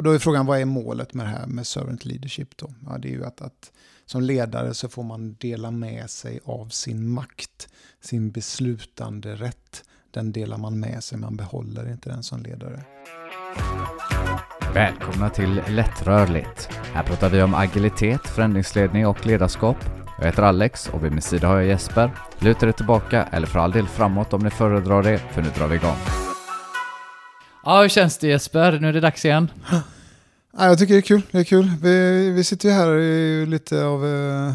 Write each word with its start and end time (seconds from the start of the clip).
Och 0.00 0.04
då 0.04 0.10
är 0.10 0.18
frågan, 0.18 0.46
vad 0.46 0.60
är 0.60 0.64
målet 0.64 1.14
med 1.14 1.26
det 1.26 1.30
här 1.30 1.46
med 1.46 1.66
servant 1.66 2.04
leadership 2.04 2.56
då? 2.56 2.70
Ja, 2.86 2.98
det 2.98 3.08
är 3.08 3.12
ju 3.12 3.24
att, 3.24 3.40
att 3.40 3.72
som 4.06 4.22
ledare 4.22 4.74
så 4.74 4.88
får 4.88 5.02
man 5.02 5.34
dela 5.34 5.70
med 5.70 6.10
sig 6.10 6.40
av 6.44 6.68
sin 6.68 7.10
makt, 7.10 7.68
sin 8.00 8.30
beslutande 8.30 9.34
rätt. 9.34 9.84
Den 10.10 10.32
delar 10.32 10.58
man 10.58 10.80
med 10.80 11.04
sig, 11.04 11.18
man 11.18 11.36
behåller 11.36 11.92
inte 11.92 12.08
den 12.08 12.22
som 12.22 12.42
ledare. 12.42 12.84
Välkomna 14.74 15.30
till 15.30 15.62
Lättrörligt. 15.68 16.68
Här 16.94 17.02
pratar 17.02 17.28
vi 17.30 17.42
om 17.42 17.54
agilitet, 17.54 18.26
förändringsledning 18.26 19.06
och 19.06 19.26
ledarskap. 19.26 19.76
Jag 20.18 20.26
heter 20.26 20.42
Alex 20.42 20.88
och 20.88 21.04
vid 21.04 21.12
min 21.12 21.22
sida 21.22 21.48
har 21.48 21.56
jag 21.56 21.66
Jesper. 21.66 22.10
Luta 22.38 22.66
dig 22.66 22.72
tillbaka 22.72 23.24
eller 23.24 23.46
för 23.46 23.58
all 23.58 23.72
del 23.72 23.88
framåt 23.88 24.32
om 24.32 24.42
ni 24.42 24.50
föredrar 24.50 25.02
det, 25.02 25.18
för 25.18 25.42
nu 25.42 25.48
drar 25.56 25.66
vi 25.66 25.76
igång. 25.76 26.29
Ja, 27.64 27.82
hur 27.82 27.88
känns 27.88 28.18
det 28.18 28.26
Jesper? 28.26 28.78
Nu 28.80 28.88
är 28.88 28.92
det 28.92 29.00
dags 29.00 29.24
igen. 29.24 29.50
Ja, 30.52 30.66
jag 30.66 30.78
tycker 30.78 30.94
det 30.94 31.00
är 31.00 31.02
kul. 31.02 31.22
Det 31.30 31.38
är 31.38 31.44
kul. 31.44 31.70
Vi, 31.82 32.30
vi 32.30 32.44
sitter 32.44 32.68
ju 32.68 32.74
här 32.74 32.98
i 32.98 33.46
lite 33.46 33.84
av... 33.84 34.06
Eh, 34.06 34.52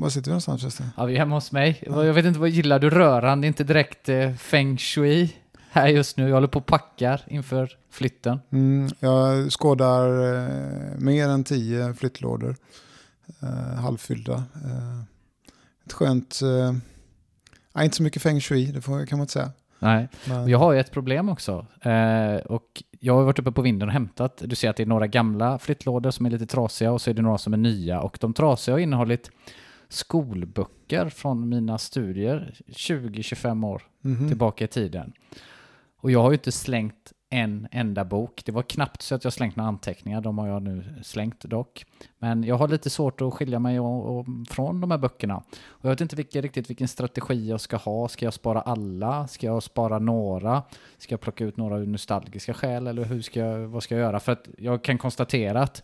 var 0.00 0.08
sitter 0.08 0.24
vi 0.24 0.30
någonstans 0.30 0.60
förresten? 0.60 0.86
Ja, 0.96 1.04
vi 1.04 1.14
är 1.14 1.18
hemma 1.18 1.34
hos 1.34 1.52
mig. 1.52 1.82
Jag 1.86 2.14
vet 2.14 2.24
inte 2.24 2.40
vad 2.40 2.48
gillar 2.48 2.78
du 2.78 2.90
rörande? 2.90 3.46
Inte 3.46 3.64
direkt 3.64 4.08
eh, 4.08 4.34
feng 4.34 4.78
shui 4.78 5.36
här 5.70 5.88
just 5.88 6.16
nu. 6.16 6.28
Jag 6.28 6.34
håller 6.34 6.48
på 6.48 6.58
och 6.58 6.66
packar 6.66 7.24
inför 7.26 7.76
flytten. 7.90 8.40
Mm, 8.52 8.90
jag 9.00 9.52
skådar 9.52 10.34
eh, 10.34 10.98
mer 10.98 11.28
än 11.28 11.44
tio 11.44 11.94
flyttlådor. 11.94 12.56
Eh, 13.42 13.80
halvfyllda. 13.80 14.34
Eh, 14.34 15.00
ett 15.86 15.92
skönt... 15.92 16.40
Eh, 16.42 16.74
ja, 17.72 17.84
inte 17.84 17.96
så 17.96 18.02
mycket 18.02 18.22
feng 18.22 18.40
shui, 18.40 18.66
det 18.66 18.80
får, 18.80 19.06
kan 19.06 19.18
man 19.18 19.24
inte 19.24 19.32
säga. 19.32 19.50
Nej, 19.78 20.08
Men, 20.28 20.48
jag 20.48 20.58
har 20.58 20.72
ju 20.72 20.80
ett 20.80 20.92
problem 20.92 21.28
också. 21.28 21.66
Eh, 21.80 22.36
och 22.36 22.82
jag 23.00 23.14
har 23.14 23.24
varit 23.24 23.38
uppe 23.38 23.52
på 23.52 23.62
vinden 23.62 23.88
och 23.88 23.92
hämtat. 23.92 24.42
Du 24.44 24.56
ser 24.56 24.70
att 24.70 24.76
det 24.76 24.82
är 24.82 24.86
några 24.86 25.06
gamla 25.06 25.58
flyttlådor 25.58 26.10
som 26.10 26.26
är 26.26 26.30
lite 26.30 26.46
trasiga 26.46 26.92
och 26.92 27.00
så 27.00 27.10
är 27.10 27.14
det 27.14 27.22
några 27.22 27.38
som 27.38 27.52
är 27.52 27.56
nya. 27.56 28.00
Och 28.00 28.18
de 28.20 28.34
trasiga 28.34 28.74
har 28.74 28.78
innehållit 28.78 29.30
skolböcker 29.88 31.08
från 31.08 31.48
mina 31.48 31.78
studier 31.78 32.54
20-25 32.66 33.66
år 33.66 33.82
mhm. 34.00 34.28
tillbaka 34.28 34.64
i 34.64 34.68
tiden. 34.68 35.12
Och 36.00 36.10
jag 36.10 36.22
har 36.22 36.30
ju 36.30 36.34
inte 36.34 36.52
slängt 36.52 37.12
en 37.30 37.68
enda 37.70 38.04
bok. 38.04 38.42
Det 38.44 38.52
var 38.52 38.62
knappt 38.62 39.02
så 39.02 39.14
att 39.14 39.24
jag 39.24 39.32
slängt 39.32 39.56
några 39.56 39.68
anteckningar, 39.68 40.20
de 40.20 40.38
har 40.38 40.48
jag 40.48 40.62
nu 40.62 40.84
slängt 41.02 41.40
dock. 41.40 41.84
Men 42.18 42.44
jag 42.44 42.56
har 42.56 42.68
lite 42.68 42.90
svårt 42.90 43.20
att 43.20 43.34
skilja 43.34 43.58
mig 43.58 43.80
och, 43.80 44.18
och, 44.18 44.26
från 44.48 44.80
de 44.80 44.90
här 44.90 44.98
böckerna. 44.98 45.36
Och 45.68 45.84
jag 45.84 45.90
vet 45.90 46.00
inte 46.00 46.16
vilka, 46.16 46.40
riktigt 46.40 46.70
vilken 46.70 46.88
strategi 46.88 47.48
jag 47.48 47.60
ska 47.60 47.76
ha. 47.76 48.08
Ska 48.08 48.26
jag 48.26 48.34
spara 48.34 48.60
alla? 48.60 49.28
Ska 49.28 49.46
jag 49.46 49.62
spara 49.62 49.98
några? 49.98 50.62
Ska 50.98 51.12
jag 51.12 51.20
plocka 51.20 51.44
ut 51.44 51.56
några 51.56 51.78
ur 51.78 51.86
nostalgiska 51.86 52.54
skäl? 52.54 52.86
Eller 52.86 53.04
hur 53.04 53.22
ska 53.22 53.40
jag, 53.40 53.68
vad 53.68 53.82
ska 53.82 53.94
jag 53.94 54.02
göra? 54.02 54.20
För 54.20 54.32
att 54.32 54.48
jag 54.58 54.84
kan 54.84 54.98
konstatera 54.98 55.62
att 55.62 55.82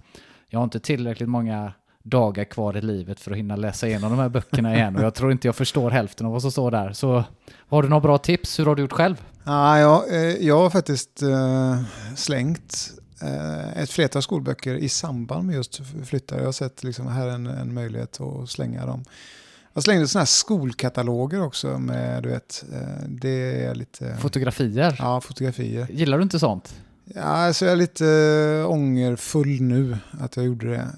jag 0.49 0.59
har 0.59 0.65
inte 0.65 0.81
tillräckligt 0.81 1.29
många 1.29 1.73
dagar 2.03 2.45
kvar 2.45 2.77
i 2.77 2.83
livet 2.83 3.21
för 3.21 3.31
att 3.31 3.37
hinna 3.37 3.57
läsa 3.57 3.87
igenom 3.87 4.11
de 4.11 4.19
här 4.19 4.29
böckerna 4.29 4.75
igen. 4.75 4.97
Och 4.97 5.03
jag 5.03 5.15
tror 5.15 5.33
inte 5.33 5.49
jag 5.49 5.57
förstår 5.57 5.91
hälften 5.91 6.27
av 6.27 6.33
vad 6.33 6.43
som 6.43 6.51
står 6.51 6.71
där. 6.71 6.93
Så 6.93 7.25
har 7.57 7.83
du 7.83 7.89
några 7.89 8.01
bra 8.01 8.19
tips? 8.19 8.59
Hur 8.59 8.67
har 8.67 8.75
du 8.75 8.83
gjort 8.83 8.93
själv? 8.93 9.34
Ja, 9.47 9.79
jag, 9.79 10.15
eh, 10.15 10.47
jag 10.47 10.59
har 10.59 10.71
faktiskt 10.71 11.23
eh, 11.23 11.83
slängt 12.17 12.93
eh, 13.23 13.83
ett 13.83 13.91
flertal 13.91 14.23
skolböcker 14.23 14.75
i 14.75 14.89
samband 14.89 15.47
med 15.47 15.57
just 15.57 15.81
flyttar. 16.05 16.39
Jag 16.39 16.45
har 16.45 16.53
sett 16.53 16.85
liksom, 16.85 17.07
här 17.07 17.29
en, 17.29 17.47
en 17.47 17.75
möjlighet 17.75 18.21
att 18.21 18.51
slänga 18.51 18.87
dem. 18.87 19.05
Jag 19.75 19.83
slängde 19.83 20.09
sådana 20.09 20.21
här 20.21 20.27
skolkataloger 20.27 21.43
också 21.43 21.79
med, 21.79 22.23
du 22.23 22.29
vet, 22.29 22.65
det 23.07 23.65
är 23.65 23.75
lite... 23.75 24.17
Fotografier? 24.17 24.97
Ja, 24.99 25.21
fotografier. 25.21 25.87
Gillar 25.91 26.19
du 26.19 26.23
inte 26.23 26.39
sånt? 26.39 26.75
Ja, 27.05 27.23
alltså 27.23 27.65
jag 27.65 27.73
är 27.73 27.77
lite 27.77 28.65
ångerfull 28.69 29.61
nu 29.61 29.99
att 30.21 30.37
jag 30.37 30.47
gjorde 30.47 30.71
det. 30.71 30.89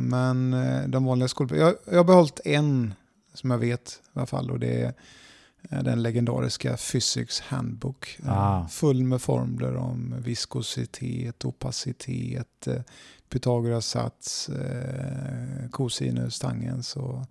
Men 0.00 0.56
de 0.90 1.04
vanliga 1.04 1.28
skolböckerna, 1.28 1.66
jag, 1.66 1.76
jag 1.90 1.98
har 1.98 2.04
behållit 2.04 2.40
en 2.44 2.94
som 3.34 3.50
jag 3.50 3.58
vet 3.58 4.00
i 4.14 4.18
alla 4.18 4.26
fall 4.26 4.50
och 4.50 4.60
det 4.60 4.82
är 4.82 4.94
den 5.70 6.02
legendariska 6.02 6.76
Physics 6.76 7.40
Handbook. 7.40 8.18
Äh, 8.24 8.28
Ah. 8.32 8.68
Full 8.68 9.02
med 9.04 9.20
formler 9.20 9.76
om 9.76 10.14
viskositet, 10.18 11.44
opacitet, 11.44 12.66
äh, 12.66 12.74
Pythagoras 13.28 13.86
sats, 13.86 14.50
cosinus, 15.70 16.38
tangens 16.38 16.96
och 16.96 17.22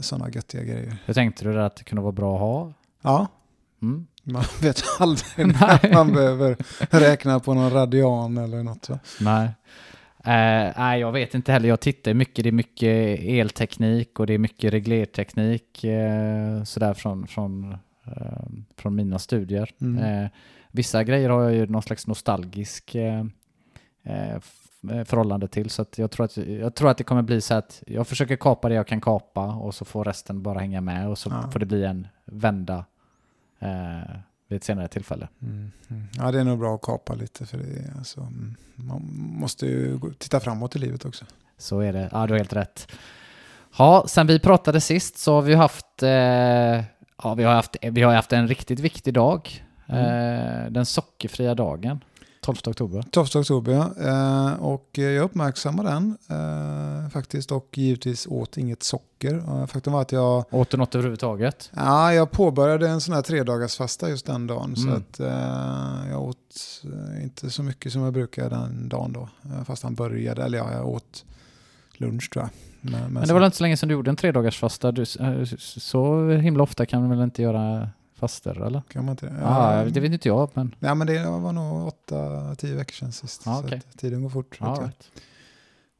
sådana 0.00 0.30
göttiga 0.30 0.62
grejer. 0.62 0.96
Hur 1.04 1.14
tänkte 1.14 1.44
du 1.44 1.62
att 1.62 1.76
det 1.76 1.84
kunde 1.84 2.02
vara 2.02 2.12
bra 2.12 2.34
att 2.34 2.40
ha? 2.40 2.72
Ja, 3.02 3.26
Mm. 3.82 4.06
man 4.22 4.44
vet 4.60 4.82
aldrig 4.98 5.46
när 5.46 5.94
man 5.94 6.12
behöver 6.12 6.56
räkna 6.90 7.40
på 7.40 7.54
någon 7.54 7.70
radian 7.70 8.36
eller 8.38 8.62
något. 8.62 8.88
Nej. 9.20 9.48
Eh, 10.24 10.72
nej, 10.78 11.00
jag 11.00 11.12
vet 11.12 11.34
inte 11.34 11.52
heller. 11.52 11.68
Jag 11.68 11.80
tittar 11.80 12.14
mycket. 12.14 12.42
Det 12.42 12.48
är 12.50 12.52
mycket 12.52 13.20
elteknik 13.22 14.20
och 14.20 14.26
det 14.26 14.34
är 14.34 14.38
mycket 14.38 14.72
reglerteknik 14.72 15.84
eh, 15.84 16.62
sådär 16.62 16.94
från, 16.94 17.26
från, 17.26 17.72
eh, 18.06 18.46
från 18.76 18.94
mina 18.94 19.18
studier. 19.18 19.70
Mm. 19.80 20.24
Eh, 20.24 20.30
vissa 20.70 21.04
grejer 21.04 21.30
har 21.30 21.42
jag 21.42 21.54
ju 21.54 21.66
någon 21.66 21.82
slags 21.82 22.06
nostalgisk 22.06 22.96
förhållande 25.04 25.48
till. 25.48 25.70
Så 25.70 25.84
jag, 25.96 26.10
tror 26.10 26.24
att, 26.24 26.36
jag 26.36 26.74
tror 26.74 26.90
att 26.90 26.98
det 26.98 27.04
kommer 27.04 27.22
bli 27.22 27.40
så 27.40 27.54
att 27.54 27.82
jag 27.86 28.06
försöker 28.06 28.36
kapa 28.36 28.68
det 28.68 28.74
jag 28.74 28.86
kan 28.86 29.00
kapa 29.00 29.44
och 29.54 29.74
så 29.74 29.84
får 29.84 30.04
resten 30.04 30.42
bara 30.42 30.58
hänga 30.58 30.80
med 30.80 31.08
och 31.08 31.18
så 31.18 31.30
Ja. 31.30 31.50
får 31.50 31.58
det 31.60 31.66
bli 31.66 31.84
en 31.84 32.06
vända 32.24 32.84
eh, 33.58 34.16
vid 34.48 34.56
ett 34.56 34.64
senare 34.64 34.88
tillfälle. 34.88 35.28
Mm. 35.42 35.72
mm. 35.90 36.02
Ja, 36.16 36.32
det 36.32 36.40
är 36.40 36.44
nog 36.44 36.58
bra 36.58 36.74
att 36.74 36.82
kapa 36.82 37.14
lite 37.14 37.46
för 37.46 37.58
det 37.58 37.92
alltså, 37.98 38.20
mm, 38.20 38.54
man 38.74 39.02
måste 39.14 39.66
ju 39.66 40.00
titta 40.18 40.40
framåt 40.40 40.76
i 40.76 40.78
livet 40.78 41.04
också. 41.04 41.24
Så 41.58 41.80
är 41.80 41.92
det. 41.92 42.08
Ja, 42.12 42.26
du 42.26 42.32
har 42.32 42.38
helt 42.38 42.52
rätt. 42.52 42.92
Ja, 43.78 44.04
sen 44.08 44.26
vi 44.26 44.38
pratade 44.38 44.80
sist 44.80 45.18
så 45.18 45.34
har 45.34 45.42
vi 45.42 45.54
haft, 45.54 46.02
eh, 46.02 46.10
ja, 47.22 47.34
vi 47.36 47.44
har 47.44 47.54
haft, 47.54 47.76
vi 47.82 48.02
har 48.02 48.14
haft 48.14 48.32
en 48.32 48.48
riktigt 48.48 48.80
viktig 48.80 49.14
dag. 49.14 49.64
Eh, 49.88 50.70
den 50.70 50.86
sockerfria 50.86 51.54
dagen, 51.54 52.04
12 52.40 52.56
oktober. 52.66 53.04
12 53.10 53.26
oktober, 53.36 53.72
ja. 53.72 53.92
Eh, 54.06 54.52
och 54.62 54.88
jag 54.92 55.24
uppmärksammar 55.24 55.84
den 55.84 56.16
eh, 56.30 57.10
faktiskt 57.10 57.52
och 57.52 57.78
givetvis 57.78 58.26
åt 58.26 58.56
inget 58.58 58.82
socker. 58.82 59.34
Eh, 59.34 59.66
faktum 59.66 59.92
var 59.92 60.02
att 60.02 60.12
jag, 60.12 60.44
Åt 60.54 60.70
du 60.70 60.76
något 60.76 60.94
överhuvudtaget? 60.94 61.70
ja, 61.76 62.14
jag 62.14 62.30
påbörjade 62.30 62.88
en 62.88 63.00
sån 63.00 63.14
här 63.14 63.22
tre 63.22 63.42
dagars 63.42 63.76
fasta 63.76 64.08
just 64.08 64.26
den 64.26 64.46
dagen. 64.46 64.76
Så 64.76 64.88
Mm. 64.88 64.96
att 64.96 65.20
eh, 65.20 66.10
jag 66.10 66.22
åt 66.22 66.36
inte 67.22 67.50
så 67.50 67.62
mycket 67.62 67.92
som 67.92 68.02
jag 68.02 68.12
brukar 68.12 68.50
den 68.50 68.88
dagen 68.88 69.12
då. 69.12 69.28
Fast 69.64 69.82
han 69.82 69.94
började, 69.94 70.42
eller 70.44 70.58
ja, 70.58 70.72
jag 70.72 70.88
åt 70.88 71.24
lunch 71.96 72.30
tror 72.32 72.44
jag. 72.44 72.50
Men, 72.80 73.12
Men 73.12 73.26
det 73.26 73.32
var 73.32 73.40
väl 73.40 73.46
inte 73.46 73.56
så 73.56 73.62
länge 73.64 73.76
sedan 73.76 73.88
du 73.88 73.92
gjorde 73.94 74.10
en 74.10 74.16
tredagarsfasta? 74.16 74.92
Du, 74.92 75.04
så 75.58 76.28
himla 76.30 76.62
ofta 76.62 76.86
kan 76.86 77.02
du 77.02 77.08
väl 77.08 77.24
inte 77.24 77.42
göra 77.42 77.88
faster, 78.18 78.62
eller? 78.66 78.82
kan 78.88 79.04
man 79.04 79.12
inte 79.12 79.26
det? 79.26 79.34
Ja, 79.42 79.84
det 79.90 80.00
vet 80.00 80.12
inte 80.12 80.28
jag, 80.28 80.50
men... 80.54 80.74
Ja, 80.78 80.94
men 80.94 81.06
det 81.06 81.24
var 81.24 81.52
nog 81.52 81.86
åtta, 81.86 82.54
tio 82.58 82.74
veckor 82.74 82.92
sedan 82.92 83.12
sist. 83.12 83.42
Ja, 83.46 83.56
så 83.60 83.66
okej. 83.66 83.80
att 83.92 83.98
tiden 83.98 84.22
går 84.22 84.30
fort. 84.30 84.56
Jag. 84.60 84.82
right. 84.82 85.10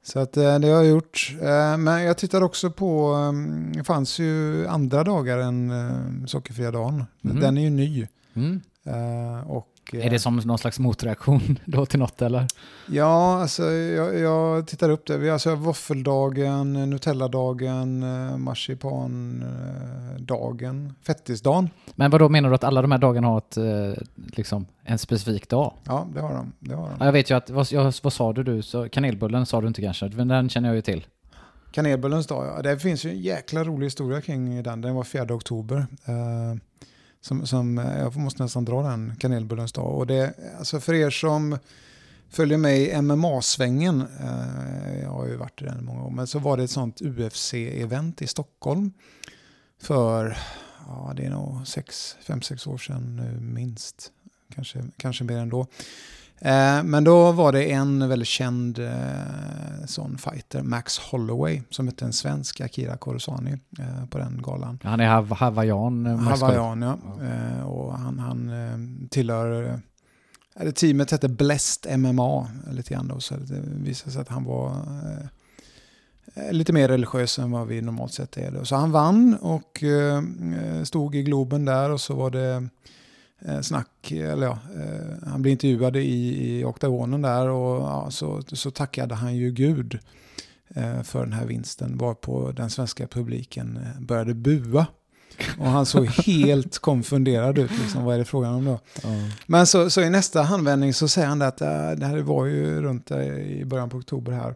Så 0.02 0.18
att 0.18 0.36
eh, 0.36 0.58
det 0.58 0.68
har 0.68 0.76
jag 0.82 0.86
gjort. 0.86 1.36
Eh, 1.42 1.76
Men 1.76 2.02
jag 2.02 2.18
tittar 2.18 2.42
också 2.42 2.70
på, 2.70 3.14
eh, 3.14 3.32
det 3.78 3.84
fanns 3.84 4.18
ju 4.18 4.66
andra 4.66 5.04
dagar 5.04 5.38
än 5.38 5.70
eh, 5.70 6.26
sockerfria 6.26 6.70
dagen. 6.70 7.04
Mhm. 7.20 7.40
Den 7.40 7.58
är 7.58 7.62
ju 7.62 7.70
ny. 7.70 8.06
Mm. 8.34 8.60
Eh, 8.84 9.50
Och, 9.88 9.94
eh, 9.94 10.06
Är 10.06 10.10
det 10.10 10.18
som 10.18 10.36
någon 10.36 10.58
slags 10.58 10.78
motreaktion 10.78 11.58
då 11.64 11.86
till 11.86 11.98
något, 11.98 12.22
eller? 12.22 12.46
Ja, 12.86 13.40
alltså 13.40 13.70
jag, 13.72 14.18
jag 14.18 14.66
tittar 14.66 14.90
upp 14.90 15.06
det. 15.06 15.18
Vi 15.18 15.26
har 15.26 15.32
alltså 15.32 15.54
våffeldagen, 15.54 16.90
Nutelladagen, 16.90 18.02
eh, 18.02 18.36
marsipandagen, 18.36 20.94
fettisdagen. 21.02 21.70
Men 21.94 22.10
vad 22.10 22.20
då 22.20 22.28
menar 22.28 22.48
du 22.48 22.54
att 22.54 22.64
alla 22.64 22.82
de 22.82 22.92
här 22.92 22.98
dagarna 22.98 23.28
har 23.28 23.38
ett, 23.38 23.56
eh, 23.56 23.92
liksom, 24.16 24.66
en 24.84 24.98
specifik 24.98 25.48
dag? 25.48 25.72
Ja, 25.84 26.06
det 26.14 26.20
har 26.20 26.34
de. 26.34 26.52
Det 26.58 26.74
har 26.74 26.88
de. 26.88 26.96
Ja, 26.98 27.04
jag 27.04 27.12
vet 27.12 27.30
ju 27.30 27.36
att, 27.36 27.50
vad, 27.50 27.72
jag, 27.72 27.94
vad 28.02 28.12
sa 28.12 28.32
du 28.32 28.42
du? 28.42 28.62
Så, 28.62 28.88
kanelbullen 28.88 29.46
sa 29.46 29.60
du 29.60 29.68
inte 29.68 29.82
kanske, 29.82 30.08
men 30.08 30.28
den 30.28 30.48
känner 30.48 30.68
jag 30.68 30.76
ju 30.76 30.82
till. 30.82 31.06
Kanelbullens 31.72 32.26
dag, 32.26 32.46
ja. 32.46 32.62
Det 32.62 32.78
finns 32.78 33.04
ju 33.04 33.10
en 33.10 33.20
jäkla 33.20 33.64
rolig 33.64 33.86
historia 33.86 34.20
kring 34.20 34.62
den. 34.62 34.80
Den 34.80 34.94
var 34.94 35.04
4 35.04 35.34
oktober. 35.34 35.86
Eh, 36.04 36.54
som, 37.20 37.46
som, 37.46 37.78
eh, 37.78 37.98
jag 37.98 38.16
måste 38.16 38.42
nästan 38.42 38.64
dra 38.64 38.82
den, 38.82 39.16
kanelbullens 39.18 39.72
dag. 39.72 39.94
Och 39.94 40.06
det, 40.06 40.34
alltså 40.58 40.80
för 40.80 40.94
er 40.94 41.10
som 41.10 41.58
följer 42.30 42.58
mig 42.58 42.88
i 42.88 43.02
MMA-svängen, 43.02 44.00
eh, 44.20 45.00
jag 45.02 45.10
har 45.10 45.26
ju 45.26 45.36
varit 45.36 45.62
i 45.62 45.64
den 45.64 45.78
i 45.78 45.82
många 45.82 46.04
år, 46.04 46.10
men 46.10 46.26
så 46.26 46.38
var 46.38 46.56
det 46.56 46.64
ett 46.64 46.70
sånt 46.70 47.00
UFC-event 47.00 48.22
i 48.22 48.26
Stockholm 48.26 48.92
för, 49.82 50.38
ja 50.86 51.12
det 51.16 51.24
är 51.24 51.30
nog 51.30 51.64
5-6 51.64 52.68
år 52.68 52.78
sedan 52.78 53.16
nu 53.16 53.40
minst, 53.40 54.12
kanske, 54.54 54.84
kanske 54.96 55.24
mer 55.24 55.38
ändå. 55.38 55.62
då 55.62 55.66
men 56.84 57.04
då 57.04 57.32
var 57.32 57.52
det 57.52 57.72
en 57.72 58.08
väldigt 58.08 58.28
känd 58.28 58.78
eh, 58.78 58.92
sån 59.86 60.18
fighter, 60.18 60.62
Max 60.62 60.98
Holloway, 60.98 61.62
som 61.70 61.86
hette 61.88 62.04
en 62.04 62.12
svensk 62.12 62.60
Akira 62.60 62.96
Korosani 62.96 63.52
eh, 63.78 64.06
på 64.10 64.18
den 64.18 64.42
galan. 64.42 64.78
Han 64.82 65.00
är 65.00 65.08
hav 65.08 65.32
hawaiian. 65.32 66.06
eh, 66.06 66.18
Hawaiian, 66.18 66.82
ja. 66.82 66.98
Eh, 67.26 67.62
och 67.62 67.98
han, 67.98 68.18
han 68.18 68.48
eh, 68.48 69.08
tillhör 69.10 69.80
det 70.64 70.72
teamet 70.72 71.10
hette 71.10 71.28
Blessed 71.28 71.98
MMA 71.98 72.48
lite 72.70 72.94
grann 72.94 73.08
då, 73.08 73.20
så 73.20 73.34
det 73.36 73.60
visade 73.64 74.10
sig 74.12 74.22
att 74.22 74.28
han 74.28 74.44
var 74.44 74.70
eh, 76.34 76.52
lite 76.52 76.72
mer 76.72 76.88
religiös 76.88 77.38
än 77.38 77.50
vad 77.50 77.66
vi 77.66 77.80
normalt 77.80 78.12
sett 78.12 78.36
är. 78.36 78.50
Då. 78.50 78.64
Så 78.64 78.76
han 78.76 78.90
vann 78.90 79.34
och 79.40 79.82
eh, 79.82 80.22
stod 80.84 81.14
i 81.14 81.22
Globen 81.22 81.64
där 81.64 81.90
och 81.90 82.00
så 82.00 82.14
var 82.14 82.30
det 82.30 82.54
eh, 82.54 82.60
snack, 83.62 84.12
eller 84.12 84.46
ja, 84.46 84.58
eh, 84.76 85.28
han 85.28 85.42
blev 85.42 85.52
intervjuad 85.52 85.96
i, 85.96 86.58
i 86.58 86.64
oktagonen 86.64 87.22
där 87.22 87.48
och 87.48 87.82
ja, 87.82 88.10
så, 88.10 88.42
så 88.52 88.70
tackade 88.70 89.14
han 89.14 89.36
ju 89.36 89.50
Gud 89.50 89.98
eh, 90.68 91.02
för 91.02 91.20
den 91.20 91.32
här 91.32 91.46
vinsten 91.46 91.98
varpå 91.98 92.52
den 92.52 92.70
svenska 92.70 93.06
publiken 93.06 93.76
eh, 93.76 94.00
började 94.00 94.34
bua. 94.34 94.86
Och 95.58 95.66
han 95.66 95.86
såg 95.86 96.06
helt 96.26 96.78
konfunderad 96.78 97.58
ut. 97.58 97.70
Liksom, 97.70 98.04
vad 98.04 98.14
är 98.14 98.18
det 98.18 98.24
frågan 98.24 98.54
om 98.54 98.64
då? 98.64 98.80
Ja. 99.02 99.08
Men 99.46 99.66
så, 99.66 99.90
så 99.90 100.00
i 100.00 100.10
nästa 100.10 100.42
handvändning 100.42 100.94
så 100.94 101.08
säger 101.08 101.28
han 101.28 101.42
att 101.42 101.58
det 101.58 102.06
här 102.06 102.18
var 102.18 102.46
ju 102.46 102.82
runt 102.82 103.10
i 103.10 103.64
början 103.66 103.90
på 103.90 103.96
oktober 103.96 104.32
här. 104.32 104.54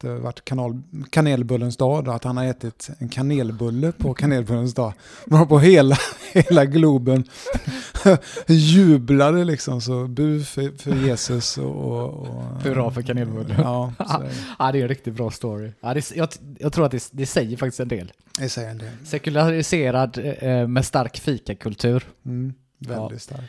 Det 0.00 0.08
har 0.08 0.16
varit 0.16 0.44
kanal, 0.44 0.82
kanelbullens 1.10 1.76
dag 1.76 2.04
då, 2.04 2.10
att 2.10 2.24
han 2.24 2.36
har 2.36 2.44
ätit 2.44 2.90
en 2.98 3.08
kanelbulle 3.08 3.92
på 3.92 4.14
kanelbullens 4.14 4.74
dag. 4.74 4.92
Man 5.26 5.48
på 5.48 5.58
hela, 5.58 5.96
hela 6.32 6.64
Globen 6.64 7.24
jublade 8.46 9.44
liksom 9.44 9.80
så 9.80 10.06
bu 10.06 10.42
för, 10.44 10.78
för 10.82 10.94
Jesus 11.06 11.58
och... 11.58 11.64
och, 11.76 12.08
och 12.26 12.42
Hurra 12.62 12.90
för 12.90 13.02
kanelbullen. 13.02 13.56
Ja. 13.58 13.92
Ja, 14.58 14.72
det 14.72 14.78
är 14.78 14.82
en 14.82 14.88
riktigt 14.88 15.14
bra 15.14 15.30
story. 15.30 15.72
Ja, 15.80 15.94
det, 15.94 16.16
jag, 16.16 16.28
jag 16.58 16.72
tror 16.72 16.86
att 16.86 16.92
det, 16.92 17.08
det 17.12 17.26
säger 17.26 17.56
faktiskt 17.56 17.80
en 17.80 17.88
del. 17.88 18.12
det 18.38 18.48
säger 18.48 18.70
en 18.70 18.78
del. 18.78 18.90
Sekulariserad 19.04 20.18
eh, 20.38 20.66
med 20.66 20.84
stark 20.84 21.18
fikakultur. 21.20 22.04
Mm, 22.26 22.54
väldigt 22.78 23.12
Ja. 23.12 23.18
starkt. 23.18 23.44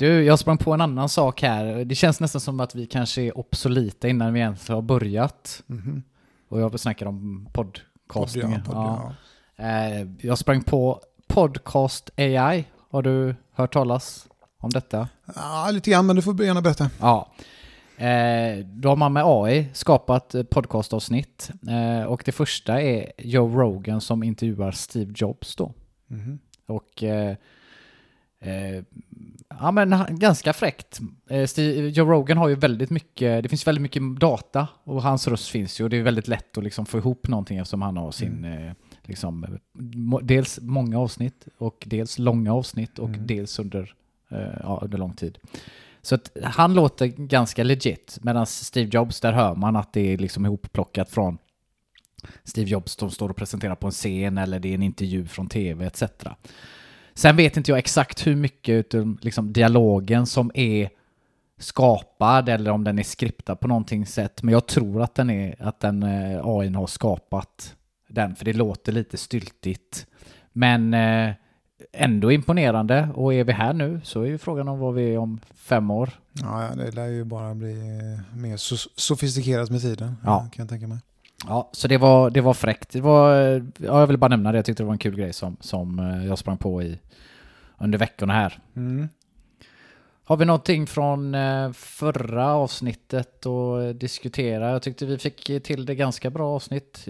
Du, 0.00 0.24
jag 0.24 0.38
sprang 0.38 0.58
på 0.58 0.72
en 0.74 0.80
annan 0.80 1.08
sak 1.08 1.42
här. 1.42 1.84
Det 1.84 1.94
känns 1.94 2.20
nästan 2.20 2.40
som 2.40 2.60
att 2.60 2.74
vi 2.74 2.86
kanske 2.86 3.22
är 3.22 3.38
obsoleta 3.38 4.08
innan 4.08 4.32
vi 4.32 4.40
ens 4.40 4.68
har 4.68 4.82
börjat. 4.82 5.62
Mhm. 5.66 6.02
Och 6.48 6.60
jag 6.60 6.80
snackar 6.80 7.06
om 7.06 7.48
podcastingen. 7.52 8.62
ja, 8.66 8.72
podd, 8.72 8.76
Ja. 8.76 9.12
ja. 9.56 9.64
Eh, 9.64 10.06
Jag 10.20 10.38
sprang 10.38 10.62
på 10.62 11.00
Podcast 11.26 12.10
AI. 12.16 12.64
Har 12.90 13.02
du 13.02 13.34
hört 13.52 13.72
talas 13.72 14.26
om 14.58 14.70
detta? 14.70 15.08
Ja, 15.36 15.70
lite 15.72 15.90
grann, 15.90 16.06
men 16.06 16.16
du 16.16 16.22
får 16.22 16.42
gärna 16.44 16.60
berätta. 16.62 16.90
Ja. 17.00 17.32
Eh, 17.96 18.58
då 18.66 18.88
har 18.88 18.96
man 18.96 19.12
med 19.12 19.22
AI 19.26 19.68
skapat 19.72 20.34
podcastavsnitt. 20.50 21.50
Eh, 21.68 22.04
och 22.06 22.22
det 22.26 22.32
första 22.32 22.82
är 22.82 23.12
Joe 23.18 23.60
Rogan 23.60 24.00
som 24.00 24.22
intervjuar 24.22 24.70
Steve 24.72 25.12
Jobs 25.16 25.56
då. 25.56 25.72
Mhm. 26.06 26.38
Och 26.66 27.02
ja 29.58 29.70
men 29.70 29.94
ganska 30.10 30.52
fräckt. 30.52 31.00
Eh, 31.30 31.46
Steve, 31.46 31.88
Joe 31.88 32.10
Rogan 32.10 32.38
har 32.38 32.48
ju 32.48 32.54
väldigt 32.54 32.90
mycket, 32.90 33.42
det 33.42 33.48
finns 33.48 33.66
väldigt 33.66 33.82
mycket 33.82 34.02
data 34.20 34.68
och 34.84 35.02
hans 35.02 35.28
röst 35.28 35.48
finns 35.48 35.80
ju 35.80 35.84
och 35.84 35.90
det 35.90 35.96
är 35.96 36.02
väldigt 36.02 36.28
lätt 36.28 36.58
att 36.58 36.64
liksom 36.64 36.86
få 36.86 36.98
ihop 36.98 37.28
någonting 37.28 37.58
eftersom 37.58 37.82
han 37.82 37.96
har 37.96 38.10
sin, 38.10 38.44
liksom, 39.02 39.44
eh, 39.44 39.50
må, 39.94 40.20
dels 40.20 40.58
många 40.62 40.98
avsnitt 40.98 41.48
och 41.58 41.84
dels 41.86 42.18
långa 42.18 42.54
avsnitt 42.54 42.98
och 42.98 43.08
Mm. 43.08 43.26
dels 43.26 43.58
under, 43.58 43.94
eh, 44.30 44.38
ja, 44.62 44.80
under 44.82 44.98
lång 44.98 45.14
tid. 45.14 45.38
Så 46.02 46.14
att 46.14 46.30
han 46.42 46.74
låter 46.74 47.06
ganska 47.06 47.64
legit 47.64 48.18
medan 48.22 48.46
Steve 48.46 48.90
Jobs, 48.92 49.20
där 49.20 49.32
hör 49.32 49.54
man 49.54 49.76
att 49.76 49.92
det 49.92 50.00
är 50.12 50.18
liksom 50.18 50.46
ihopplockat 50.46 51.10
från 51.10 51.38
Steve 52.44 52.70
Jobs 52.70 52.92
som 52.92 53.10
står 53.10 53.28
och 53.28 53.36
presenterar 53.36 53.74
på 53.74 53.86
en 53.86 53.92
scen 53.92 54.38
eller 54.38 54.60
det 54.60 54.68
är 54.68 54.74
en 54.74 54.82
intervju 54.82 55.26
från 55.26 55.48
tv 55.48 55.86
etc. 55.86 56.02
Sen 57.20 57.36
vet 57.36 57.56
inte 57.56 57.70
jag 57.70 57.78
exakt 57.78 58.26
hur 58.26 58.36
mycket 58.36 58.72
utav 58.72 59.18
liksom, 59.20 59.52
dialogen 59.52 60.26
som 60.26 60.50
är 60.54 60.88
skapad 61.58 62.48
eller 62.48 62.70
om 62.70 62.84
den 62.84 62.98
är 62.98 63.02
skriptad 63.02 63.56
på 63.56 63.68
någonting 63.68 64.06
sätt. 64.06 64.42
Men 64.42 64.52
jag 64.52 64.66
tror 64.66 65.02
att 65.02 65.14
den, 65.14 65.30
är, 65.30 65.56
att 65.58 65.80
den 65.80 66.02
eh, 66.02 66.40
AI 66.44 66.72
har 66.72 66.86
skapat 66.86 67.76
den, 68.08 68.36
för 68.36 68.44
det 68.44 68.52
låter 68.52 68.92
lite 68.92 69.16
styltigt. 69.16 70.06
Men 70.52 70.94
eh, 70.94 71.34
ändå 71.92 72.32
imponerande. 72.32 73.08
Och 73.14 73.34
är 73.34 73.44
vi 73.44 73.52
här 73.52 73.72
nu 73.72 74.00
så 74.04 74.22
är 74.22 74.26
ju 74.26 74.38
frågan 74.38 74.68
om 74.68 74.78
vad 74.78 74.94
vi 74.94 75.14
är 75.14 75.18
om 75.18 75.40
fem 75.54 75.90
år. 75.90 76.10
Ja, 76.32 76.70
det 76.76 76.90
lär 76.90 77.06
ju 77.06 77.24
bara 77.24 77.54
bli 77.54 77.74
mer 78.34 78.56
so- 78.56 78.88
sofistikerat 78.96 79.70
med 79.70 79.80
tiden. 79.80 80.16
Ja. 80.24 80.38
Kan 80.52 80.62
jag 80.62 80.68
tänka 80.68 80.86
mig. 80.86 80.98
Ja, 81.46 81.70
så 81.72 81.88
det 81.88 81.98
var, 81.98 82.30
det 82.30 82.40
var 82.40 82.54
fräckt. 82.54 82.90
Det 82.90 83.00
var, 83.00 83.34
ja, 83.78 84.00
jag 84.00 84.06
vill 84.06 84.18
bara 84.18 84.28
nämna 84.28 84.52
det. 84.52 84.58
Jag 84.58 84.64
tyckte 84.64 84.82
det 84.82 84.86
var 84.86 84.92
en 84.92 84.98
kul 84.98 85.16
grej 85.16 85.32
som, 85.32 85.56
som 85.60 85.98
eh, 85.98 86.26
jag 86.26 86.38
sprang 86.38 86.56
på 86.56 86.82
i 86.82 86.98
under 87.78 87.98
veckorna 87.98 88.32
här. 88.32 88.58
Mm. 88.76 89.08
Har 90.24 90.36
vi 90.36 90.44
någonting 90.44 90.86
från 90.86 91.34
eh, 91.34 91.72
förra 91.72 92.52
avsnittet 92.54 93.46
att 93.46 93.46
eh, 93.46 93.88
diskutera? 93.94 94.70
Jag 94.70 94.82
tyckte 94.82 95.06
vi 95.06 95.18
fick 95.18 95.62
till 95.62 95.86
det 95.86 95.94
ganska 95.94 96.30
bra 96.30 96.54
avsnitt. 96.54 97.06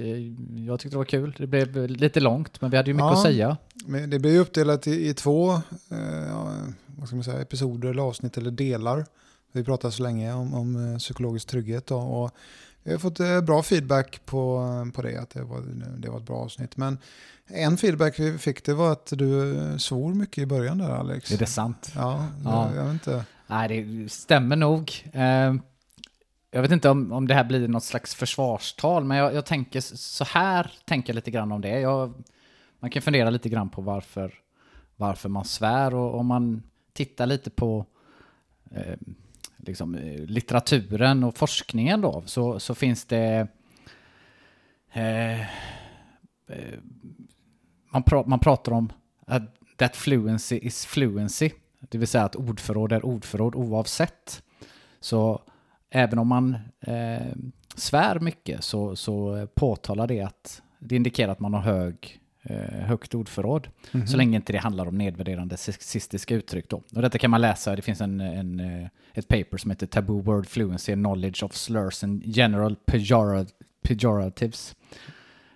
Jag 0.66 0.80
tyckte 0.80 0.94
det 0.94 0.98
var 0.98 1.04
kul. 1.04 1.34
Det 1.38 1.46
blev 1.46 1.88
lite 1.88 2.20
långt, 2.20 2.60
men 2.60 2.70
vi 2.70 2.76
hade 2.76 2.90
ju 2.90 2.94
mycket 2.94 3.06
Ja. 3.06 3.12
att 3.12 3.22
säga. 3.22 3.56
Men 3.86 4.10
det 4.10 4.28
ju 4.28 4.38
uppdelat 4.38 4.86
i, 4.86 5.08
i 5.08 5.14
två 5.14 5.52
eh, 5.90 7.22
säga, 7.24 7.40
episoder 7.40 7.88
eller 7.88 8.02
avsnitt 8.02 8.36
eller 8.36 8.50
delar. 8.50 9.06
Vi 9.52 9.64
pratar 9.64 9.90
så 9.90 10.02
länge 10.02 10.32
om, 10.32 10.54
om 10.54 10.98
psykologisk 10.98 11.48
trygghet. 11.48 11.86
Då, 11.86 11.96
och 11.96 12.30
vi 12.82 12.92
har 12.92 12.98
fått 12.98 13.20
eh, 13.20 13.40
bra 13.40 13.62
feedback 13.62 14.20
på, 14.26 14.66
på 14.94 15.02
det, 15.02 15.16
att 15.16 15.30
det 15.30 15.42
var, 15.42 15.60
det 15.98 16.10
var 16.10 16.18
ett 16.18 16.26
bra 16.26 16.36
avsnitt. 16.36 16.76
Men 16.76 16.98
en 17.46 17.76
feedback 17.76 18.18
vi 18.18 18.38
fick 18.38 18.64
det 18.64 18.74
var 18.74 18.92
att 18.92 19.12
du 19.16 19.58
eh, 19.58 19.76
svor 19.76 20.14
mycket 20.14 20.38
i 20.42 20.46
början 20.46 20.78
där 20.78 20.90
Alex. 20.90 21.32
Är 21.32 21.38
det 21.38 21.46
sant? 21.46 21.92
Ja, 21.94 22.26
Ja. 22.44 22.68
Jag, 22.68 22.76
jag 22.76 22.84
vet 22.84 22.92
inte. 22.92 23.24
Nej, 23.46 23.68
det 23.84 24.08
stämmer 24.12 24.56
nog. 24.56 25.10
Eh, 25.12 25.54
Jag 26.52 26.62
vet 26.62 26.70
inte 26.70 26.90
om, 26.90 27.12
om 27.12 27.26
det 27.28 27.34
här 27.34 27.44
blir 27.44 27.68
något 27.68 27.84
slags 27.84 28.14
försvarstal, 28.14 29.04
men 29.04 29.16
jag, 29.16 29.34
jag 29.34 29.46
tänker 29.46 29.80
så 29.80 30.24
här, 30.24 30.72
tänker 30.84 31.10
jag 31.12 31.14
lite 31.14 31.30
grann 31.30 31.52
om 31.52 31.60
det. 31.60 31.80
Jag, 31.80 32.14
man 32.80 32.90
kan 32.90 33.02
fundera 33.02 33.30
lite 33.30 33.48
grann 33.48 33.70
på 33.70 33.82
varför, 33.82 34.34
varför 34.96 35.28
man 35.28 35.44
svär 35.44 35.94
och 35.94 36.18
om 36.18 36.26
man 36.26 36.62
tittar 36.92 37.26
lite 37.26 37.50
på 37.50 37.86
eh, 38.70 38.96
liksom, 39.66 39.94
eh, 39.94 40.20
litteraturen 40.20 41.24
och 41.24 41.36
forskningen 41.36 42.00
då, 42.00 42.22
så, 42.26 42.60
så 42.60 42.74
finns 42.74 43.04
det 43.04 43.48
eh, 44.92 45.40
eh, 45.40 46.78
man, 47.92 48.02
pra, 48.02 48.24
man 48.26 48.38
pratar 48.38 48.72
om 48.72 48.92
att 49.26 49.42
that 49.76 49.96
fluency 49.96 50.58
is 50.58 50.86
fluency, 50.86 51.50
det 51.80 51.98
vill 51.98 52.08
säga 52.08 52.24
att 52.24 52.36
ordförråd 52.36 52.92
är 52.92 53.06
ordförråd 53.06 53.54
oavsett. 53.54 54.42
Så 55.00 55.42
även 55.90 56.18
om 56.18 56.28
man 56.28 56.58
eh, 56.80 57.36
svär 57.74 58.20
mycket 58.20 58.64
så, 58.64 58.96
så 58.96 59.46
påtalar 59.54 60.06
det 60.06 60.20
att 60.20 60.62
det 60.78 60.96
indikerar 60.96 61.32
att 61.32 61.40
man 61.40 61.54
har 61.54 61.60
hög, 61.60 62.19
högt 62.86 63.14
ordförråd. 63.14 63.68
Mhm. 63.92 64.06
Så 64.06 64.16
länge 64.16 64.36
inte 64.36 64.52
det 64.52 64.58
handlar 64.58 64.86
om 64.86 64.98
nedvärderande 64.98 65.56
sexistiska 65.56 66.34
uttryck. 66.34 66.68
Då. 66.68 66.82
Och 66.94 67.02
detta 67.02 67.18
kan 67.18 67.30
man 67.30 67.40
läsa, 67.40 67.76
det 67.76 67.82
finns 67.82 68.00
en, 68.00 68.20
en, 68.20 68.60
eh, 68.60 68.88
ett 69.14 69.28
paper 69.28 69.56
som 69.56 69.70
heter 69.70 69.86
Taboo 69.86 70.20
Word 70.20 70.46
Fluency 70.46 70.92
Knowledge 70.94 71.42
of 71.44 71.52
Slurs 71.54 72.04
and 72.04 72.22
General 72.24 72.76
pejora- 72.86 73.46
Pejoratives. 73.82 74.74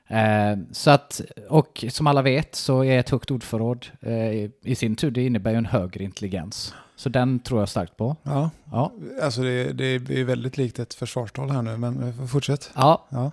Eh, 0.06 0.56
så 0.72 0.90
att, 0.90 1.20
och 1.48 1.84
som 1.88 2.06
alla 2.06 2.22
vet 2.22 2.54
så 2.54 2.84
är 2.84 2.98
ett 2.98 3.10
högt 3.10 3.30
ordförråd 3.30 3.86
eh, 4.00 4.50
i 4.62 4.74
sin 4.76 4.96
tur, 4.96 5.10
det 5.10 5.26
innebär 5.26 5.50
ju 5.50 5.56
en 5.56 5.66
högre 5.66 6.04
intelligens. 6.04 6.74
Så 6.96 7.08
den 7.08 7.38
tror 7.40 7.60
jag 7.60 7.68
starkt 7.68 7.96
på. 7.96 8.16
Ja, 8.22 8.50
Ja. 8.72 8.92
alltså 9.22 9.42
det, 9.42 9.72
det 9.72 9.84
är 10.20 10.24
väldigt 10.24 10.56
likt 10.56 10.78
ett 10.78 10.94
försvarstal 10.94 11.50
här 11.50 11.62
nu, 11.62 11.76
men 11.76 12.02
eh, 12.02 12.26
fortsätt. 12.26 12.70
ja. 12.74 13.06
Ja. 13.08 13.30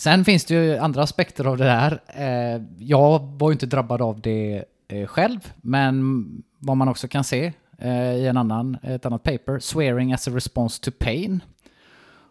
Sen 0.00 0.24
finns 0.24 0.44
det 0.44 0.54
ju 0.54 0.76
andra 0.76 1.02
aspekter 1.02 1.44
av 1.44 1.56
det 1.56 1.64
där. 1.64 2.00
Eh, 2.06 2.62
jag 2.78 3.18
var 3.38 3.50
ju 3.50 3.52
inte 3.52 3.66
drabbad 3.66 4.02
av 4.02 4.20
det 4.20 4.64
eh, 4.88 5.06
själv, 5.06 5.52
men 5.60 6.24
vad 6.58 6.76
man 6.76 6.88
också 6.88 7.08
kan 7.08 7.24
se 7.24 7.52
eh, 7.78 8.14
i 8.14 8.26
en 8.26 8.36
annan, 8.36 8.76
ett 8.82 9.06
annat 9.06 9.22
paper, 9.22 9.58
Swearing 9.58 10.12
as 10.12 10.28
a 10.28 10.30
response 10.34 10.82
to 10.82 10.90
pain. 10.98 11.42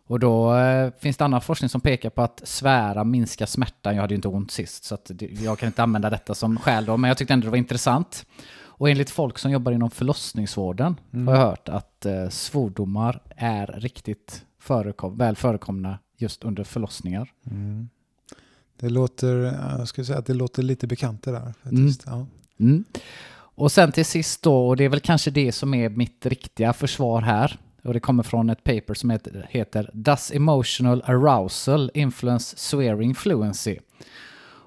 Och 0.07 0.19
då 0.19 0.53
finns 0.99 1.17
det 1.17 1.25
annan 1.25 1.41
forskning 1.41 1.69
som 1.69 1.81
pekar 1.81 2.09
på 2.09 2.21
att 2.21 2.41
svära 2.43 3.03
minskar 3.03 3.45
smärtan. 3.45 3.95
Jag 3.95 4.01
hade 4.01 4.13
ju 4.13 4.15
inte 4.15 4.27
ont 4.27 4.51
sist, 4.51 4.83
så 4.83 4.95
att 4.95 5.11
jag 5.41 5.59
kan 5.59 5.67
inte 5.67 5.83
använda 5.83 6.09
detta 6.09 6.35
som 6.35 6.57
skäl 6.57 6.85
då, 6.85 6.97
men 6.97 7.07
jag 7.07 7.17
tyckte 7.17 7.33
ändå 7.33 7.45
det 7.45 7.51
var 7.51 7.57
intressant. 7.57 8.25
Och 8.61 8.89
enligt 8.89 9.09
folk 9.09 9.38
som 9.38 9.51
jobbar 9.51 9.71
inom 9.71 9.91
förlossningsvården 9.91 10.99
har 11.11 11.33
jag 11.33 11.41
hört 11.41 11.69
att 11.69 12.05
eh, 12.05 12.29
svordomar 12.29 13.21
är 13.35 13.67
riktigt 13.67 14.45
förekom, 14.59 15.17
väl 15.17 15.35
förekomna 15.35 15.99
just 16.21 16.43
under 16.43 16.63
förlossningar. 16.63 17.33
Mm. 17.51 17.89
Det 18.79 18.89
låter, 18.89 19.35
jag 19.77 19.88
skulle 19.88 20.05
säga 20.05 20.19
att 20.19 20.25
det 20.25 20.33
låter 20.33 20.63
lite 20.63 20.88
bekant 20.88 21.23
det 21.23 21.31
där. 21.31 21.53
Faktiskt. 21.63 22.03
Ja. 22.05 22.27
Mm. 22.59 22.83
Och 23.31 23.71
sen 23.71 23.91
till 23.91 24.05
sist 24.05 24.41
då, 24.41 24.67
och 24.67 24.77
det 24.77 24.83
är 24.83 24.89
väl 24.89 24.99
kanske 24.99 25.31
det 25.31 25.51
som 25.51 25.73
är 25.73 25.89
mitt 25.89 26.25
riktiga 26.25 26.73
försvar 26.73 27.21
här, 27.21 27.59
och 27.83 27.93
det 27.93 27.99
kommer 27.99 28.23
från 28.23 28.49
ett 28.49 28.63
paper 28.63 28.93
som 28.93 29.09
heter, 29.09 29.47
heter 29.49 29.89
Does 29.93 30.31
emotional 30.31 31.03
arousal 31.05 31.91
influence 31.93 32.57
swearing 32.57 33.15
fluency? 33.15 33.77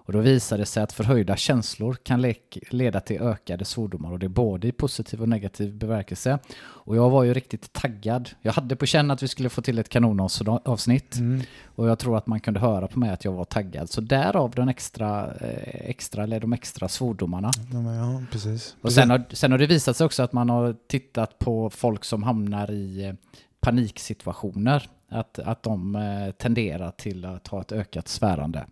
Och 0.04 0.12
då 0.12 0.18
visar 0.20 0.58
det 0.58 0.66
sig 0.66 0.82
att 0.82 0.92
förhöjda 0.92 1.36
känslor 1.36 1.96
kan 2.02 2.20
le 2.20 2.34
leda 2.70 3.00
till 3.00 3.20
ökade 3.22 3.64
svordomar 3.64 4.12
och 4.12 4.18
det 4.18 4.26
är 4.26 4.28
både 4.28 4.68
i 4.68 4.72
positiv 4.72 5.22
och 5.22 5.28
negativ 5.28 5.74
bemärkelse. 5.74 6.38
Och 6.62 6.96
jag 6.96 7.10
var 7.10 7.22
ju 7.22 7.34
riktigt 7.34 7.72
taggad. 7.72 8.30
Jag 8.40 8.52
hade 8.52 8.76
på 8.76 8.86
känn 8.86 9.10
att 9.10 9.22
vi 9.22 9.28
skulle 9.28 9.48
få 9.48 9.62
till 9.62 9.78
ett 9.78 9.88
kanonavsnitt 9.88 11.16
Mm. 11.16 11.40
och 11.66 11.88
jag 11.88 11.98
tror 11.98 12.16
att 12.18 12.26
man 12.26 12.40
kunde 12.40 12.60
höra 12.60 12.88
på 12.88 12.98
mig 12.98 13.10
att 13.10 13.24
jag 13.24 13.32
var 13.32 13.44
taggad. 13.44 13.90
Så 13.90 14.00
därav 14.00 14.50
den 14.50 14.68
extra, 14.68 15.34
eh, 15.34 15.90
extra 15.90 16.22
eller 16.22 16.40
de 16.40 16.52
extra 16.52 16.88
svordomarna. 16.88 17.50
Ja, 17.72 17.94
ja, 17.94 18.22
precis. 18.32 18.76
Och 18.80 18.92
sen 18.92 19.10
har, 19.10 19.24
sen 19.32 19.50
har 19.52 19.58
det 19.58 19.66
visat 19.66 19.96
sig 19.96 20.04
också 20.04 20.22
att 20.22 20.32
man 20.32 20.50
har 20.50 20.76
tittat 20.86 21.38
på 21.38 21.70
folk 21.70 22.04
som 22.04 22.22
hamnar 22.22 22.70
i 22.70 23.04
eh, 23.04 23.14
paniksituationer. 23.60 24.88
Att, 25.08 25.38
att 25.38 25.62
de 25.62 25.96
eh, 25.96 26.30
tenderar 26.32 26.90
till 26.90 27.24
att 27.24 27.48
ha 27.48 27.60
ett 27.60 27.72
ökat 27.72 28.08
svärande. 28.08 28.66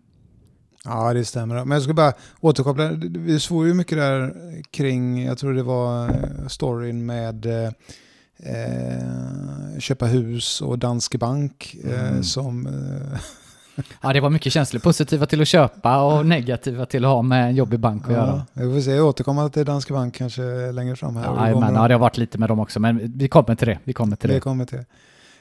Ja, 0.85 1.15
det 1.15 1.25
stämmer. 1.25 1.55
Men 1.55 1.71
jag 1.71 1.83
ska 1.83 1.93
bara 1.95 2.13
återkoppla. 2.41 2.91
Vi 3.11 3.41
svor 3.41 3.67
ju 3.67 3.75
mycket 3.75 3.99
där 3.99 4.35
kring, 4.71 5.25
jag 5.25 5.39
tror 5.39 5.55
det 5.55 5.63
var 5.63 6.05
eh, 6.09 6.47
storyn 6.49 7.07
med 7.07 7.47
eh, 7.47 7.73
eh, 8.39 9.79
köpa 9.79 10.07
hus 10.07 10.61
och 10.61 10.79
Danske 10.79 11.19
Bank 11.19 11.77
eh, 11.85 12.09
Mm. 12.11 12.23
som... 12.23 12.67
Eh, 12.67 13.21
Ja, 14.03 14.13
det 14.13 14.21
var 14.21 14.31
mycket 14.31 14.53
känslor. 14.53 14.81
Positiva 14.81 15.27
till 15.27 15.41
att 15.43 15.49
köpa 15.49 16.03
och 16.03 16.27
negativa 16.27 16.87
till 16.87 17.05
att 17.05 17.11
ha 17.11 17.23
med 17.23 17.45
en 17.49 17.55
jobbig 17.57 17.81
bank 17.81 18.05
att 18.07 18.13
göra. 18.13 18.47
ja, 18.55 18.63
vi 18.65 18.73
får 18.75 18.81
se, 18.81 18.91
jag 18.91 19.07
återkommer 19.07 19.49
till 19.49 19.65
Danske 19.65 19.93
Bank 19.93 20.15
kanske 20.15 20.73
längre 20.73 20.97
fram 20.97 21.17
här. 21.17 21.25
Ja, 21.25 21.55
Vi 21.55 21.61
men, 21.61 21.75
ja, 21.75 21.89
det 21.89 21.95
har 21.95 21.99
varit 21.99 22.17
lite 22.19 22.39
med 22.39 22.49
dem 22.49 22.61
också, 22.61 22.81
men 22.81 23.13
vi 23.19 23.29
kommer 23.29 23.55
till 23.55 23.67
det. 23.69 23.79
Vi 23.85 23.93
kommer 23.93 24.17
till 24.17 24.29
Det 24.29 24.35
det. 24.35 24.41
kommer 24.41 24.65
till. 24.65 24.85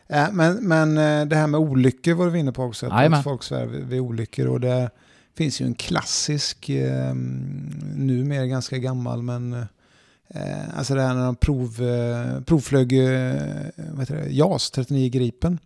Eh, 0.07 0.25
Men, 0.31 0.67
men 0.67 0.97
eh, 0.97 1.25
det 1.25 1.35
här 1.35 1.47
med 1.47 1.59
olyckor 1.59 2.13
var 2.13 2.27
vi 2.27 2.39
inne 2.39 2.51
på 2.51 2.63
också. 2.63 2.87
Att 2.87 3.23
folk 3.23 3.43
svär 3.43 3.65
vid, 3.65 3.83
vid 3.85 3.99
olyckor. 4.01 4.47
Och 4.47 4.59
det 4.59 4.89
finns 5.37 5.61
ju 5.61 5.65
en 5.65 5.73
klassisk, 5.73 6.69
eh, 6.69 7.13
numera 7.95 8.45
ganska 8.45 8.77
gammal, 8.77 9.23
men 9.23 9.53
eh, 10.27 10.77
alltså 10.77 10.95
det 10.95 11.01
här 11.01 11.13
när 11.13 11.25
de 11.25 11.35
prov, 11.35 11.83
eh, 11.83 12.41
provflög 12.41 12.93
eh, 12.93 13.41
vad 13.75 13.99
heter 13.99 14.15
det, 14.15 14.29
JAS 14.29 14.71
39 14.71 15.09
Gripen. 15.09 15.59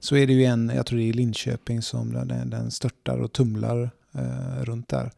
Så 0.00 0.16
är 0.16 0.26
det 0.26 0.32
ju 0.32 0.44
en, 0.44 0.72
jag 0.74 0.86
tror 0.86 0.98
det 0.98 1.04
är 1.04 1.08
i 1.08 1.12
Linköping, 1.12 1.82
som 1.82 2.12
den, 2.12 2.50
den 2.50 2.70
störtar 2.70 3.18
och 3.18 3.32
tumlar 3.32 3.90
eh, 4.14 4.64
runt 4.64 4.88
där. 4.88 5.10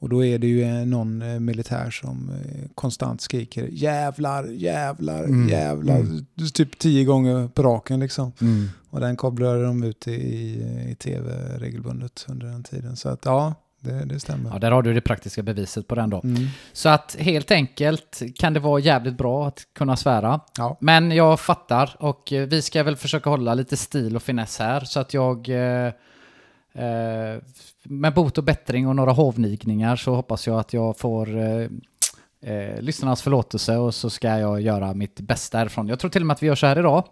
Och 0.00 0.08
då 0.08 0.24
är 0.24 0.38
det 0.38 0.46
ju 0.46 0.62
eh, 0.62 0.86
någon 0.86 1.22
eh, 1.22 1.40
militär 1.40 1.90
som 1.90 2.30
eh, 2.30 2.68
konstant 2.74 3.20
skriker 3.20 3.68
jävlar, 3.72 4.44
jävlar, 4.44 5.24
Mm. 5.24 5.48
jävlar. 5.48 5.96
Mm. 5.96 6.26
Typ 6.54 6.78
tio 6.78 7.04
gånger 7.04 7.48
på 7.48 7.62
raken 7.62 8.00
liksom. 8.00 8.32
Mm. 8.40 8.68
Och 8.90 9.00
den 9.00 9.16
kabblade 9.16 9.64
de 9.64 9.82
ut 9.82 10.08
i, 10.08 10.12
i 10.90 10.96
tv 10.98 11.30
regelbundet 11.58 12.26
under 12.28 12.46
den 12.46 12.62
tiden. 12.64 12.96
Så 12.96 13.08
att 13.08 13.24
ja, 13.24 13.54
det, 13.80 14.04
det 14.04 14.20
stämmer. 14.20 14.50
Ja, 14.50 14.58
där 14.58 14.70
har 14.70 14.82
du 14.82 14.94
det 14.94 15.00
praktiska 15.00 15.42
beviset 15.42 15.88
på 15.88 15.94
den 15.94 16.10
då. 16.10 16.20
Mm. 16.24 16.46
Så 16.72 16.88
att 16.88 17.16
helt 17.18 17.50
enkelt 17.50 18.22
kan 18.38 18.52
det 18.52 18.60
vara 18.60 18.80
jävligt 18.80 19.18
bra 19.18 19.48
att 19.48 19.60
kunna 19.74 19.96
svära. 19.96 20.40
Ja. 20.58 20.76
Men 20.80 21.10
jag 21.10 21.40
fattar 21.40 21.96
och 21.98 22.28
vi 22.48 22.62
ska 22.62 22.82
väl 22.82 22.96
försöka 22.96 23.30
hålla 23.30 23.54
lite 23.54 23.76
stil 23.76 24.16
och 24.16 24.22
finess 24.22 24.58
här 24.58 24.80
så 24.80 25.00
att 25.00 25.14
jag 25.14 25.48
eh, 25.48 25.92
eh, 26.84 27.38
med 27.90 28.14
bot 28.14 28.38
och 28.38 28.44
bättring 28.44 28.88
och 28.88 28.96
några 28.96 29.12
hovnigningar 29.12 29.96
så 29.96 30.14
hoppas 30.14 30.46
jag 30.46 30.58
att 30.58 30.72
jag 30.72 30.98
får 30.98 31.38
eh, 31.38 31.66
eh, 32.52 32.80
lyssnarnas 32.80 33.22
förlåtelse 33.22 33.76
och 33.76 33.94
så 33.94 34.10
ska 34.10 34.28
jag 34.28 34.60
göra 34.60 34.94
mitt 34.94 35.20
bästa 35.20 35.58
härifrån. 35.58 35.88
Jag 35.88 35.98
tror 35.98 36.10
till 36.10 36.22
och 36.22 36.26
med 36.26 36.34
att 36.34 36.42
vi 36.42 36.46
gör 36.46 36.54
så 36.54 36.66
här 36.66 36.78
idag. 36.78 37.04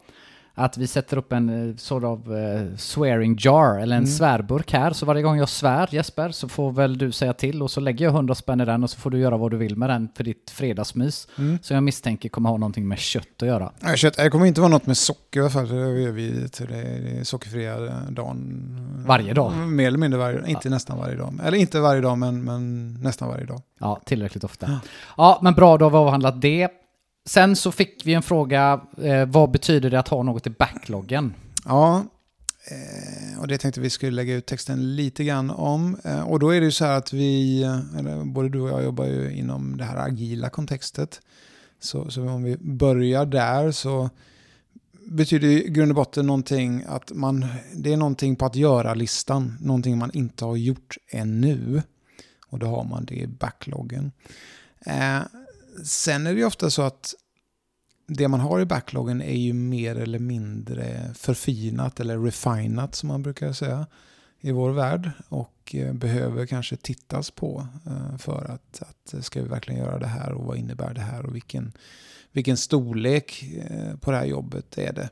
Att 0.58 0.76
vi 0.78 0.86
sätter 0.86 1.16
upp 1.16 1.32
en 1.32 1.70
eh, 1.70 1.76
sort 1.76 2.04
of 2.04 2.28
eh, 2.30 2.62
swearing 2.76 3.36
jar 3.40 3.78
eller 3.78 3.96
en 3.96 4.02
Mm. 4.02 4.06
svärburk 4.06 4.72
här. 4.72 4.92
Så 4.92 5.06
varje 5.06 5.22
gång 5.22 5.38
jag 5.38 5.48
svär 5.48 5.88
Jesper 5.92 6.30
så 6.30 6.48
får 6.48 6.72
väl 6.72 6.98
du 6.98 7.12
säga 7.12 7.32
till 7.32 7.62
och 7.62 7.70
så 7.70 7.80
lägger 7.80 8.04
jag 8.04 8.14
100 8.14 8.34
spänn 8.34 8.60
i 8.60 8.64
den 8.64 8.82
och 8.84 8.90
så 8.90 8.98
får 8.98 9.10
du 9.10 9.18
göra 9.18 9.36
vad 9.36 9.50
du 9.50 9.56
vill 9.56 9.76
med 9.76 9.90
den 9.90 10.08
för 10.16 10.24
ditt 10.24 10.50
fredagsmys. 10.50 11.28
Mm. 11.38 11.58
Som 11.62 11.74
jag 11.74 11.82
misstänker 11.82 12.28
kommer 12.28 12.50
ha 12.50 12.56
någonting 12.56 12.88
med 12.88 12.98
kött 12.98 13.26
att 13.42 13.48
göra. 13.48 13.72
Ja, 13.80 13.96
kött, 13.96 14.16
det 14.16 14.30
kommer 14.30 14.46
inte 14.46 14.60
vara 14.60 14.70
något 14.70 14.86
med 14.86 14.96
socker 14.96 15.40
i 15.40 15.42
alla 15.42 15.50
fall. 15.50 15.66
för 15.66 15.74
Det 15.74 16.00
gör 16.02 16.12
vi 16.12 16.48
till 16.48 16.66
det 16.66 17.24
sockerfria 17.24 17.76
dagen. 18.10 18.62
Varje 19.06 19.32
dag? 19.34 19.52
Mer 19.56 19.86
eller 19.86 19.98
mindre 19.98 20.18
varje 20.20 20.38
dag. 20.38 20.48
Inte 20.48 20.70
nästan 20.70 20.98
varje 20.98 21.16
dag. 21.16 21.34
Eller 21.44 21.58
inte 21.58 21.80
varje 21.80 22.00
dag, 22.00 22.18
men, 22.18 22.44
men 22.44 22.94
nästan 23.02 23.28
varje 23.28 23.44
dag. 23.46 23.62
Ja, 23.80 24.00
tillräckligt 24.06 24.44
ofta. 24.44 24.80
Ja, 25.16 25.38
men 25.42 25.54
bra, 25.54 25.78
då 25.78 25.84
har 25.84 25.90
vi 25.90 25.96
avhandlat 25.96 26.40
det. 26.42 26.68
Sen 27.26 27.56
så 27.56 27.72
fick 27.72 28.06
vi 28.06 28.14
en 28.14 28.22
fråga, 28.22 28.80
eh, 29.02 29.26
vad 29.26 29.50
betyder 29.50 29.90
det 29.90 29.98
att 29.98 30.08
ha 30.08 30.22
något 30.22 30.46
i 30.46 30.50
backloggen? 30.50 31.34
Ja, 31.64 32.04
eh, 32.70 33.40
och 33.40 33.48
det 33.48 33.58
tänkte 33.58 33.80
vi 33.80 33.90
skulle 33.90 34.12
lägga 34.12 34.34
ut 34.34 34.46
texten 34.46 34.96
lite 34.96 35.24
grann 35.24 35.50
om. 35.50 35.96
Eh, 36.04 36.28
och 36.28 36.38
då 36.38 36.50
är 36.50 36.60
det 36.60 36.64
ju 36.64 36.72
så 36.72 36.84
här 36.84 36.96
att 36.98 37.12
vi, 37.12 37.62
eller 37.98 38.24
både 38.24 38.48
du 38.48 38.60
och 38.60 38.68
jag 38.68 38.84
jobbar 38.84 39.04
ju 39.04 39.32
inom 39.32 39.76
det 39.76 39.84
här 39.84 39.96
agila 39.96 40.48
kontextet. 40.48 41.20
Så, 41.80 42.10
så 42.10 42.28
om 42.28 42.42
vi 42.42 42.56
börjar 42.56 43.26
där 43.26 43.72
så 43.72 44.10
betyder 45.06 45.48
i 45.48 45.68
grund 45.68 45.90
och 45.90 45.96
botten 45.96 46.26
någonting 46.26 46.84
att 46.86 47.12
man, 47.12 47.46
det 47.74 47.92
är 47.92 47.96
någonting 47.96 48.36
på 48.36 48.46
att 48.46 48.56
göra-listan, 48.56 49.58
någonting 49.60 49.98
man 49.98 50.10
inte 50.14 50.44
har 50.44 50.56
gjort 50.56 50.96
ännu. 51.10 51.82
Och 52.48 52.58
då 52.58 52.66
har 52.66 52.84
man 52.84 53.04
det 53.04 53.14
i 53.14 53.26
backloggen. 53.26 54.12
Eh, 54.80 55.20
Sen 55.84 56.26
är 56.26 56.32
det 56.32 56.38
ju 56.38 56.46
ofta 56.46 56.70
så 56.70 56.82
att 56.82 57.14
det 58.06 58.28
man 58.28 58.40
har 58.40 58.60
i 58.60 58.64
backloggen 58.64 59.22
är 59.22 59.36
ju 59.36 59.52
mer 59.52 59.96
eller 59.96 60.18
mindre 60.18 61.14
förfinat 61.14 62.00
eller 62.00 62.18
refinat 62.18 62.94
som 62.94 63.08
man 63.08 63.22
brukar 63.22 63.52
säga 63.52 63.86
i 64.40 64.52
vår 64.52 64.70
värld 64.70 65.10
och 65.28 65.74
eh, 65.74 65.92
behöver 65.92 66.46
kanske 66.46 66.76
tittas 66.76 67.30
på 67.30 67.66
eh, 67.86 68.18
för 68.18 68.50
att, 68.50 68.82
att 68.82 69.14
eh, 69.14 69.20
ska 69.20 69.42
vi 69.42 69.48
verkligen 69.48 69.80
göra 69.80 69.98
det 69.98 70.06
här 70.06 70.32
och 70.32 70.44
vad 70.44 70.56
innebär 70.56 70.94
det 70.94 71.00
här 71.00 71.26
och 71.26 71.34
vilken, 71.34 71.72
vilken 72.32 72.56
storlek 72.56 73.44
på 74.00 74.10
det 74.10 74.16
här 74.16 74.24
jobbet 74.24 74.78
är 74.78 74.92
det 74.92 75.08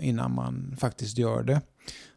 innan 0.00 0.34
man 0.34 0.76
faktiskt 0.80 1.18
gör 1.18 1.42
det. 1.42 1.60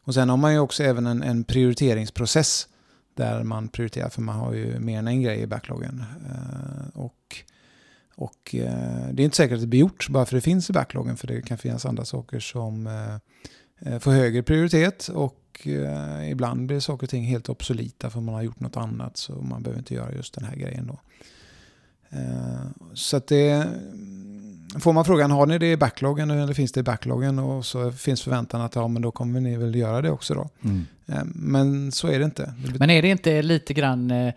Och 0.03 0.13
sen 0.13 0.29
har 0.29 0.37
man 0.37 0.53
ju 0.53 0.59
också 0.59 0.83
även 0.83 1.07
en, 1.07 1.23
en 1.23 1.43
prioriteringsprocess 1.43 2.67
där 3.13 3.43
man 3.43 3.67
prioriterar 3.67 4.09
för 4.09 4.21
man 4.21 4.35
har 4.35 4.53
ju 4.53 4.79
mer 4.79 4.99
än 4.99 5.07
en 5.07 5.21
grej 5.21 5.41
i 5.41 5.47
backloggen. 5.47 6.03
Eh, 6.29 6.99
och 6.99 7.43
och 8.15 8.55
eh, 8.55 9.07
det 9.13 9.23
är 9.23 9.25
inte 9.25 9.37
säkert 9.37 9.55
att 9.55 9.61
det 9.61 9.67
blir 9.67 9.79
gjort 9.79 10.09
bara 10.09 10.25
för 10.25 10.35
det 10.35 10.41
finns 10.41 10.69
i 10.69 10.73
backloggen 10.73 11.17
för 11.17 11.27
det 11.27 11.41
kan 11.41 11.57
finnas 11.57 11.85
andra 11.85 12.05
saker 12.05 12.39
som 12.39 12.87
eh, 12.87 13.15
eh, 13.79 13.99
får 13.99 14.11
högre 14.11 14.43
prioritet 14.43 15.07
och 15.07 15.67
eh, 15.67 16.31
ibland 16.31 16.67
blir 16.67 16.79
saker 16.79 17.05
och 17.05 17.09
ting 17.09 17.23
helt 17.23 17.49
obsoleta 17.49 18.09
för 18.09 18.21
man 18.21 18.35
har 18.35 18.41
gjort 18.41 18.59
något 18.59 18.77
annat 18.77 19.17
så 19.17 19.33
man 19.33 19.63
behöver 19.63 19.79
inte 19.79 19.93
göra 19.93 20.13
just 20.13 20.33
den 20.33 20.43
här 20.43 20.55
grejen 20.55 20.87
då. 20.87 20.99
Eh, 22.09 22.65
så 22.93 23.17
att 23.17 23.27
det 23.27 23.67
Får 24.79 24.93
man 24.93 25.05
frågan, 25.05 25.31
har 25.31 25.45
ni 25.45 25.57
det 25.57 25.71
i 25.71 25.77
backloggen 25.77 26.31
eller 26.31 26.53
finns 26.53 26.71
det 26.71 26.79
i 26.79 26.83
backloggen? 26.83 27.39
Och 27.39 27.65
så 27.65 27.91
finns 27.91 28.21
förväntan 28.21 28.61
att 28.61 28.75
ja, 28.75 28.87
men 28.87 29.01
då 29.01 29.11
kommer 29.11 29.39
ni 29.39 29.57
väl 29.57 29.75
göra 29.75 30.01
det 30.01 30.11
också 30.11 30.33
då. 30.33 30.49
Eh, 31.07 31.21
Men 31.25 31.91
så 31.91 32.07
är 32.07 32.19
det 32.19 32.25
inte. 32.25 32.53
Men 32.79 32.89
är 32.89 33.01
det 33.01 33.07
inte 33.07 33.41
lite 33.41 33.73
grann 33.73 34.11
eh, 34.11 34.33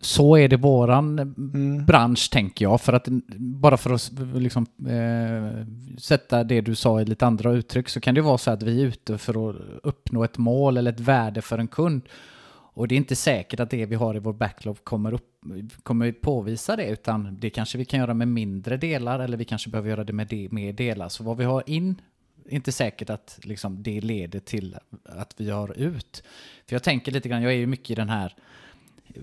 så 0.00 0.36
är 0.36 0.48
det 0.48 0.56
våran 0.56 1.18
Mm. 1.18 1.84
bransch 1.86 2.30
tänker 2.32 2.64
jag. 2.64 2.80
För 2.80 2.92
att 2.92 3.08
bara 3.38 3.76
för 3.76 3.90
att 3.94 4.10
liksom, 4.34 4.66
eh, 4.88 5.66
sätta 5.98 6.44
det 6.44 6.60
du 6.60 6.74
sa 6.74 7.00
i 7.00 7.04
lite 7.04 7.26
andra 7.26 7.52
uttryck 7.52 7.88
så 7.88 8.00
kan 8.00 8.14
det 8.14 8.20
vara 8.20 8.38
så 8.38 8.50
att 8.50 8.62
vi 8.62 8.82
är 8.82 8.86
ute 8.86 9.18
för 9.18 9.50
att 9.50 9.56
uppnå 9.82 10.24
ett 10.24 10.38
mål 10.38 10.76
eller 10.76 10.92
ett 10.92 11.00
värde 11.00 11.42
för 11.42 11.58
en 11.58 11.68
kund. 11.68 12.02
Och 12.78 12.88
det 12.88 12.94
är 12.94 12.96
inte 12.96 13.16
säkert 13.16 13.60
att 13.60 13.70
det 13.70 13.86
vi 13.86 13.94
har 13.94 14.16
i 14.16 14.18
vår 14.18 14.32
backlog 14.32 14.84
kommer, 14.84 15.14
upp, 15.14 15.42
kommer 15.82 16.12
påvisa 16.12 16.76
det, 16.76 16.88
utan 16.88 17.36
det 17.40 17.50
kanske 17.50 17.78
vi 17.78 17.84
kan 17.84 18.00
göra 18.00 18.14
med 18.14 18.28
mindre 18.28 18.76
delar 18.76 19.20
eller 19.20 19.36
vi 19.36 19.44
kanske 19.44 19.70
behöver 19.70 19.90
göra 19.90 20.04
det 20.04 20.12
med 20.12 20.26
de, 20.26 20.48
mer 20.50 20.72
delar. 20.72 21.08
Så 21.08 21.24
vad 21.24 21.36
vi 21.36 21.44
har 21.44 21.62
in 21.66 22.00
inte 22.48 22.72
säkert 22.72 23.10
att 23.10 23.40
liksom, 23.42 23.82
det 23.82 24.00
leder 24.00 24.40
till 24.40 24.76
att 25.04 25.34
vi 25.36 25.50
har 25.50 25.78
ut. 25.78 26.22
För 26.66 26.74
jag 26.74 26.82
tänker 26.82 27.12
lite 27.12 27.28
grann, 27.28 27.42
jag 27.42 27.52
är 27.52 27.56
ju 27.56 27.66
mycket 27.66 27.90
i 27.90 27.94
den 27.94 28.08
här 28.08 28.34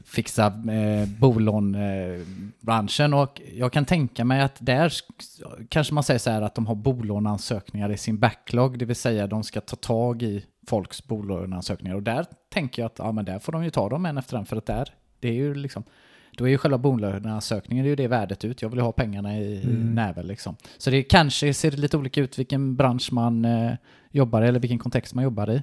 fixa 0.05 0.45
eh, 0.45 1.09
bolånbranschen 1.19 3.13
och 3.13 3.41
jag 3.55 3.73
kan 3.73 3.85
tänka 3.85 4.25
mig 4.25 4.41
att 4.41 4.55
där 4.59 4.89
sk- 4.89 5.67
kanske 5.69 5.93
man 5.93 6.03
säger 6.03 6.19
så 6.19 6.29
här 6.29 6.41
att 6.41 6.55
de 6.55 6.67
har 6.67 6.75
bolåneansökningar 6.75 7.91
i 7.91 7.97
sin 7.97 8.19
backlog, 8.19 8.79
det 8.79 8.85
vill 8.85 8.95
säga 8.95 9.27
de 9.27 9.43
ska 9.43 9.61
ta 9.61 9.75
tag 9.75 10.23
i 10.23 10.45
folks 10.67 11.07
bolåneansökningar 11.07 11.95
och 11.95 12.03
där 12.03 12.25
tänker 12.53 12.81
jag 12.81 12.87
att 12.87 12.99
ja, 12.99 13.11
men 13.11 13.25
där 13.25 13.39
får 13.39 13.51
de 13.51 13.63
ju 13.63 13.69
ta 13.69 13.89
dem 13.89 14.05
en 14.05 14.17
efter 14.17 14.37
en 14.37 14.45
för 14.45 14.55
att 14.57 14.65
där, 14.65 14.89
det 15.19 15.27
är 15.27 15.33
ju 15.33 15.55
liksom 15.55 15.83
då 16.37 16.45
är 16.45 16.49
ju 16.49 16.57
själva 16.57 16.77
bolåneansökningen 16.77 17.83
det 17.83 17.87
är 17.87 17.89
ju 17.89 17.95
det 17.95 18.07
värdet 18.07 18.45
ut. 18.45 18.61
Jag 18.61 18.69
vill 18.69 18.79
ha 18.79 18.91
pengarna 18.91 19.37
i, 19.39 19.63
Mm. 19.63 19.95
näven 19.95 20.27
liksom. 20.27 20.55
Så 20.77 20.89
det 20.89 21.03
kanske 21.03 21.53
ser 21.53 21.71
lite 21.71 21.97
olika 21.97 22.21
ut 22.21 22.39
vilken 22.39 22.75
bransch 22.75 23.09
man 23.13 23.45
eh, 23.45 23.71
jobbar 24.11 24.41
i 24.41 24.47
eller 24.47 24.59
vilken 24.59 24.79
kontext 24.79 25.13
man 25.13 25.23
jobbar 25.23 25.51
i. 25.51 25.61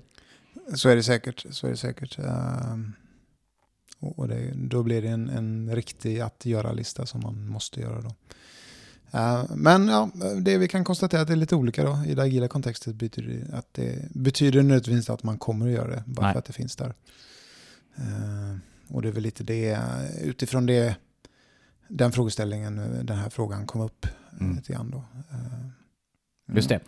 Så 0.75 0.89
är 0.89 0.97
det 0.97 1.03
säkert. 1.03 1.47
Så 1.51 1.67
är 1.67 1.71
det 1.71 1.77
säkert. 1.77 2.19
Ehm, 2.19 2.93
och 4.03 4.29
det, 4.29 4.53
då 4.55 4.83
blir 4.83 5.03
det 5.03 5.09
en, 5.09 5.29
en 5.29 5.75
riktig 5.75 6.21
att 6.21 6.47
göra-lista 6.47 7.07
som 7.07 7.21
man 7.21 7.47
måste 7.49 7.81
göra 7.81 8.01
då. 8.01 8.15
Ehm, 9.19 9.47
men 9.55 9.89
ja, 9.89 10.11
det 10.41 10.59
vi 10.59 10.69
kan 10.69 10.85
konstatera 10.85 11.19
är 11.21 11.23
att 11.23 11.29
det 11.29 11.35
är 11.35 11.37
lite 11.37 11.57
olika 11.57 11.85
då. 11.85 11.99
I 12.07 12.15
det 12.15 12.23
agila 12.23 12.49
kontextet 12.49 12.95
betyder 12.95 13.29
det 13.51 13.57
att 13.57 13.67
det 13.73 14.09
betyder 14.11 14.63
nödvändigtvis 14.63 15.11
att 15.11 15.23
man 15.23 15.39
kommer 15.39 15.67
att 15.67 15.73
göra 15.73 15.91
det 15.91 16.03
bara 16.07 16.27
Nej. 16.27 16.33
för 16.33 16.39
att 16.39 16.45
det 16.45 16.53
finns 16.53 16.77
där. 16.77 16.95
Eh, 17.97 18.57
och 18.89 19.03
det 19.03 19.09
är 19.09 19.13
väl 19.13 19.23
lite 19.23 19.45
det, 19.45 19.79
utifrån 20.23 20.67
det, 20.67 20.97
den 21.89 22.13
frågeställningen, 22.13 22.79
eh, 22.79 23.05
den 23.05 23.17
här 23.17 23.31
frågan 23.31 23.67
kom 23.67 23.81
upp 23.81 24.07
Mm. 24.41 24.57
lite 24.57 24.73
grann 24.73 24.91
då. 24.91 25.05
Eh, 25.31 26.57
Just 26.57 26.69
det. 26.69 26.81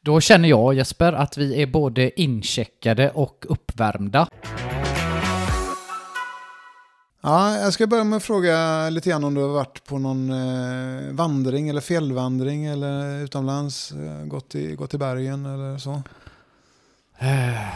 Då 0.00 0.20
känner 0.20 0.48
jag 0.48 0.74
Jesper 0.74 1.12
att 1.12 1.36
vi 1.38 1.62
är 1.62 1.66
både 1.66 2.20
incheckade 2.20 3.10
och 3.10 3.44
uppvärmda. 3.48 4.28
Ja, 7.20 7.58
jag 7.58 7.72
ska 7.72 7.86
börja 7.86 8.04
med 8.04 8.16
att 8.16 8.22
fråga 8.22 8.90
lite 8.90 9.10
grann 9.10 9.24
om 9.24 9.34
du 9.34 9.40
har 9.40 9.48
varit 9.48 9.84
på 9.84 9.98
någon 9.98 10.30
eh, 10.30 11.12
vandring 11.12 11.68
eller 11.68 11.80
fjällvandring 11.80 12.66
eller 12.66 13.22
utomlands, 13.22 13.92
eh, 13.92 14.24
gått, 14.26 14.54
i, 14.54 14.74
gått 14.74 14.94
i 14.94 14.98
bergen 14.98 15.46
eller 15.46 15.78
så. 15.78 15.92
Eh, 17.18 17.68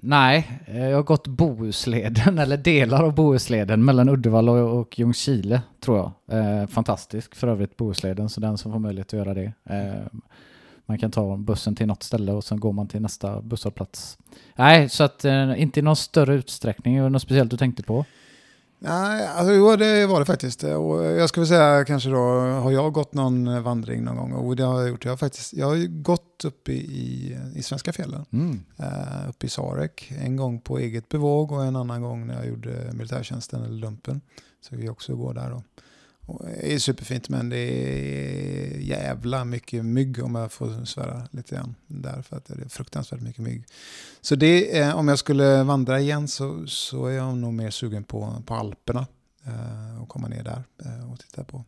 nej, 0.00 0.60
eh, 0.66 0.88
jag 0.88 0.96
har 0.96 1.02
gått 1.02 1.26
Bohusleden, 1.26 2.38
eller 2.38 2.56
delar 2.56 3.02
av 3.02 3.14
Bohusleden, 3.14 3.84
mellan 3.84 4.08
Uddevalla 4.08 4.52
och, 4.52 4.80
och 4.80 4.98
Ljungskile, 4.98 5.62
tror 5.80 5.96
jag. 5.98 6.38
Eh, 6.38 6.66
fantastisk 6.66 7.34
för 7.34 7.48
övrigt, 7.48 7.76
Bohusleden, 7.76 8.28
så 8.28 8.40
den 8.40 8.58
som 8.58 8.72
får 8.72 8.78
möjlighet 8.78 9.06
att 9.06 9.18
göra 9.18 9.34
det. 9.34 9.52
Eh, 9.70 10.20
man 10.86 10.98
kan 10.98 11.10
ta 11.10 11.36
bussen 11.36 11.76
till 11.76 11.86
något 11.86 12.02
ställe 12.02 12.32
och 12.32 12.44
sen 12.44 12.60
går 12.60 12.72
man 12.72 12.88
till 12.88 13.02
nästa 13.02 13.40
busshållplats. 13.42 14.18
Nej, 14.56 14.88
så 14.88 15.04
att 15.04 15.24
eh, 15.24 15.62
inte 15.62 15.80
i 15.80 15.82
någon 15.82 15.96
större 15.96 16.34
utsträckning. 16.34 16.96
Är 16.96 17.02
det 17.02 17.08
något 17.08 17.22
speciellt 17.22 17.50
du 17.50 17.56
tänkte 17.56 17.82
på? 17.82 18.04
Nej, 18.84 19.26
alltså, 19.26 19.54
jo, 19.54 19.76
det 19.76 20.06
var 20.06 20.20
det 20.20 20.26
faktiskt. 20.26 20.64
Och 20.64 21.04
jag 21.04 21.28
skulle 21.28 21.46
säga 21.46 21.84
kanske 21.84 22.10
då, 22.10 22.16
har 22.40 22.70
jag 22.70 22.92
gått 22.92 23.14
någon 23.14 23.62
vandring 23.62 24.04
någon 24.04 24.16
gång? 24.16 24.32
Och 24.32 24.56
det 24.56 24.62
har 24.62 24.80
jag 24.80 24.88
gjort. 24.88 25.04
Jag 25.04 25.12
har, 25.12 25.16
faktiskt, 25.16 25.52
jag 25.52 25.66
har 25.66 26.02
gått 26.02 26.44
upp 26.44 26.68
i, 26.68 26.72
i, 26.72 27.38
i 27.54 27.62
svenska 27.62 27.92
fjällen. 27.92 28.24
Mm. 28.32 28.60
Uh, 28.80 29.28
uppe 29.28 29.46
i 29.46 29.48
Sarek. 29.48 30.12
En 30.18 30.36
gång 30.36 30.60
på 30.60 30.78
eget 30.78 31.08
bevåg 31.08 31.52
och 31.52 31.64
en 31.64 31.76
annan 31.76 32.02
gång 32.02 32.26
när 32.26 32.34
jag 32.34 32.46
gjorde 32.46 32.90
militärtjänsten 32.92 33.64
eller 33.64 33.78
lumpen. 33.78 34.20
Så 34.60 34.76
vi 34.76 34.88
också 34.88 35.16
går 35.16 35.34
där 35.34 35.50
då. 35.50 35.62
Det 36.26 36.74
är 36.74 36.78
superfint 36.78 37.28
men 37.28 37.48
det 37.48 37.58
är 37.58 38.78
jävla 38.78 39.44
mycket 39.44 39.84
mygg 39.84 40.24
om 40.24 40.34
jag 40.34 40.52
får 40.52 40.84
svära 40.84 41.28
lite 41.30 41.54
grann. 41.54 41.74
Där 41.86 42.22
för 42.22 42.36
att 42.36 42.44
det 42.44 42.64
är 42.64 42.68
fruktansvärt 42.68 43.20
mycket 43.20 43.42
mygg. 43.42 43.64
Så 44.20 44.36
det, 44.36 44.78
eh, 44.78 44.96
om 44.96 45.08
jag 45.08 45.18
skulle 45.18 45.62
vandra 45.62 46.00
igen 46.00 46.28
så, 46.28 46.66
så 46.66 47.06
är 47.06 47.12
jag 47.12 47.36
nog 47.36 47.52
mer 47.52 47.70
sugen 47.70 48.04
på, 48.04 48.42
på 48.46 48.54
Alperna. 48.54 49.06
Eh, 49.46 50.02
och 50.02 50.08
komma 50.08 50.28
ner 50.28 50.42
där 50.44 50.64
eh, 50.84 51.12
och 51.12 51.20
titta 51.20 51.44
på. 51.44 51.64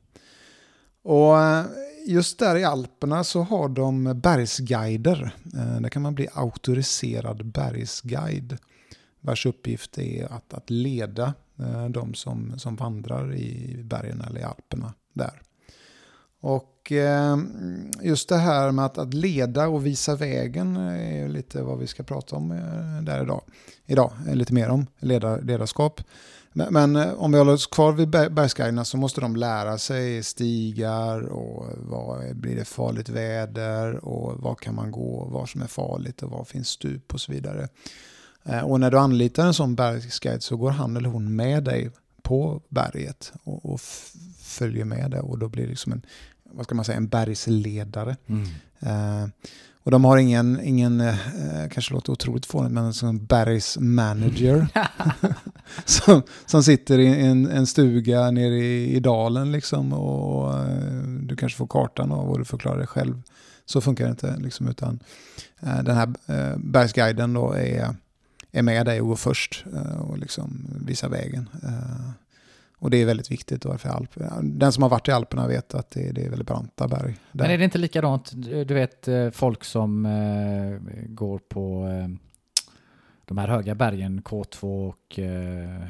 Och 1.02 1.40
eh, 1.40 1.64
just 2.06 2.38
där 2.38 2.56
i 2.56 2.64
Alperna 2.64 3.24
så 3.24 3.42
har 3.42 3.68
de 3.68 4.20
bergsguider. 4.20 5.34
Eh, 5.54 5.80
där 5.80 5.88
kan 5.88 6.02
man 6.02 6.14
bli 6.14 6.28
auktoriserad 6.32 7.46
bergsguide. 7.46 8.58
Vars 9.20 9.46
uppgift 9.46 9.98
är 9.98 10.32
att, 10.32 10.54
att 10.54 10.70
leda 10.70 11.34
Eh, 11.58 11.88
de 11.88 12.14
som, 12.14 12.58
som 12.58 12.76
vandrar 12.76 13.34
i 13.34 13.80
bergen 13.84 14.20
eller 14.20 14.40
i 14.40 14.42
Alperna 14.42 14.94
där. 15.12 15.42
Och 16.40 16.92
eh, 16.92 17.36
just 18.02 18.28
det 18.28 18.36
här 18.36 18.72
med 18.72 18.84
att, 18.84 18.98
att 18.98 19.14
leda 19.14 19.68
och 19.68 19.86
visa 19.86 20.16
vägen 20.16 20.76
är 20.76 21.28
lite 21.28 21.62
vad 21.62 21.78
vi 21.78 21.86
ska 21.86 22.02
prata 22.02 22.36
om 22.36 22.50
eh, 22.52 23.02
där 23.02 23.22
idag. 23.22 23.42
Idag, 23.86 24.12
lite 24.32 24.54
mer 24.54 24.68
om 24.68 24.86
ledar, 24.98 25.42
ledarskap. 25.42 26.00
Men, 26.52 26.72
men 26.72 26.96
om 26.96 27.32
vi 27.32 27.38
håller 27.38 27.52
oss 27.52 27.66
kvar 27.66 27.92
vid 27.92 28.08
bergsguiderna 28.08 28.84
så 28.84 28.96
måste 28.96 29.20
de 29.20 29.36
lära 29.36 29.78
sig 29.78 30.22
stigar 30.22 31.20
och 31.20 31.66
vad 31.76 32.36
blir 32.36 32.56
det 32.56 32.64
farligt 32.64 33.08
väder 33.08 34.04
och 34.04 34.42
var 34.42 34.54
kan 34.54 34.74
man 34.74 34.90
gå, 34.90 35.28
vad 35.30 35.48
som 35.48 35.62
är 35.62 35.66
farligt 35.66 36.22
och 36.22 36.30
var 36.30 36.44
finns 36.44 36.68
stup 36.68 37.14
och 37.14 37.20
så 37.20 37.32
vidare. 37.32 37.68
Eh, 38.48 38.60
Och 38.60 38.80
när 38.80 38.90
du 38.90 38.98
anlitar 38.98 39.46
en 39.46 39.54
sån 39.54 39.74
bergsguide 39.74 40.42
så 40.42 40.56
går 40.56 40.70
han 40.70 40.96
eller 40.96 41.08
hon 41.08 41.36
med 41.36 41.64
dig 41.64 41.90
på 42.22 42.62
berget 42.68 43.32
och, 43.44 43.72
och 43.72 43.80
följer 44.38 44.84
med 44.84 45.10
det 45.10 45.20
och 45.20 45.38
då 45.38 45.48
blir 45.48 45.62
det 45.62 45.70
liksom 45.70 45.92
en, 45.92 46.02
vad 46.52 46.64
ska 46.64 46.74
man 46.74 46.84
säga, 46.84 46.96
en 46.96 47.08
bergsledare. 47.08 48.16
Mm. 48.26 48.46
Eh, 48.80 49.28
och 49.82 49.90
de 49.90 50.04
har 50.04 50.16
ingen, 50.16 50.60
ingen 50.62 51.00
eh, 51.00 51.16
kanske 51.70 51.94
låter 51.94 52.12
otroligt 52.12 52.46
fånigt, 52.46 52.72
men 52.72 52.92
en 53.02 53.24
bergsmanager 53.24 54.68
som, 55.84 56.22
som 56.46 56.62
sitter 56.62 56.98
i 56.98 57.20
en, 57.26 57.50
en 57.50 57.66
stuga 57.66 58.30
nere 58.30 58.54
i, 58.56 58.96
i 58.96 59.00
dalen 59.00 59.52
liksom 59.52 59.92
och 59.92 60.58
eh, 60.58 61.02
du 61.20 61.36
kanske 61.36 61.58
får 61.58 61.66
kartan 61.66 62.12
av 62.12 62.30
och 62.30 62.38
du 62.38 62.44
förklarar 62.44 62.78
det 62.78 62.86
själv. 62.86 63.22
Så 63.66 63.80
funkar 63.80 64.04
det 64.04 64.10
inte 64.10 64.36
liksom, 64.36 64.68
utan 64.68 64.98
eh, 65.60 65.82
den 65.82 65.96
här 65.96 66.14
eh, 66.26 66.58
bergsguiden 66.58 67.32
då 67.32 67.52
är 67.52 67.96
är 68.58 68.62
med 68.62 68.86
dig 68.86 69.00
och 69.00 69.06
går 69.08 69.16
först 69.16 69.64
eh, 69.74 70.00
och 70.00 70.18
liksom 70.18 70.66
visar 70.86 71.08
vägen. 71.08 71.48
Eh, 71.62 72.10
Och 72.78 72.90
det 72.90 72.96
är 73.02 73.06
väldigt 73.06 73.30
viktigt 73.30 73.62
då 73.62 73.78
för 73.78 73.88
Alperna. 73.88 74.38
Den 74.42 74.72
som 74.72 74.82
har 74.82 74.90
varit 74.90 75.08
i 75.08 75.10
Alperna 75.12 75.46
vet 75.48 75.74
att 75.74 75.90
det, 75.90 76.12
det 76.12 76.24
är 76.24 76.30
väldigt 76.30 76.46
branta 76.48 76.88
berg. 76.88 77.16
där. 77.32 77.44
Men 77.44 77.50
är 77.50 77.58
det 77.58 77.64
inte 77.64 77.78
likadant, 77.78 78.32
du 78.44 78.74
vet 78.74 79.08
eh, 79.08 79.30
folk 79.30 79.64
som 79.64 80.06
eh, 80.06 80.78
går 81.08 81.38
på 81.38 81.86
eh, 81.88 82.08
de 83.24 83.38
här 83.38 83.48
höga 83.48 83.74
bergen, 83.74 84.22
K2 84.22 84.88
och 84.88 85.18
eh, 85.18 85.88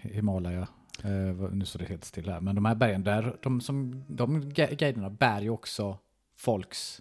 Himalaya. 0.00 0.68
Eh, 1.04 1.50
nu 1.52 1.64
står 1.64 1.78
det 1.80 1.86
helt 1.86 2.04
still 2.04 2.28
här. 2.28 2.40
Men 2.40 2.54
de 2.54 2.64
här 2.64 2.74
bergen 2.74 3.04
där, 3.04 3.36
de, 3.42 3.60
som, 3.60 4.04
de 4.08 4.40
guiderna 4.50 5.10
bär 5.10 5.40
ju 5.40 5.50
också 5.50 5.98
folks 6.36 7.00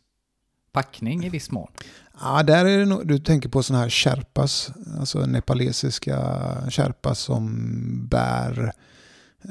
packning 0.81 1.25
i 1.25 1.29
viss 1.29 1.51
mån. 1.51 1.67
Ja, 2.21 2.43
där 2.43 2.65
är 2.65 2.77
det 2.77 2.85
nog, 2.85 3.07
du 3.07 3.19
tänker 3.19 3.49
på 3.49 3.63
sådana 3.63 3.83
här 3.83 3.89
sherpas, 3.89 4.71
alltså 4.99 5.19
nepalesiska 5.25 6.17
sherpas 6.69 7.19
som 7.19 8.07
bär 8.07 8.71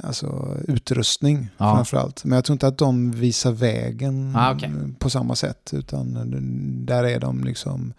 alltså, 0.03 0.57
utrustning 0.69 1.49
Ja. 1.59 1.75
framförallt. 1.75 2.25
Men 2.25 2.37
jag 2.37 2.45
tror 2.45 2.55
inte 2.55 2.67
att 2.67 2.79
de 2.79 3.11
visar 3.13 3.53
vägen 3.53 4.33
Ah, 4.37 4.53
okej. 4.53 4.71
på 4.99 5.11
samma 5.11 5.37
sätt, 5.37 5.71
utan 5.73 6.85
där 6.87 7.05
är 7.05 7.21
de 7.21 7.45
liksom 7.45 7.93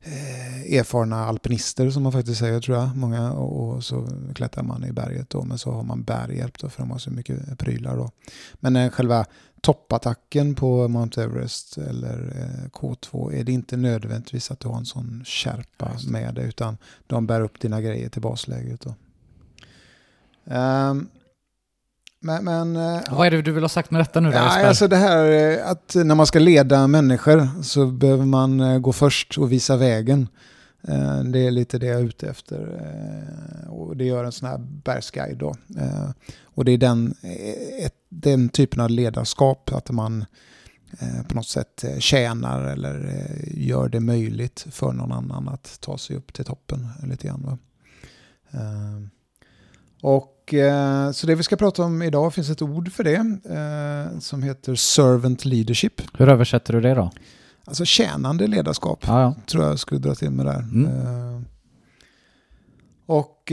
eh, 0.00 0.78
erfarna 0.78 1.26
alpinister 1.26 1.90
som 1.90 2.02
man 2.02 2.12
faktiskt 2.12 2.38
säger 2.40 2.60
tror 2.60 2.76
jag. 2.78 2.96
Många, 2.96 3.32
och, 3.32 3.68
och 3.76 3.84
så 3.84 4.08
klättrar 4.34 4.62
man 4.64 4.84
i 4.84 4.92
berget 4.92 5.30
då, 5.30 5.42
men 5.44 5.58
så 5.58 5.70
har 5.72 5.82
man 5.82 6.02
bärhjälp 6.02 6.58
då, 6.58 6.68
för 6.68 6.82
de 6.82 6.90
har 6.90 6.98
så 6.98 7.10
mycket 7.10 7.58
prylar 7.58 7.96
då. 7.96 8.10
Men 8.60 8.76
eh, 8.76 8.90
själva 8.90 9.24
toppattacken 9.62 10.54
på 10.54 10.88
Mount 10.88 11.22
Everest 11.22 11.78
eller 11.78 12.32
eh, 12.36 12.68
K2 12.70 13.32
är 13.32 13.44
det 13.44 13.52
inte 13.52 13.76
nödvändigtvis 13.76 14.50
att 14.50 14.60
du 14.60 14.68
har 14.68 14.76
en 14.76 14.86
sån 14.86 15.22
kärpa 15.26 15.90
med 16.08 16.34
dig 16.34 16.48
utan 16.48 16.76
de 17.06 17.26
bär 17.26 17.40
upp 17.40 17.60
dina 17.60 17.80
grejer 17.80 18.08
till 18.08 18.22
basläget. 18.22 18.80
Då. 18.80 18.94
Ehm, 20.54 21.08
men, 22.20 22.44
men 22.44 22.76
eh, 22.76 23.00
Vad 23.10 23.26
är 23.26 23.30
det 23.30 23.42
du 23.42 23.52
vill 23.52 23.64
ha 23.64 23.68
sagt 23.68 23.90
med 23.90 24.00
detta 24.00 24.20
nu 24.20 24.30
då, 24.30 24.36
Ja, 24.36 24.66
alltså 24.66 24.88
det 24.88 24.96
här 24.96 25.30
eh, 25.30 25.70
att 25.70 25.94
när 25.94 26.14
man 26.14 26.26
ska 26.26 26.38
leda 26.38 26.86
människor 26.86 27.62
så 27.62 27.86
behöver 27.86 28.24
man 28.24 28.82
gå 28.82 28.92
först 28.92 29.38
och 29.38 29.52
visa 29.52 29.76
vägen. 29.76 30.28
Det 31.24 31.46
är 31.46 31.50
lite 31.50 31.78
det 31.78 31.86
jag 31.86 32.00
är 32.00 32.04
ute 32.04 32.28
efter. 32.28 32.80
Och 33.68 33.96
det 33.96 34.04
gör 34.04 34.24
en 34.24 34.32
sån 34.32 34.48
här 34.48 34.58
bergsguide 34.58 35.38
då. 35.38 35.54
Och 36.54 36.64
det 36.64 36.72
är 36.72 36.78
den, 36.78 37.14
eh, 37.22 37.84
ett, 37.86 37.94
den 38.08 38.48
typen 38.48 38.80
av 38.80 38.90
ledarskap, 38.90 39.72
att 39.72 39.90
man 39.90 40.24
eh, 40.98 41.22
på 41.28 41.34
något 41.34 41.48
sätt 41.48 41.84
eh, 41.84 41.98
tjänar 41.98 42.62
eller 42.64 43.14
gör 43.46 43.88
det 43.88 44.00
möjligt 44.00 44.66
för 44.70 44.92
någon 44.92 45.12
annan 45.12 45.48
att 45.48 45.80
ta 45.80 45.98
sig 45.98 46.16
upp 46.16 46.32
till 46.32 46.44
toppen 46.44 46.88
lite 47.02 47.26
grann. 47.26 47.42
Va? 47.42 47.58
Och 50.02 50.54
så 51.14 51.26
det 51.26 51.34
vi 51.34 51.42
ska 51.42 51.56
prata 51.56 51.82
om 51.82 52.02
idag 52.02 52.34
finns 52.34 52.50
ett 52.50 52.62
ord 52.62 52.92
för 52.92 53.04
det 53.04 53.40
som 54.20 54.42
heter 54.42 54.74
servant 54.74 55.44
leadership. 55.44 56.02
Hur 56.18 56.28
översätter 56.28 56.72
du 56.72 56.80
det 56.80 56.94
då? 56.94 57.10
Alltså 57.64 57.84
tjänande 57.84 58.46
ledarskap 58.46 59.04
Ja, 59.06 59.20
ja. 59.20 59.34
tror 59.46 59.64
jag 59.64 59.78
skulle 59.78 60.00
dra 60.00 60.14
till 60.14 60.30
med 60.30 60.46
där. 60.46 60.58
Mm. 60.58 61.44
Och 63.06 63.52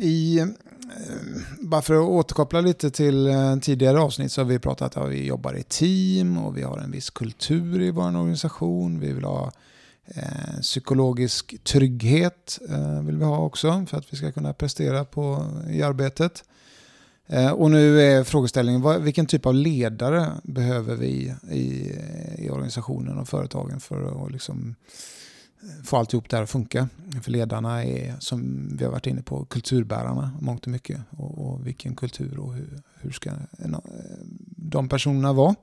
i, 0.00 0.46
Eh, 0.90 1.42
bara 1.60 1.82
för 1.82 1.94
att 1.94 2.08
återkoppla 2.08 2.60
lite 2.60 2.90
till 2.90 3.26
eh, 3.26 3.56
tidigare 3.56 4.00
avsnitt 4.00 4.32
så 4.32 4.40
har 4.40 4.46
vi 4.46 4.58
pratat 4.58 4.96
om 4.96 5.02
att 5.02 5.12
vi 5.12 5.26
jobbar 5.26 5.56
i 5.56 5.62
team 5.62 6.38
och 6.38 6.56
vi 6.56 6.62
har 6.62 6.78
en 6.78 6.90
viss 6.90 7.10
kultur 7.10 7.82
i 7.82 7.90
vår 7.90 8.02
organisation. 8.02 9.00
Vi 9.00 9.12
vill 9.12 9.24
ha 9.24 9.52
eh, 10.06 10.60
psykologisk 10.60 11.64
trygghet 11.64 12.58
eh, 12.68 13.02
vill 13.02 13.16
vi 13.16 13.24
ha 13.24 13.38
också 13.38 13.86
för 13.88 13.98
att 13.98 14.12
vi 14.12 14.16
ska 14.16 14.32
kunna 14.32 14.52
prestera 14.52 15.04
på, 15.04 15.46
i 15.70 15.82
arbetet. 15.82 16.44
Eh, 17.26 17.50
och 17.50 17.70
nu 17.70 18.02
är 18.02 18.24
frågeställningen, 18.24 18.82
vad, 18.82 19.02
vilken 19.02 19.26
typ 19.26 19.46
av 19.46 19.54
ledare 19.54 20.32
behöver 20.42 20.96
vi 20.96 21.34
i, 21.50 21.92
i 22.38 22.50
organisationen 22.50 23.18
och 23.18 23.28
företagen 23.28 23.80
för 23.80 24.26
att 24.26 24.32
liksom 24.32 24.74
eh, 24.90 25.15
få 25.84 25.96
alltihop 25.96 26.28
det 26.28 26.36
här 26.36 26.42
att 26.42 26.50
funka? 26.50 26.88
För 27.22 27.30
ledarna 27.30 27.84
är, 27.84 28.16
som 28.18 28.68
vi 28.76 28.84
har 28.84 28.92
varit 28.92 29.06
inne 29.06 29.22
på, 29.22 29.44
kulturbärarna 29.44 30.32
mångt 30.40 30.64
och 30.64 30.72
mycket. 30.72 31.00
Och, 31.10 31.46
och 31.46 31.66
vilken 31.66 31.94
kultur 31.96 32.38
och 32.38 32.54
hur, 32.54 32.82
hur 33.00 33.10
ska 33.10 33.30
en, 33.58 33.74
eh, 33.74 33.80
de 34.56 34.88
personerna 34.88 35.32
vara? 35.32 35.54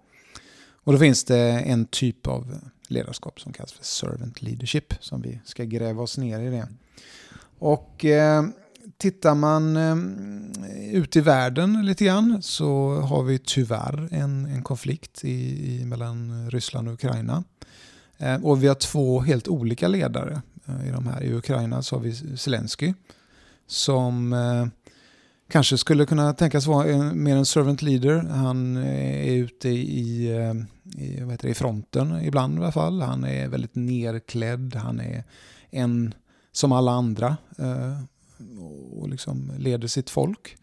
Och 0.84 0.94
då 0.94 1.00
finns 1.00 1.24
det 1.24 1.40
en 1.40 1.86
typ 1.86 2.28
av 2.28 2.60
ledarskap 2.88 3.40
som 3.42 3.54
kallas 3.54 3.74
för 3.74 3.86
servant 3.86 4.42
leadership 4.42 4.94
som 5.00 5.22
vi 5.22 5.40
ska 5.46 5.64
gräva 5.64 6.02
oss 6.02 6.18
ner 6.18 6.40
i 6.40 6.50
det. 6.50 6.68
Och 7.60 8.06
eh, 8.06 8.44
tittar 8.98 9.36
man 9.36 9.78
eh, 9.78 10.96
ut 10.96 11.16
i 11.16 11.22
världen 11.22 11.86
lite 11.86 12.06
grann 12.06 12.42
så 12.42 12.96
har 12.96 13.24
vi 13.24 13.40
tyvärr 13.40 14.08
en, 14.12 14.46
en 14.46 14.64
konflikt 14.64 15.26
i, 15.26 15.32
i, 15.74 15.86
mellan 15.86 16.50
Ryssland 16.52 16.88
och 16.88 16.94
Ukraina. 16.94 17.44
Eh, 18.18 18.46
och 18.46 18.64
vi 18.64 18.68
har 18.68 18.76
två 18.76 19.20
helt 19.20 19.48
olika 19.48 19.88
ledare 19.88 20.42
eh, 20.66 20.88
i 20.88 20.92
de 20.92 21.08
här. 21.08 21.24
I 21.24 21.34
Ukraina 21.34 21.82
så 21.82 21.96
har 21.96 22.04
vi 22.04 22.38
Zelensky 22.38 22.94
som 23.68 24.34
eh, 24.34 24.68
kanske 25.50 25.78
skulle 25.78 26.06
kunna 26.06 26.34
tänkas 26.34 26.68
vara 26.68 26.88
en, 26.88 27.24
mer 27.24 27.36
en 27.36 27.46
servant 27.46 27.82
leader. 27.82 28.20
Han 28.20 28.78
är 28.78 29.34
ute 29.34 29.70
i, 29.70 30.28
i, 30.98 31.22
vad 31.22 31.32
heter 31.32 31.48
det, 31.48 31.52
i 31.52 31.56
fronten 31.56 32.22
ibland 32.22 32.56
i 32.58 32.62
alla 32.62 32.72
fall. 32.72 33.02
Han 33.02 33.24
är 33.24 33.48
väldigt 33.48 33.76
nerklädd. 33.76 34.76
Han 34.76 35.00
är 35.00 35.24
en 35.72 36.14
som 36.52 36.72
alla 36.72 36.92
andra 36.92 37.38
och 38.92 39.10
liksom 39.10 39.52
leder 39.58 39.88
sitt 39.88 40.10
folk 40.10 40.58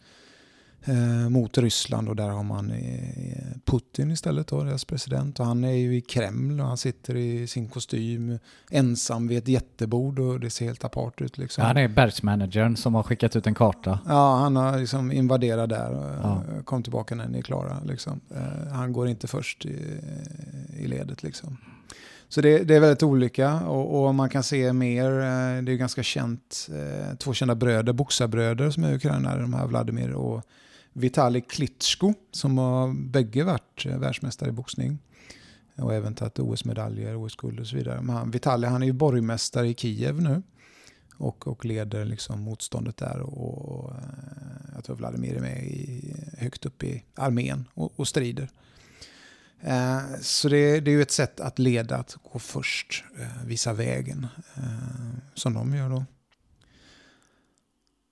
eh, 0.84 1.28
mot 1.28 1.58
Ryssland 1.58 2.08
och 2.08 2.16
där 2.16 2.28
har 2.28 2.42
man 2.42 2.70
eh, 2.70 3.56
Putin 3.64 4.10
istället, 4.10 4.46
då, 4.46 4.62
deras 4.62 4.84
president. 4.84 5.40
Och 5.40 5.46
han 5.46 5.64
är 5.64 5.72
ju 5.72 5.96
i 5.96 6.00
Kreml 6.00 6.60
och 6.60 6.66
han 6.66 6.76
sitter 6.76 7.16
i 7.16 7.46
sin 7.46 7.68
kostym 7.68 8.38
ensam 8.70 9.28
vid 9.28 9.38
ett 9.38 9.48
jättebord 9.48 10.18
och 10.18 10.40
det 10.40 10.50
ser 10.50 10.66
helt 10.66 10.84
apart 10.84 11.20
ut. 11.20 11.38
Liksom. 11.38 11.64
Han 11.64 11.76
är 11.76 11.88
bergsmanagern 11.88 12.76
som 12.76 12.94
har 12.94 13.02
skickat 13.02 13.36
ut 13.36 13.46
en 13.46 13.54
karta. 13.54 13.98
Ja, 14.06 14.36
han 14.36 14.56
har 14.56 14.78
liksom 14.78 15.12
invaderat 15.12 15.68
där 15.68 15.90
och 15.90 16.04
ja. 16.22 16.42
kom 16.64 16.82
tillbaka 16.82 17.14
när 17.14 17.28
ni 17.28 17.38
är 17.38 17.42
klara. 17.42 17.76
Liksom. 17.84 18.20
Eh, 18.30 18.72
han 18.72 18.92
går 18.92 19.08
inte 19.08 19.26
först 19.26 19.66
i, 19.66 19.78
i 20.78 20.86
ledet 20.86 21.22
liksom. 21.22 21.56
Så 22.28 22.40
det, 22.40 22.58
det, 22.58 22.76
är 22.76 22.80
väldigt 22.80 23.02
olika 23.02 23.54
och, 23.54 24.06
och, 24.06 24.14
man 24.14 24.28
kan 24.28 24.42
se 24.42 24.72
mer, 24.72 25.10
eh, 25.10 25.62
det 25.62 25.72
är 25.72 25.76
ganska 25.76 26.02
känt, 26.02 26.68
eh, 26.74 27.16
två 27.16 27.34
kända 27.34 27.54
bröder, 27.54 27.92
boxarbröder 27.92 28.70
som 28.70 28.84
är 28.84 28.94
ukrainare, 28.94 29.40
de 29.40 29.54
här 29.54 29.66
Vladimir 29.66 30.12
och 30.12 30.42
Vitali 30.92 31.40
Klitschko 31.40 32.14
som 32.30 32.58
har 32.58 33.10
bägge 33.10 33.44
varit 33.44 33.86
eh, 33.86 33.98
världsmästare 33.98 34.48
i 34.48 34.52
boxning 34.52 34.98
och 35.76 35.94
även 35.94 36.14
tagit 36.14 36.38
OS-medaljer, 36.38 37.24
OS-guld 37.24 37.60
och 37.60 37.66
så 37.66 37.76
vidare. 37.76 38.02
Men 38.02 38.16
han, 38.16 38.30
Vitali 38.30 38.66
han 38.66 38.82
är 38.82 38.86
ju 38.86 38.92
borgmästare 38.92 39.68
i 39.68 39.74
Kiev 39.74 40.22
nu 40.22 40.42
och, 41.14 41.46
och 41.46 41.64
leder 41.64 42.04
liksom 42.04 42.40
motståndet 42.40 42.96
där. 42.96 43.20
Och, 43.20 43.68
och 43.68 43.90
eh, 43.90 44.74
jag 44.74 44.84
tror 44.84 44.96
Vladimir 44.96 45.36
är 45.36 45.40
med 45.40 45.64
i, 45.64 46.14
högt 46.38 46.66
upp 46.66 46.82
i 46.82 47.04
armén 47.14 47.68
och, 47.74 47.92
och 47.96 48.08
strider. 48.08 48.48
Eh, 49.60 50.00
så 50.20 50.48
det, 50.48 50.80
det, 50.80 50.90
är 50.90 50.92
ju 50.92 51.02
ett 51.02 51.10
sätt 51.10 51.40
att 51.40 51.58
leda, 51.58 51.96
att 51.96 52.16
gå 52.32 52.38
först, 52.38 53.04
eh, 53.18 53.44
visa 53.44 53.72
vägen, 53.72 54.26
eh, 54.56 55.18
som 55.34 55.54
de 55.54 55.74
gör 55.74 55.88
då. 55.88 56.04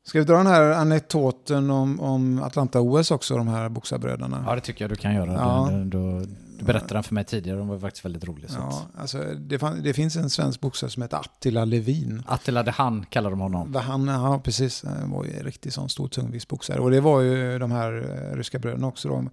Ska 0.09 0.19
vi 0.19 0.25
dra 0.25 0.37
den 0.37 0.47
här 0.47 0.71
anekdoten 0.71 1.71
om, 1.71 2.01
om 2.01 2.43
Atlanta-OS 2.43 3.11
också, 3.11 3.37
de 3.37 3.49
här 3.49 3.69
boxarbröderna? 3.69 4.45
Ja, 4.47 4.55
det 4.55 4.61
tycker 4.61 4.85
jag 4.85 4.91
du 4.91 4.97
kan 4.97 5.15
göra. 5.15 5.33
Ja. 5.33 5.69
Du, 5.71 5.85
du, 5.85 6.27
du 6.59 6.65
berättade 6.65 6.95
den 6.95 7.03
för 7.03 7.15
mig 7.15 7.25
tidigare, 7.25 7.59
de 7.59 7.69
var 7.69 7.79
faktiskt 7.79 8.05
väldigt 8.05 8.25
roliga. 8.25 8.51
Ja, 8.55 8.87
alltså, 8.99 9.19
det, 9.35 9.59
fann, 9.59 9.83
det, 9.83 9.95
finns 9.95 10.17
en 10.17 10.31
svensk 10.31 10.61
boxare 10.61 10.91
som 10.91 11.03
heter 11.03 11.17
Attila 11.17 11.65
Levin. 11.65 12.23
Attila 12.27 12.63
de 12.63 12.71
Han 12.71 13.07
kallar 13.11 13.31
de 13.31 13.41
honom. 13.41 13.73
De 13.73 13.79
Han, 13.79 14.09
ja 14.09 14.41
precis. 14.45 14.85
Han 14.85 15.11
var 15.11 15.25
ju 15.25 15.33
en 15.33 15.45
riktigt 15.45 15.75
sån 15.75 15.89
stor 15.89 16.09
tungviktsboxare. 16.09 16.81
Och 16.81 16.91
det 16.91 17.01
var 17.01 17.21
ju 17.21 17.59
de 17.59 17.71
här 17.71 17.91
ryska 18.37 18.59
bröderna 18.59 18.87
också. 18.87 19.09
Då. 19.09 19.25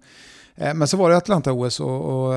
Eh, 0.56 0.74
men 0.74 0.88
så 0.88 0.96
var 0.96 1.10
det 1.10 1.16
Atlanta-OS 1.16 1.80
och, 1.80 2.28
och 2.28 2.34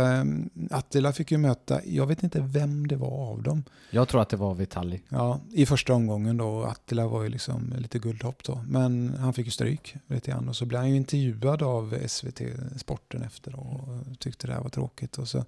Attila 0.71 1.11
fick 1.11 1.31
ju 1.31 1.37
möta, 1.37 1.85
jag 1.85 2.07
vet 2.07 2.23
inte 2.23 2.41
vem 2.41 2.87
det 2.87 2.95
var 2.95 3.31
av 3.31 3.43
dem. 3.43 3.63
Jag 3.89 4.07
tror 4.07 4.21
att 4.21 4.29
det 4.29 4.37
var 4.37 4.53
Vitali. 4.53 5.01
Ja, 5.09 5.39
i 5.51 5.65
första 5.65 5.93
omgången 5.93 6.37
då. 6.37 6.63
Attila 6.63 7.07
var 7.07 7.23
ju 7.23 7.29
liksom 7.29 7.73
lite 7.77 7.99
guldhopp 7.99 8.43
då. 8.43 8.63
Men 8.67 9.15
han 9.19 9.33
fick 9.33 9.45
ju 9.45 9.51
stryk 9.51 9.95
lite 10.07 10.31
grann. 10.31 10.49
Och 10.49 10.55
så 10.55 10.65
blev 10.65 10.79
han 10.79 10.89
ju 10.89 10.95
intervjuad 10.95 11.63
av 11.63 11.97
SVT 12.07 12.41
Sporten 12.77 13.23
efter 13.23 13.55
och 13.55 13.79
tyckte 14.19 14.47
det 14.47 14.53
här 14.53 14.61
var 14.61 14.69
tråkigt. 14.79 15.17
Och 15.17 15.27
så 15.27 15.45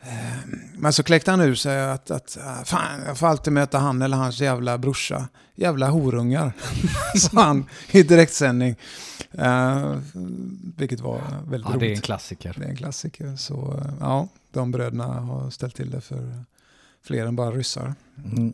Ehm, 0.00 0.60
men 0.74 0.92
så 0.92 1.02
kläckte 1.02 1.30
han 1.30 1.40
ur 1.40 1.54
sig 1.54 1.82
att, 1.82 2.10
att 2.10 2.38
ah, 2.40 2.64
fan, 2.64 3.02
jag 3.06 3.18
får 3.18 3.26
alltid 3.26 3.52
möta 3.52 3.78
han 3.78 4.02
eller 4.02 4.16
hans 4.16 4.40
jävla 4.40 4.78
brorsa. 4.78 5.28
Jävla 5.54 5.88
horungar, 5.88 6.52
sa 7.18 7.42
han 7.42 7.64
i 7.90 8.02
direktsändning. 8.02 8.76
Uh, 9.38 9.98
vilket 10.76 11.00
var 11.00 11.20
väldigt 11.48 11.68
ja, 11.68 11.76
roligt. 11.76 11.80
Det 11.80 11.86
är 11.86 11.94
en 11.94 12.00
klassiker. 12.00 12.54
Det 12.58 12.64
är 12.64 12.68
en 12.68 12.76
klassiker. 12.76 13.36
Så 13.36 13.82
ja, 14.00 14.28
de 14.50 14.70
bröderna 14.70 15.04
har 15.04 15.50
ställt 15.50 15.76
till 15.76 15.90
det 15.90 16.00
för 16.00 16.42
fler 17.02 17.26
än 17.26 17.36
bara 17.36 17.50
ryssar. 17.50 17.94
Mm. 18.24 18.52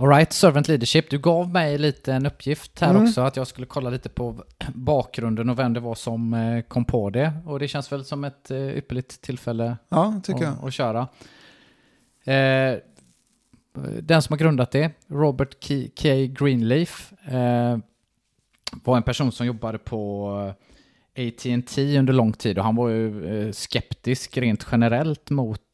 Alright, 0.00 0.32
servant 0.32 0.68
leadership. 0.68 1.10
Du 1.10 1.18
gav 1.18 1.50
mig 1.50 1.78
lite 1.78 2.12
en 2.12 2.26
uppgift 2.26 2.80
här 2.80 2.90
mm. 2.90 3.02
också, 3.02 3.20
att 3.20 3.36
jag 3.36 3.46
skulle 3.46 3.66
kolla 3.66 3.90
lite 3.90 4.08
på 4.08 4.44
bakgrunden 4.74 5.50
och 5.50 5.58
vem 5.58 5.72
det 5.72 5.80
var 5.80 5.94
som 5.94 6.34
eh, 6.34 6.62
kom 6.62 6.84
på 6.84 7.10
det. 7.10 7.32
Och 7.46 7.58
det 7.58 7.68
känns 7.68 7.92
väl 7.92 8.04
som 8.04 8.24
ett 8.24 8.50
eh, 8.50 8.76
ypperligt 8.76 9.20
tillfälle 9.20 9.76
ja, 9.88 10.20
tycker 10.24 10.44
att, 10.44 10.56
jag. 10.60 10.68
att 10.68 10.74
köra. 10.74 11.08
Eh, 12.24 12.78
den 14.02 14.22
som 14.22 14.32
har 14.32 14.36
grundat 14.38 14.70
det, 14.70 14.90
Robert 15.06 15.68
K. 16.02 16.08
Greenleaf, 16.44 17.12
eh, 17.12 17.78
var 18.84 18.96
en 18.96 19.02
person 19.02 19.32
som 19.32 19.46
jobbade 19.46 19.78
på 19.78 20.30
AT&T 21.18 21.98
under 21.98 22.12
lång 22.12 22.32
tid 22.32 22.58
och 22.58 22.64
han 22.64 22.76
var 22.76 22.88
ju 22.88 23.52
skeptisk 23.52 24.36
rent 24.36 24.66
generellt 24.72 25.30
mot 25.30 25.72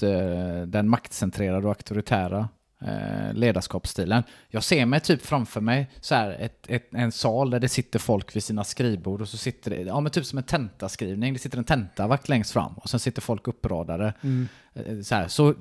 den 0.66 0.88
maktcentrerade 0.88 1.66
och 1.66 1.70
auktoritära 1.70 2.48
eh, 2.80 3.34
ledarskapsstilen. 3.34 4.22
Jag 4.48 4.64
ser 4.64 4.86
mig 4.86 5.00
typ 5.00 5.26
framför 5.26 5.60
mig 5.60 5.90
så 6.00 6.14
här 6.14 6.30
ett, 6.30 6.64
ett, 6.68 6.94
en 6.94 7.12
sal 7.12 7.50
där 7.50 7.60
det 7.60 7.68
sitter 7.68 7.98
folk 7.98 8.36
vid 8.36 8.44
sina 8.44 8.64
skrivbord 8.64 9.20
och 9.20 9.28
så 9.28 9.36
sitter 9.36 9.70
det, 9.70 9.80
ja 9.80 10.00
men 10.00 10.12
typ 10.12 10.26
som 10.26 10.38
en 10.38 10.44
tentaskrivning, 10.44 11.32
det 11.32 11.38
sitter 11.38 11.58
en 11.58 11.64
tentavakt 11.64 12.28
längst 12.28 12.50
fram 12.50 12.72
och 12.74 12.90
sen 12.90 13.00
sitter 13.00 13.22
folk 13.22 13.48
uppradade. 13.48 14.14
Mm. 14.20 14.48
Eh, 14.74 15.00
så, 15.00 15.14
här, 15.14 15.28
så 15.28 15.54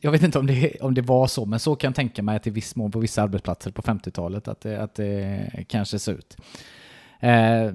jag 0.00 0.10
vet 0.10 0.22
inte 0.22 0.38
om 0.38 0.46
det, 0.46 0.80
om 0.80 0.94
det 0.94 1.02
var 1.02 1.26
så, 1.26 1.46
men 1.46 1.60
så 1.60 1.76
kan 1.76 1.88
jag 1.88 1.94
tänka 1.94 2.22
mig 2.22 2.36
att 2.36 2.46
i 2.46 2.50
viss 2.50 2.76
mån 2.76 2.90
på 2.90 2.98
vissa 2.98 3.22
arbetsplatser 3.22 3.70
på 3.70 3.82
50-talet 3.82 4.48
att 4.48 4.60
det, 4.60 4.82
att 4.82 4.94
det 4.94 5.64
kanske 5.68 5.98
ser 5.98 6.12
ut. 6.12 6.36
Eh, 7.20 7.72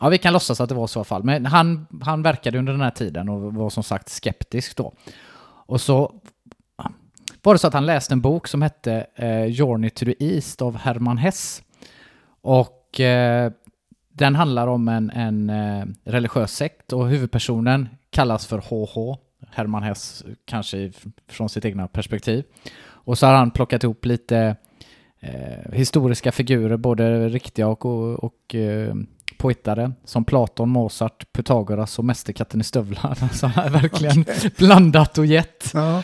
ja, 0.00 0.08
vi 0.10 0.18
kan 0.18 0.32
låtsas 0.32 0.60
att 0.60 0.68
det 0.68 0.74
var 0.74 0.86
så 0.86 0.98
i 0.98 1.00
alla 1.00 1.04
fall. 1.04 1.24
Men 1.24 1.46
han, 1.46 1.86
han 2.02 2.22
verkade 2.22 2.58
under 2.58 2.72
den 2.72 2.82
här 2.82 2.90
tiden 2.90 3.28
och 3.28 3.54
var 3.54 3.70
som 3.70 3.82
sagt 3.82 4.08
skeptisk 4.08 4.76
då. 4.76 4.94
Och 5.66 5.80
så 5.80 6.14
var 7.42 7.54
det 7.54 7.58
så 7.58 7.66
att 7.66 7.74
han 7.74 7.86
läste 7.86 8.14
en 8.14 8.20
bok 8.20 8.48
som 8.48 8.62
hette 8.62 9.06
eh, 9.14 9.52
Journey 9.52 9.90
to 9.90 10.04
the 10.04 10.14
East 10.18 10.62
av 10.62 10.76
Hermann 10.76 11.18
Hess. 11.18 11.62
Och 12.40 13.00
eh, 13.00 13.52
den 14.12 14.34
handlar 14.34 14.66
om 14.66 14.88
en, 14.88 15.10
en 15.10 15.50
eh, 15.50 15.84
religiös 16.04 16.52
sekt 16.52 16.92
och 16.92 17.08
huvudpersonen 17.08 17.88
kallas 18.10 18.46
för 18.46 18.58
HH, 18.58 19.18
Hermann 19.50 19.82
Hess 19.82 20.24
kanske 20.44 20.92
från 21.28 21.48
sitt 21.48 21.64
egna 21.64 21.88
perspektiv. 21.88 22.44
Och 22.84 23.18
så 23.18 23.26
har 23.26 23.34
han 23.34 23.50
plockat 23.50 23.84
ihop 23.84 24.04
lite 24.04 24.56
eh, 25.20 25.72
historiska 25.72 26.32
figurer, 26.32 26.76
både 26.76 27.28
riktiga 27.28 27.68
och, 27.68 27.86
och, 27.86 28.24
och 28.24 28.54
eh, 28.54 28.94
påhittade, 29.38 29.92
som 30.04 30.24
Platon, 30.24 30.68
Mozart, 30.68 31.32
Pythagoras 31.32 31.98
och 31.98 32.04
Mästerkatten 32.04 32.60
i 32.60 32.64
stövlar. 32.64 33.14
Så 33.32 33.46
han 33.46 33.64
har 33.64 33.80
verkligen 33.80 34.20
okay. 34.20 34.50
blandat 34.58 35.18
och 35.18 35.26
gett. 35.26 35.70
Ja. 35.74 36.02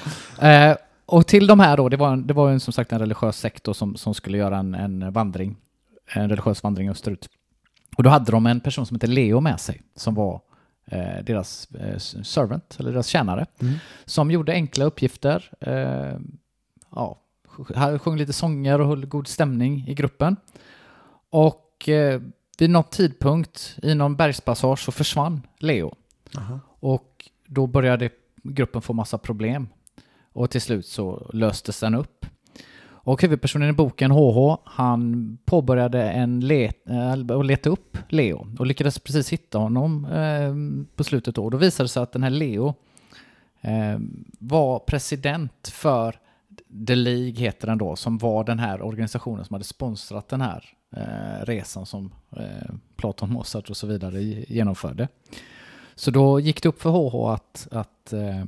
Eh, 0.48 0.76
och 1.08 1.26
till 1.26 1.46
de 1.46 1.60
här 1.60 1.76
då, 1.76 1.88
det 1.88 1.96
var, 1.96 2.16
det 2.16 2.34
var 2.34 2.50
en, 2.50 2.60
som 2.60 2.72
sagt 2.72 2.92
en 2.92 2.98
religiös 2.98 3.38
sekt 3.38 3.68
som, 3.72 3.96
som 3.96 4.14
skulle 4.14 4.38
göra 4.38 4.58
en, 4.58 4.74
en 4.74 5.12
vandring, 5.12 5.56
en 6.06 6.28
religiös 6.28 6.62
vandring 6.62 6.90
österut. 6.90 7.28
Och 7.96 8.02
då 8.02 8.10
hade 8.10 8.32
de 8.32 8.46
en 8.46 8.60
person 8.60 8.86
som 8.86 8.94
hette 8.94 9.06
Leo 9.06 9.40
med 9.40 9.60
sig, 9.60 9.82
som 9.94 10.14
var 10.14 10.40
eh, 10.84 11.24
deras 11.24 11.68
eh, 11.70 11.98
servant, 12.22 12.76
eller 12.80 12.92
deras 12.92 13.06
tjänare, 13.06 13.46
mm. 13.60 13.74
som 14.04 14.30
gjorde 14.30 14.52
enkla 14.52 14.84
uppgifter, 14.84 15.50
eh, 15.60 16.18
ja, 16.90 17.18
sjöng 17.98 18.16
lite 18.16 18.32
sånger 18.32 18.80
och 18.80 18.88
höll 18.88 19.06
god 19.06 19.28
stämning 19.28 19.84
i 19.88 19.94
gruppen. 19.94 20.36
Och 21.30 21.88
eh, 21.88 22.20
vid 22.58 22.70
någon 22.70 22.84
tidpunkt 22.84 23.78
i 23.82 23.94
någon 23.94 24.16
bergspassage 24.16 24.84
så 24.84 24.92
försvann 24.92 25.42
Leo. 25.58 25.94
Aha. 26.36 26.60
Och 26.80 27.30
då 27.46 27.66
började 27.66 28.10
gruppen 28.42 28.82
få 28.82 28.92
massa 28.92 29.18
problem. 29.18 29.68
Och 30.38 30.50
till 30.50 30.60
slut 30.60 30.86
så 30.86 31.30
löstes 31.32 31.80
den 31.80 31.94
upp. 31.94 32.26
Och 32.80 33.22
huvudpersonen 33.22 33.68
i 33.68 33.72
boken 33.72 34.10
HH, 34.10 34.56
han 34.64 35.38
påbörjade 35.44 36.02
en 36.02 36.40
let, 36.40 36.88
äh, 36.88 37.36
och 37.36 37.44
leta 37.44 37.70
upp 37.70 37.98
Leo 38.08 38.46
och 38.58 38.66
lyckades 38.66 38.98
precis 38.98 39.32
hitta 39.32 39.58
honom 39.58 40.04
eh, 40.04 40.54
på 40.96 41.04
slutet 41.04 41.34
då. 41.34 41.50
Då 41.50 41.56
visade 41.58 41.84
det 41.84 41.88
sig 41.88 42.02
att 42.02 42.12
den 42.12 42.22
här 42.22 42.30
Leo 42.30 42.74
eh, 43.60 43.98
var 44.38 44.78
president 44.78 45.68
för 45.68 46.18
The 46.86 46.94
League, 46.94 47.40
heter 47.40 47.66
den 47.66 47.78
då, 47.78 47.96
som 47.96 48.18
var 48.18 48.44
den 48.44 48.58
här 48.58 48.82
organisationen 48.82 49.44
som 49.44 49.54
hade 49.54 49.64
sponsrat 49.64 50.28
den 50.28 50.40
här 50.40 50.64
eh, 50.96 51.46
resan 51.46 51.86
som 51.86 52.12
eh, 52.36 52.74
Platon, 52.96 53.32
Mozart 53.32 53.70
och 53.70 53.76
så 53.76 53.86
vidare 53.86 54.22
genomförde. 54.22 55.08
Så 55.94 56.10
då 56.10 56.40
gick 56.40 56.62
det 56.62 56.68
upp 56.68 56.82
för 56.82 56.90
HH 56.90 57.34
att, 57.34 57.68
att 57.70 58.12
eh, 58.12 58.44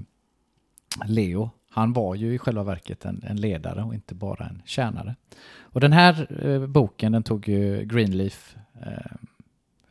Leo 1.07 1.51
han 1.73 1.93
var 1.93 2.15
ju 2.15 2.35
i 2.35 2.39
själva 2.39 2.63
verket 2.63 3.05
en, 3.05 3.25
en 3.27 3.37
ledare 3.37 3.83
och 3.83 3.95
inte 3.95 4.15
bara 4.15 4.47
en 4.47 4.63
tjänare. 4.65 5.15
Och 5.59 5.81
den 5.81 5.93
här 5.93 6.45
eh, 6.47 6.67
boken 6.67 7.13
den 7.13 7.23
tog 7.23 7.49
ju 7.49 7.85
Greenleaf 7.85 8.57
eh, 8.83 8.93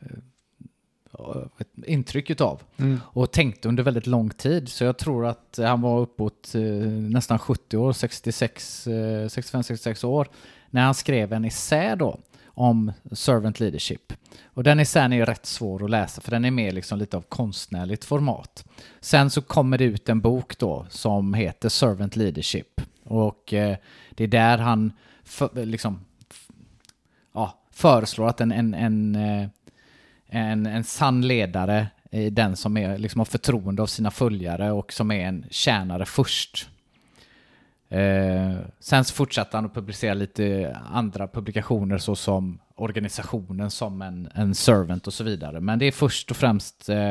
eh, 0.00 1.42
ett 1.58 1.68
intryck 1.86 2.30
utav 2.30 2.62
Mm. 2.76 3.00
och 3.04 3.30
tänkte 3.32 3.68
under 3.68 3.82
väldigt 3.82 4.06
lång 4.06 4.30
tid. 4.30 4.68
Så 4.68 4.84
jag 4.84 4.98
tror 4.98 5.26
att 5.26 5.58
han 5.62 5.80
var 5.80 6.00
uppåt 6.00 6.54
eh, 6.54 6.62
nästan 6.90 7.38
70 7.38 7.76
år, 7.76 7.92
66, 7.92 8.86
eh, 8.86 8.92
65-66 9.26 10.04
år, 10.06 10.28
när 10.70 10.82
han 10.84 10.94
skrev 10.94 11.32
en 11.32 11.44
essä 11.44 11.96
då 11.96 12.18
om 12.54 12.92
servant 13.12 13.60
leadership. 13.60 14.12
Och 14.44 14.64
den 14.64 14.80
essän 14.80 15.12
är 15.12 15.26
rätt 15.26 15.46
svår 15.46 15.84
att 15.84 15.90
läsa 15.90 16.20
för 16.20 16.30
den 16.30 16.44
är 16.44 16.50
mer 16.50 16.72
liksom 16.72 16.98
lite 16.98 17.16
av 17.16 17.22
konstnärligt 17.22 18.04
format. 18.04 18.64
Sen 19.00 19.30
så 19.30 19.42
kommer 19.42 19.78
det 19.78 19.84
ut 19.84 20.08
en 20.08 20.20
bok 20.20 20.58
då 20.58 20.86
som 20.90 21.34
heter 21.34 21.68
Servant 21.68 22.16
Leadership 22.16 22.80
och 23.04 23.52
eh, 23.52 23.76
det 24.10 24.24
är 24.24 24.28
där 24.28 24.58
han 24.58 24.92
för, 25.24 25.64
liksom, 25.66 26.00
ja, 27.34 27.58
föreslår 27.70 28.28
att 28.28 28.40
en, 28.40 28.52
en, 28.52 28.74
en, 28.74 29.14
eh, 29.14 29.48
en, 30.26 30.66
en 30.66 30.84
sann 30.84 31.26
ledare 31.26 31.86
är 32.10 32.30
den 32.30 32.56
som 32.56 32.76
är, 32.76 32.98
liksom 32.98 33.18
har 33.20 33.24
förtroende 33.24 33.82
av 33.82 33.86
sina 33.86 34.10
följare 34.10 34.72
och 34.72 34.92
som 34.92 35.10
är 35.10 35.26
en 35.26 35.46
tjänare 35.50 36.06
först. 36.06 36.68
Eh, 37.92 38.56
sen 38.80 39.04
så 39.04 39.14
fortsatte 39.14 39.56
han 39.56 39.66
att 39.66 39.74
publicera 39.74 40.14
lite 40.14 40.76
andra 40.92 41.28
publikationer 41.28 41.98
såsom 41.98 42.58
organisationen 42.76 43.70
som 43.70 44.02
en, 44.02 44.28
en 44.34 44.54
servant 44.54 45.06
och 45.06 45.14
så 45.14 45.24
vidare. 45.24 45.60
Men 45.60 45.78
det 45.78 45.84
är 45.86 45.92
först 45.92 46.30
och 46.30 46.36
främst 46.36 46.88
eh, 46.88 47.10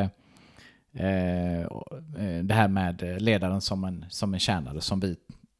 eh, 0.94 1.68
det 2.44 2.54
här 2.54 2.68
med 2.68 3.22
ledaren 3.22 3.62
som 3.62 3.84
en, 3.84 4.06
som 4.10 4.34
en 4.34 4.40
tjänare 4.40 4.82
som 4.82 5.00
vi 5.00 5.16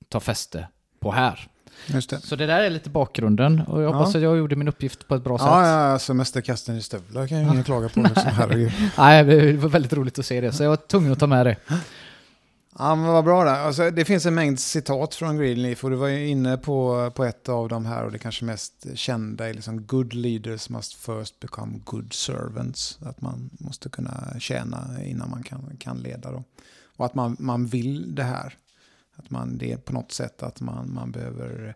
tar 0.10 0.20
fäste 0.20 0.68
på 1.00 1.12
här. 1.12 1.48
Det. 1.88 2.02
Så 2.24 2.36
det 2.36 2.46
där 2.46 2.64
är 2.64 2.70
lite 2.70 2.90
bakgrunden 2.90 3.62
och 3.62 3.82
jag 3.82 3.90
Ja. 3.90 3.94
hoppas 3.98 4.16
att 4.16 4.22
jag 4.22 4.38
gjorde 4.38 4.56
min 4.56 4.68
uppgift 4.68 5.08
på 5.08 5.16
ett 5.16 5.24
bra 5.24 5.38
sätt. 5.38 5.48
Ja, 5.48 5.68
ja, 5.68 5.74
alltså 5.94 6.14
i 6.74 6.82
stövlar 6.82 7.28
kan 7.28 7.38
ju 7.38 7.44
ingen 7.52 7.64
klaga 7.64 7.90
på. 7.90 8.00
Liksom. 8.00 8.32
Nej, 8.98 9.24
det 9.24 9.54
var 9.54 9.70
väldigt 9.70 9.94
roligt 9.94 10.20
att 10.20 10.26
se 10.26 10.42
det, 10.42 10.52
så 10.52 10.64
jag 10.64 10.70
var 10.70 10.78
tvungen 10.78 11.12
att 11.12 11.20
ta 11.20 11.28
med 11.28 11.46
det. 11.46 11.56
Ja, 12.78 12.96
men 12.96 13.06
vad 13.06 13.24
bra 13.24 13.44
där. 13.44 13.60
Alltså, 13.60 13.92
det 13.92 14.06
finns 14.06 14.26
en 14.26 14.36
mängd 14.36 14.60
citat 14.60 15.16
från 15.16 15.38
Greenleaf 15.38 15.84
och 15.84 15.90
du 15.90 15.96
var 15.96 16.08
ju 16.08 16.28
inne 16.28 16.58
på, 16.58 17.12
på 17.16 17.24
ett 17.24 17.50
av 17.50 17.70
de 17.70 17.86
här 17.86 18.04
och 18.04 18.12
det 18.12 18.20
kanske 18.20 18.46
mest 18.46 18.86
kända 18.96 19.50
är 19.50 19.54
liksom 19.54 19.86
good 19.86 20.14
leaders 20.14 20.70
must 20.70 20.94
first 20.94 21.40
become 21.40 21.80
good 21.84 22.14
servants. 22.14 23.00
Att 23.02 23.22
man 23.22 23.50
måste 23.60 23.90
kunna 23.90 24.40
tjäna 24.40 25.04
innan 25.04 25.30
man 25.30 25.44
kan, 25.44 25.78
kan 25.80 25.98
leda. 25.98 26.32
Då. 26.32 26.44
Och 26.98 27.06
att 27.06 27.16
man, 27.16 27.36
man 27.40 27.66
vill 27.66 28.16
det 28.16 28.24
här. 28.24 28.58
Att 29.16 29.30
man, 29.30 29.58
det 29.58 29.72
är 29.72 29.78
på 29.78 29.94
något 29.94 30.12
sätt 30.12 30.44
att 30.44 30.62
man, 30.62 30.94
man 30.94 31.12
behöver... 31.12 31.76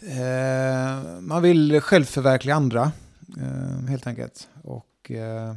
Eh, 0.00 1.20
man 1.20 1.42
vill 1.42 1.80
självförverkliga 1.80 2.54
andra, 2.54 2.92
eh, 3.38 3.88
helt 3.88 4.06
enkelt. 4.06 4.48
Och... 4.62 5.10
Eh, 5.10 5.54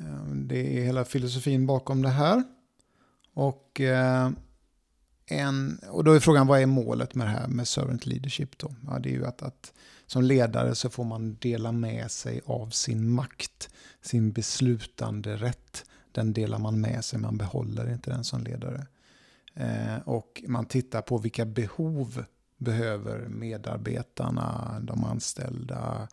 Ehm, 0.00 0.48
det 0.48 0.78
är 0.78 0.84
hela 0.84 1.04
filosofin 1.04 1.66
bakom 1.66 2.02
det 2.02 2.08
här. 2.08 2.42
Och, 3.34 3.80
eh, 3.80 4.30
en, 5.26 5.80
och 5.90 6.04
då 6.04 6.12
är 6.12 6.20
frågan, 6.20 6.46
vad 6.46 6.60
är 6.60 6.66
målet 6.66 7.14
med 7.14 7.26
det 7.26 7.30
här 7.30 7.48
med 7.48 7.68
servant 7.68 8.06
leadership 8.06 8.58
då? 8.58 8.74
Ja, 8.86 8.98
det 8.98 9.08
är 9.08 9.12
ju 9.12 9.26
att, 9.26 9.42
att 9.42 9.72
som 10.06 10.22
ledare 10.22 10.74
så 10.74 10.90
får 10.90 11.04
man 11.04 11.34
dela 11.34 11.72
med 11.72 12.10
sig 12.10 12.40
av 12.46 12.70
sin 12.70 13.10
makt, 13.10 13.68
sin 14.02 14.32
beslutande 14.32 15.36
rätt. 15.36 15.84
Den 16.12 16.32
delar 16.32 16.58
man 16.58 16.80
med 16.80 17.04
sig, 17.04 17.18
man 17.18 17.36
behåller 17.36 17.92
inte 17.92 18.10
den 18.10 18.24
som 18.24 18.44
ledare. 18.44 18.86
Eh, 19.54 19.96
och 20.04 20.42
man 20.46 20.66
tittar 20.66 21.02
på 21.02 21.18
vilka 21.18 21.44
behov 21.44 22.24
behöver 22.58 23.28
medarbetarna, 23.28 24.76
de 24.82 25.04
anställda, 25.04 26.08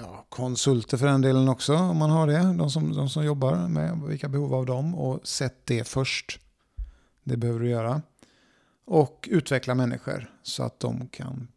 ja, 0.00 0.26
konsulter 0.28 0.96
för 0.96 1.06
den 1.06 1.20
delen 1.20 1.48
också, 1.48 1.74
om 1.76 1.96
man 1.96 2.10
har 2.10 2.26
det. 2.26 2.38
De 2.58 2.70
som, 2.70 2.92
de 2.92 3.08
som 3.08 3.24
jobbar 3.24 3.68
med 3.68 4.00
vilka 4.02 4.28
behov 4.28 4.54
av 4.54 4.66
dem. 4.66 4.94
Och 4.94 5.28
sätt 5.28 5.56
det 5.64 5.88
först. 5.88 6.40
Det 7.24 7.36
behöver 7.36 7.60
du 7.60 7.68
göra. 7.70 8.02
Och 8.84 9.28
utveckla 9.32 9.74
människor 9.74 10.30
så 10.42 10.62
att 10.62 10.80
de 10.80 11.08
kan 11.08 11.48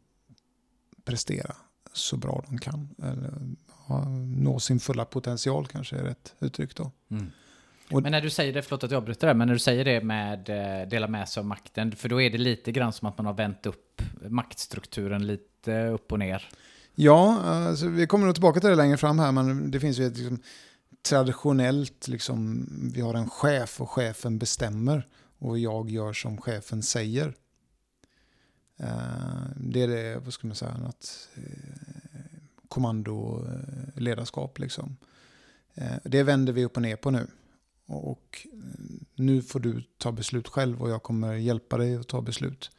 prestera 1.05 1.55
så 1.93 2.17
bra 2.17 2.43
de 2.47 2.57
kan. 2.57 2.89
Eller 3.03 3.33
ja, 3.87 4.05
nå 4.37 4.59
sin 4.59 4.79
fulla 4.79 5.05
potential 5.05 5.67
kanske 5.67 5.95
är 5.97 6.03
rätt 6.03 6.35
uttryck 6.39 6.75
då. 6.75 6.91
Och- 7.91 8.01
Men 8.03 8.11
när 8.11 8.21
du 8.21 8.29
säger 8.29 8.53
det, 8.53 8.61
förlåt 8.61 8.83
att 8.83 8.91
jag 8.91 8.97
avbryter 8.97 9.27
det, 9.27 9.33
men 9.33 9.47
när 9.47 9.53
du 9.55 9.59
säger 9.59 9.85
det 9.85 10.01
med 10.03 10.49
eh, 10.49 10.87
dela 10.87 11.07
med 11.07 11.29
sig 11.29 11.41
av 11.41 11.45
makten, 11.47 11.91
för 11.95 12.09
då 12.09 12.21
är 12.21 12.29
det 12.29 12.37
lite 12.37 12.71
grann 12.71 12.93
som 12.93 13.07
att 13.07 13.17
man 13.17 13.25
har 13.25 13.33
vänt 13.33 13.65
upp 13.65 14.01
maktstrukturen 14.29 15.27
lite 15.27 15.87
upp 15.87 16.11
och 16.11 16.19
ner. 16.19 16.49
Ja, 16.95 17.41
alltså, 17.41 17.87
vi 17.87 18.07
kommer 18.07 18.25
nog 18.25 18.35
tillbaka 18.35 18.59
till 18.59 18.69
det 18.69 18.75
längre 18.75 18.97
fram 18.97 19.19
här, 19.19 19.31
men 19.31 19.71
det 19.71 19.79
finns 19.79 19.99
ju 19.99 20.07
ett 20.07 20.17
liksom, 20.17 20.39
traditionellt, 21.01 22.07
liksom, 22.07 22.67
vi 22.93 23.01
har 23.01 23.13
en 23.13 23.29
chef 23.29 23.81
och 23.81 23.89
chefen 23.89 24.37
bestämmer 24.37 25.07
och 25.39 25.59
jag 25.59 25.89
gör 25.89 26.13
som 26.13 26.37
chefen 26.37 26.83
säger. 26.83 27.35
Eh, 28.77 29.45
det 29.55 29.81
är 29.81 29.87
det, 29.87 30.19
vad 30.19 30.33
ska 30.33 30.47
man 30.47 30.55
säga, 30.55 30.77
något 30.77 31.29
eh, 31.35 31.43
kommandoledarskap 32.67 34.57
eh, 34.57 34.61
liksom. 34.61 34.97
Eh, 35.73 35.97
det 36.03 36.23
vänder 36.23 36.53
vi 36.53 36.65
upp 36.65 36.75
och 36.75 36.81
ner 36.81 36.95
på 36.95 37.11
nu. 37.11 37.27
Och, 37.85 38.11
och 38.11 38.47
eh, 38.53 38.59
nu 39.15 39.41
får 39.41 39.59
du 39.59 39.83
ta 39.97 40.11
beslut 40.11 40.47
själv 40.47 40.81
och 40.81 40.89
jag 40.89 41.03
kommer 41.03 41.33
hjälpa 41.33 41.77
dig 41.77 41.95
att 41.95 42.07
ta 42.07 42.21
beslut. 42.21 42.71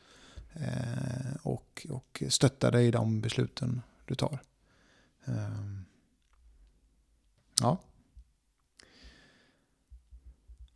Eh, 0.53 1.37
och, 1.43 1.87
och 1.91 2.23
stötta 2.29 2.71
dig 2.71 2.87
i 2.87 2.91
de 2.91 3.21
besluten 3.21 3.83
du 4.05 4.15
tar. 4.15 4.39
Ehm, 5.25 5.85
ja. 7.61 7.79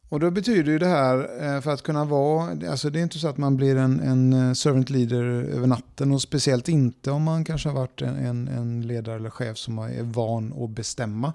Och 0.09 0.21
då 0.21 0.31
betyder 0.31 0.73
ju 0.73 0.79
det 0.79 0.87
här, 0.87 1.19
eh, 1.43 1.61
för 1.61 1.71
att 1.71 1.83
kunna 1.83 2.05
vara, 2.05 2.71
alltså 2.71 2.91
det 2.91 2.99
är 2.99 3.03
inte 3.03 3.19
så 3.19 3.29
att 3.29 3.39
man 3.39 3.57
blir 3.57 3.77
en, 3.77 4.01
en 4.01 4.33
eh, 4.33 4.53
servant 4.53 4.91
leader 4.91 5.25
över 5.25 5.67
natten 5.67 6.13
och 6.13 6.23
speciellt 6.23 6.69
inte 6.69 7.11
om 7.11 7.23
man 7.23 7.45
kanske 7.45 7.69
har 7.69 7.77
varit 7.77 8.03
en, 8.03 8.49
en, 8.49 8.87
ledare 8.87 9.17
eller 9.17 9.31
chef 9.31 9.59
som 9.59 9.79
är 9.79 10.03
van 10.03 10.63
att 10.63 10.71
bestämma. 10.71 11.33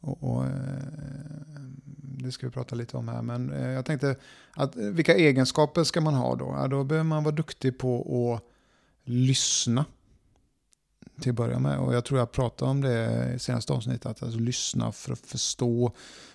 Och, 0.00 0.22
och, 0.22 0.44
eh, 0.44 0.50
det 2.24 2.32
ska 2.32 2.46
vi 2.46 2.52
prata 2.52 2.74
lite 2.74 2.96
om 2.96 3.08
här, 3.08 3.22
men 3.22 3.48
jag 3.48 3.84
tänkte 3.84 4.16
att 4.54 4.76
vilka 4.76 5.14
egenskaper 5.14 5.84
ska 5.84 6.00
man 6.00 6.14
ha 6.14 6.36
då? 6.36 6.54
Ja, 6.58 6.68
då 6.68 6.84
behöver 6.84 7.04
man 7.04 7.24
vara 7.24 7.34
duktig 7.34 7.78
på 7.78 8.34
att 8.34 8.42
lyssna 9.04 9.84
till 11.22 11.30
att 11.30 11.36
börja 11.36 11.58
med. 11.58 11.78
Och 11.78 11.94
jag 11.94 12.04
tror 12.04 12.18
jag 12.18 12.32
pratade 12.32 12.70
om 12.70 12.80
det 12.80 13.32
i 13.34 13.38
senaste 13.38 13.72
avsnittet, 13.72 14.06
att 14.06 14.22
alltså, 14.22 14.38
lyssna 14.38 14.92
för 14.92 15.12
att 15.12 15.18
förstå, 15.26 15.92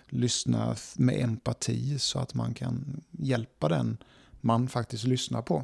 lyssna 0.10 0.76
med 0.98 1.22
empati 1.24 2.00
så 2.00 2.20
att 2.20 2.34
man 2.34 2.54
kan 2.54 3.02
hjälpa 3.12 3.70
den 3.70 3.98
man 4.42 4.68
faktiskt 4.68 5.04
lyssnar 5.04 5.42
på. 5.42 5.64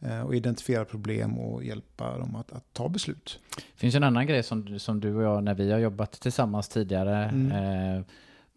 Eh, 0.00 0.20
Och 0.20 0.34
identifiera 0.34 0.84
problem 0.84 1.38
och 1.38 1.64
hjälpa 1.64 2.18
dem 2.18 2.36
att, 2.36 2.52
att 2.52 2.72
ta 2.72 2.88
beslut. 2.88 3.38
Det 3.56 3.80
finns 3.80 3.94
en 3.94 4.02
annan 4.04 4.26
grej 4.26 4.42
som, 4.42 4.78
som 4.78 5.00
du 5.00 5.14
och 5.14 5.22
jag, 5.22 5.44
när 5.44 5.54
vi 5.54 5.72
har 5.72 5.78
jobbat 5.78 6.12
tillsammans 6.12 6.68
tidigare, 6.68 7.24
Mm. 7.24 7.52
eh, 7.98 8.04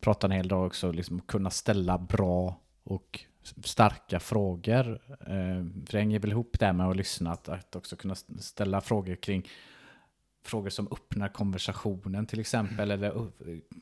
pratar 0.01 0.27
en 0.27 0.35
hel 0.35 0.47
dag 0.47 0.65
också, 0.65 0.91
liksom 0.91 1.21
kunna 1.21 1.49
ställa 1.49 1.97
bra 1.97 2.59
och 2.83 3.19
starka 3.63 4.19
frågor. 4.19 5.01
Eh, 5.09 5.63
för 5.85 5.91
det 5.91 5.97
hänger 5.97 6.19
väl 6.19 6.31
ihop 6.31 6.59
det 6.59 6.73
med 6.73 6.87
att 6.89 6.95
lyssna, 6.97 7.31
att, 7.31 7.49
att 7.49 7.75
också 7.75 7.95
kunna 7.95 8.15
ställa 8.39 8.81
frågor 8.81 9.15
kring 9.15 9.47
frågor 10.49 10.69
som 10.69 10.87
öppnar 10.91 11.27
konversationen 11.29 12.25
till 12.25 12.39
exempel, 12.39 12.91
eller 12.91 13.15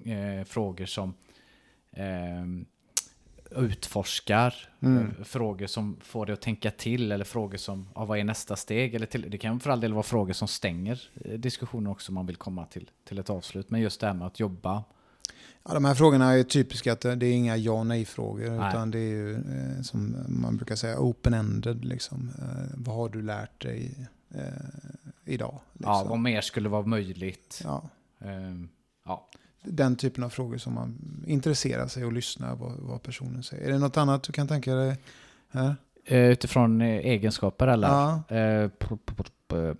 eh, 0.06 0.43
frågor 0.45 0.86
som 0.86 1.13
eh, 1.91 2.45
utforskar 3.51 4.53
Mm. 4.80 4.97
eh, 5.19 5.23
frågor 5.23 5.67
som 5.67 5.97
får 6.01 6.25
dig 6.25 6.34
att 6.34 6.41
tänka 6.41 6.71
till 6.71 7.12
eller 7.12 7.25
frågor 7.25 7.58
som, 7.58 7.88
ja, 7.95 8.06
vad 8.06 8.19
är 8.19 8.23
nästa 8.23 8.56
steg? 8.56 8.95
Eller 8.95 9.06
till, 9.06 9.25
det 9.32 9.38
kan 9.38 9.60
för 9.60 9.69
all 9.69 9.80
del 9.82 9.93
vara 9.93 10.03
frågor 10.03 10.34
som 10.34 10.47
stänger 10.47 11.01
eh, 11.25 11.39
diskussionen 11.39 11.88
också 11.88 12.12
om 12.12 12.15
man 12.15 12.25
vill 12.25 12.36
komma 12.36 12.65
till, 12.65 12.89
till 13.08 13.19
ett 13.19 13.30
avslut. 13.30 13.69
Men 13.69 13.82
just 13.82 13.99
det 14.01 14.08
här 14.08 14.13
med 14.13 14.27
att 14.27 14.39
jobba. 14.39 14.84
Ja, 15.63 15.73
de 15.73 15.86
här 15.86 15.95
frågorna 15.95 16.34
är 16.34 16.43
typiska 16.43 16.93
att 16.93 17.01
det 17.01 17.10
är 17.10 17.23
inga 17.34 17.58
ja 17.58 17.84
nej-frågor. 17.84 18.49
Nej. 18.49 18.69
Utan 18.69 18.91
det 18.91 18.99
är 18.99 19.10
ju 19.10 19.43
som 19.84 20.15
man 20.27 20.58
brukar 20.58 20.75
säga 20.75 20.97
open-ended. 20.97 21.84
Liksom. 21.86 22.32
Vad 22.75 22.95
har 22.95 23.10
du 23.10 23.21
lärt 23.21 23.62
dig 23.62 24.08
eh, 24.36 24.42
idag? 25.26 25.60
Liksom. 25.74 25.92
Ja, 25.94 26.06
vad 26.10 26.20
mer 26.20 26.42
skulle 26.42 26.70
vara 26.70 26.86
möjligt? 26.86 27.62
Ja, 27.63 27.90
Ehm, 28.20 28.70
ja. 29.06 29.28
den 29.63 29.96
typen 29.96 30.24
av 30.24 30.30
frågor 30.30 30.58
som 30.58 30.74
man 30.74 30.98
intresserar 31.28 31.88
sig 31.88 32.06
och 32.06 32.13
lyssnar 32.13 32.56
vad, 32.56 32.72
vad 32.80 33.04
personen 33.04 33.44
säger. 33.44 33.68
Är 33.68 33.72
det 33.72 33.80
något 33.80 33.98
annat 33.98 34.24
du 34.24 34.34
kan 34.34 34.48
tänka 34.48 34.76
dig? 34.76 34.98
Här? 35.50 35.76
Eh, 36.06 36.20
Utifrån 36.20 36.82
eh, 36.82 36.88
egenskaper 36.88 37.68
eller? 37.68 37.88
Ja. 37.88 38.24
P- 38.80 39.74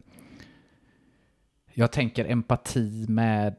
Jag 1.74 1.92
tänker 1.92 2.26
empati 2.26 3.06
med 3.10 3.56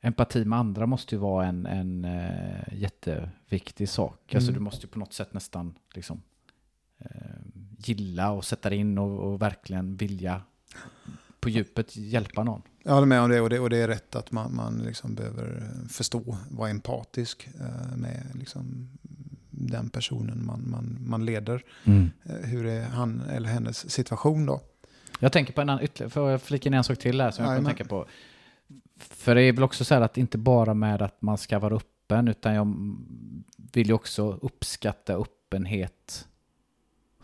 empati 0.00 0.44
med 0.44 0.58
andra 0.58 0.86
måste 0.86 1.14
ju 1.14 1.18
vara 1.18 1.46
en, 1.46 1.66
en 1.66 2.04
eh, 2.04 2.74
jätteviktig 2.78 3.88
sak. 3.88 4.34
Alltså 4.34 4.50
Mm. 4.50 4.54
du 4.58 4.64
måste 4.64 4.86
ju 4.86 4.88
på 4.92 4.98
något 4.98 5.12
sätt 5.12 5.32
nästan 5.34 5.74
liksom 5.94 6.22
gilla 7.88 8.30
och 8.30 8.44
sätta 8.44 8.70
dig 8.70 8.78
in 8.78 8.98
och, 8.98 9.18
och 9.18 9.42
verkligen 9.42 9.96
vilja 9.96 10.42
på 11.40 11.50
djupet 11.50 11.96
hjälpa 11.96 12.42
någon. 12.42 12.62
Jag 12.82 12.92
håller 12.92 13.06
med 13.06 13.20
om 13.20 13.30
det 13.30 13.40
och 13.40 13.50
det, 13.50 13.60
och 13.60 13.70
det 13.70 13.76
är 13.76 13.88
rätt 13.88 14.16
att 14.16 14.32
man, 14.32 14.54
man 14.54 14.78
liksom 14.78 15.14
behöver 15.14 15.70
förstå, 15.88 16.36
vara 16.50 16.70
empatisk 16.70 17.48
eh, 17.60 17.96
med 17.96 18.26
liksom 18.34 18.88
den 19.50 19.90
personen 19.90 20.46
man, 20.46 20.70
man, 20.70 20.96
man 21.00 21.24
leder. 21.24 21.62
Eh, 22.24 22.48
hur 22.48 22.66
är 22.66 22.84
han 22.84 23.20
eller 23.20 23.48
hennes 23.48 23.90
situation 23.90 24.46
då? 24.46 24.60
Jag 25.20 25.32
tänker 25.32 25.52
på 25.52 25.60
en 25.60 25.68
annan 25.68 25.84
ytterligare, 25.84 26.10
får 26.10 26.30
jag 26.30 26.42
flika 26.42 26.68
in 26.68 26.74
en 26.74 26.84
sak 26.84 26.98
till 26.98 27.20
här 27.20 27.30
som 27.30 27.44
jag 27.44 27.56
kan 27.56 27.64
tänka 27.64 27.84
på. 27.84 28.06
För 28.98 29.34
det 29.34 29.42
är 29.42 29.52
väl 29.52 29.64
också 29.64 29.84
så 29.84 29.94
här 29.94 30.00
att 30.00 30.18
inte 30.18 30.38
bara 30.38 30.74
med 30.74 31.02
att 31.02 31.22
man 31.22 31.38
ska 31.38 31.58
vara 31.58 31.76
öppen, 31.76 32.28
utan 32.28 32.54
jag 32.54 32.96
vill 33.72 33.86
ju 33.86 33.92
också 33.92 34.38
uppskatta 34.42 35.14
öppenhet 35.14 36.26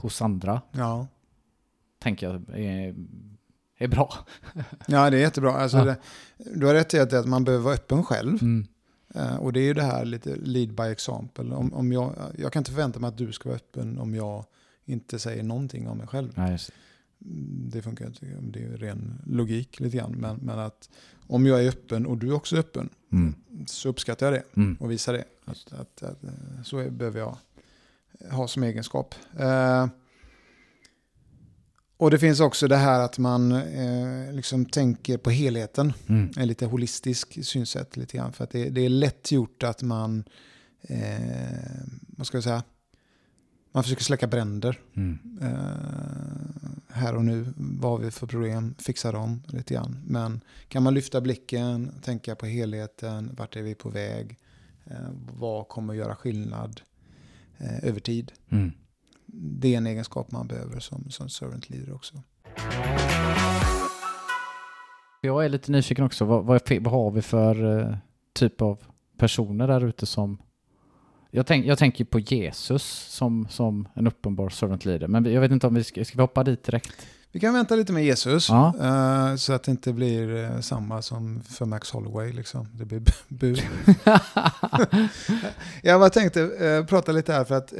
hos 0.03 0.23
andra, 0.23 0.63
Ja, 0.73 1.07
tänker 1.99 2.27
jag 2.31 2.59
är, 2.61 2.95
är 3.79 3.89
bra. 3.89 4.15
ja 4.87 5.11
det 5.11 5.17
är 5.17 5.21
jättebra. 5.21 5.53
Alltså 5.53 5.77
Ja. 5.79 5.85
det, 5.85 5.97
du 6.55 6.67
har 6.67 6.75
rätt 6.75 6.95
i 6.95 6.99
att, 6.99 7.27
man 7.27 7.45
behöver 7.45 7.65
vara 7.65 7.75
öppen 7.75 8.05
själv. 8.05 8.43
Mm. 8.43 8.67
Eh, 9.15 9.37
och 9.37 9.53
det 9.53 9.61
är 9.61 9.65
ju 9.65 9.75
det 9.75 9.83
här 9.83 10.05
lite 10.05 10.37
lead 10.37 10.75
by 10.75 10.83
example. 10.83 11.55
Om, 11.55 11.75
om 11.75 11.93
jag, 11.93 12.15
jag 12.39 12.53
kan 12.53 12.61
inte 12.61 12.71
förvänta 12.71 13.01
mig 13.01 13.09
att 13.09 13.17
du 13.19 13.33
ska 13.33 13.49
vara 13.49 13.57
öppen 13.57 13.99
om 13.99 14.15
jag 14.15 14.45
inte 14.85 15.19
säger 15.19 15.43
någonting 15.43 15.89
om 15.89 15.99
mig 15.99 16.07
själv. 16.07 16.33
Det. 16.35 16.41
Mm, 17.25 17.71
Det 17.73 17.83
funkar 17.83 18.07
inte, 18.07 18.27
det 18.41 18.63
är 18.65 18.69
ren 18.77 19.23
logik 19.27 19.81
lite 19.81 19.97
grann. 19.97 20.13
Men, 20.13 20.37
men 20.37 20.59
att 20.59 20.91
om 21.27 21.47
jag 21.47 21.65
är 21.65 21.69
öppen 21.69 22.07
och 22.07 22.19
du 22.19 22.29
är 22.29 22.33
också 22.35 22.57
öppen 22.57 22.89
Mm. 23.13 23.35
så 23.67 23.89
uppskattar 23.89 24.27
jag 24.27 24.35
det 24.35 24.61
Mm. 24.61 24.77
och 24.81 24.91
visar 24.91 25.13
det. 25.13 25.25
Att, 25.45 25.73
att, 25.73 26.03
att, 26.03 26.25
eh, 26.25 26.31
så 26.65 26.79
är, 26.79 26.91
behöver 26.91 27.19
jag 27.21 27.37
ha 28.31 28.49
som 28.49 28.63
egenskap. 28.63 29.15
Eh, 29.39 29.87
och 32.03 32.11
det 32.11 32.19
finns 32.19 32.41
också 32.41 32.69
det 32.69 32.77
här 32.77 33.01
att 33.01 33.19
man 33.19 33.53
eh, 33.53 34.33
liksom 34.33 34.65
tänker 34.65 35.19
på 35.19 35.31
helheten. 35.31 35.93
Mm. 36.09 36.31
En 36.37 36.49
lite 36.49 36.67
holistisk 36.67 37.45
synsätt 37.45 37.97
lite 37.97 38.17
grann. 38.17 38.33
För 38.33 38.45
att 38.45 38.51
det, 38.51 38.69
det 38.69 38.81
är 38.81 38.89
lätt 38.89 39.33
gjort 39.33 39.63
att 39.63 39.83
man, 39.83 40.25
eh, 40.83 41.53
vad 42.17 42.27
ska 42.27 42.37
jag 42.37 42.45
säga, 42.45 42.63
man 43.73 43.83
försöker 43.83 44.05
släcka 44.05 44.27
bränder. 44.27 44.81
Mm. 44.95 45.19
Eh, 45.43 45.51
här 46.89 47.15
och 47.15 47.25
nu, 47.25 47.47
vad 47.57 47.91
har 47.91 47.99
vi 47.99 48.11
för 48.11 48.27
problem, 48.27 48.75
fixa 48.79 49.13
dem 49.13 49.43
lite 49.47 49.75
grann. 49.75 50.03
Men 50.07 50.41
kan 50.69 50.83
man 50.83 50.95
lyfta 50.95 51.21
blicken, 51.21 51.93
tänka 52.03 52.35
på 52.35 52.47
helheten, 52.47 53.35
vart 53.39 53.57
är 53.57 53.63
vi 53.63 53.75
på 53.75 53.89
väg, 53.89 54.39
vad 55.33 55.69
kommer 55.69 55.93
att 55.93 55.99
göra 55.99 56.17
skillnad 56.17 56.81
eh, 57.63 57.89
över 57.89 58.01
tid. 58.01 58.33
Mm. 58.51 58.73
Det 59.35 59.75
är 59.75 59.77
en 59.77 59.87
egenskap 59.87 60.31
man 60.31 60.47
behöver 60.47 60.81
som, 60.81 61.11
som 61.11 61.29
servant 61.29 61.71
leader 61.71 61.95
också. 61.95 62.23
Jag 65.21 65.45
är 65.45 65.49
lite 65.49 65.73
nyfiken 65.73 66.05
också, 66.05 66.25
vad, 66.25 66.45
vad, 66.45 66.73
vad 66.81 66.93
har 66.93 67.11
vi 67.11 67.23
för 67.23 67.81
eh, 67.81 67.97
typ 68.33 68.63
av 68.63 68.79
personer 69.19 69.69
där 69.69 69.85
ute 69.85 70.07
som... 70.07 70.39
Jag, 71.31 71.47
tänk, 71.47 71.67
jag 71.67 71.79
tänker 71.79 72.05
på 72.05 72.19
Jesus 72.19 72.83
som, 73.09 73.47
som 73.51 73.89
en 73.95 74.07
uppenbar 74.07 74.49
servant 74.49 74.85
leader, 74.85 75.09
men 75.09 75.33
jag 75.33 75.41
vet 75.41 75.53
inte 75.53 75.67
om 75.67 75.75
vi 75.75 75.85
ska, 75.85 76.05
ska 76.05 76.17
vi 76.17 76.23
hoppa 76.23 76.45
dit 76.45 76.65
direkt? 76.65 77.07
Vi 77.33 77.41
kan 77.41 77.55
vänta 77.55 77.75
lite 77.77 77.93
med 77.93 78.05
Jesus, 78.05 78.49
Ja. 78.49 78.75
eh, 78.81 79.37
så 79.37 79.53
att 79.53 79.63
det 79.63 79.71
inte 79.71 79.93
blir 79.93 80.35
eh, 80.45 80.61
samma 80.61 81.03
som 81.03 81.43
för 81.43 81.65
Max 81.65 81.91
Holloway. 81.91 82.33
Liksom. 82.33 82.69
Det 82.75 82.85
blir 82.85 83.03
bu- 83.29 83.63
jag 85.83 86.01
bara 86.01 86.11
tänkte 86.11 86.43
eh, 86.43 86.85
prata 86.87 87.13
lite 87.13 87.33
här 87.33 87.45
för 87.45 87.55
att 87.55 87.73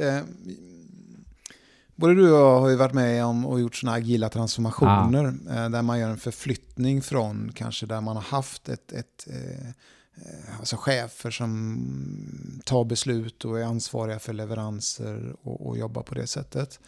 både 1.95 2.15
du 2.15 2.31
och 2.31 2.39
jag 2.39 2.59
har 2.59 2.69
ju 2.69 2.75
varit 2.75 2.93
med 2.93 3.25
om 3.25 3.45
och 3.45 3.59
gjort 3.59 3.75
sådana 3.75 3.97
agila 3.97 4.29
transformationer 4.29 5.25
eh, 5.49 5.69
där 5.69 5.81
man 5.81 5.99
gör 5.99 6.09
en 6.09 6.17
förflyttning 6.17 7.01
från 7.01 7.51
kanske 7.55 7.85
där 7.85 8.01
man 8.01 8.15
har 8.15 8.23
haft 8.23 8.69
ett, 8.69 8.91
ett 8.91 9.27
alltså 10.59 10.75
chefer 10.79 11.31
som 11.31 12.61
tar 12.65 12.85
beslut 12.85 13.45
och 13.45 13.59
är 13.59 13.63
ansvariga 13.63 14.19
för 14.19 14.33
leveranser 14.33 15.35
och, 15.43 15.67
och 15.67 15.77
jobbar 15.77 16.01
på 16.01 16.15
det 16.15 16.27
sättet. 16.27 16.79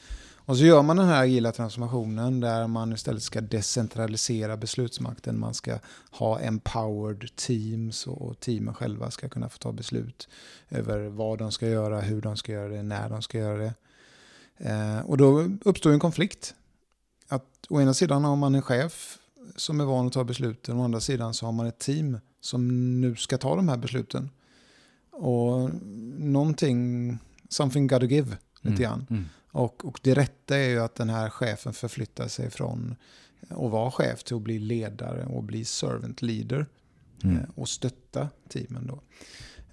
Och 0.46 0.58
så 0.58 0.66
gör 0.66 0.82
man 0.82 0.98
den 0.98 1.08
här 1.08 1.24
agila 1.24 1.52
transformationen 1.52 2.40
där 2.40 2.68
man 2.68 2.94
istället 2.94 3.24
ska 3.24 3.42
decentralisera 3.42 4.58
beslutsmakten. 4.58 5.40
Man 5.40 5.54
ska 5.54 5.80
ha 6.12 6.40
empowered 6.40 7.36
teams 7.36 8.08
och 8.08 8.40
teamen 8.40 8.74
själva 8.74 9.12
ska 9.12 9.30
kunna 9.30 9.50
få 9.50 9.58
ta 9.58 9.72
beslut 9.72 10.30
över 10.70 11.08
vad 11.08 11.40
de 11.40 11.52
ska 11.52 11.68
göra, 11.68 12.02
hur 12.02 12.22
de 12.22 12.38
ska 12.38 12.52
göra 12.52 12.68
det, 12.68 12.84
när 12.84 13.10
de 13.10 13.22
ska 13.22 13.38
göra 13.38 13.58
det. 13.58 13.74
Eh, 14.58 15.00
och 15.00 15.18
då 15.18 15.50
uppstår 15.62 15.92
en 15.92 16.00
konflikt. 16.00 16.56
Att 17.28 17.66
å 17.70 17.82
ena 17.82 17.94
sidan 17.94 18.24
har 18.24 18.36
man 18.36 18.56
en 18.56 18.62
chef 18.62 19.18
som 19.56 19.82
är 19.82 19.86
van 19.86 20.08
att 20.08 20.14
ta 20.14 20.24
besluten, 20.24 20.78
å 20.78 20.84
andra 20.84 21.00
sidan 21.00 21.34
så 21.34 21.46
har 21.46 21.54
man 21.54 21.66
ett 21.66 21.80
team 21.80 22.18
som 22.42 23.02
nu 23.02 23.16
ska 23.16 23.38
ta 23.38 23.56
de 23.56 23.70
här 23.70 23.78
besluten. 23.78 24.30
Och 25.12 25.70
någonting, 26.18 27.18
something 27.50 27.88
gotta 27.88 28.06
give 28.06 28.38
lite 28.62 28.84
grann. 28.84 29.08
Mm. 29.10 29.26
Och, 29.56 29.86
och 29.86 30.00
det 30.04 30.14
rätta 30.14 30.58
är 30.58 30.70
ju 30.70 30.80
att 30.80 30.96
den 30.96 31.10
här 31.10 31.30
chefen 31.30 31.74
förflyttar 31.74 32.28
sig 32.28 32.50
från 32.50 32.96
att 33.50 33.72
vara 33.72 33.92
chef 33.92 34.24
till 34.24 34.36
att 34.36 34.42
bli 34.42 34.60
ledare 34.60 35.26
och 35.26 35.44
bli 35.44 35.66
servant 35.66 36.22
leader 36.22 36.66
Mm. 37.24 37.38
eh, 37.38 37.44
och 37.56 37.70
stötta 37.70 38.30
teamen 38.50 38.88
då. 38.88 39.02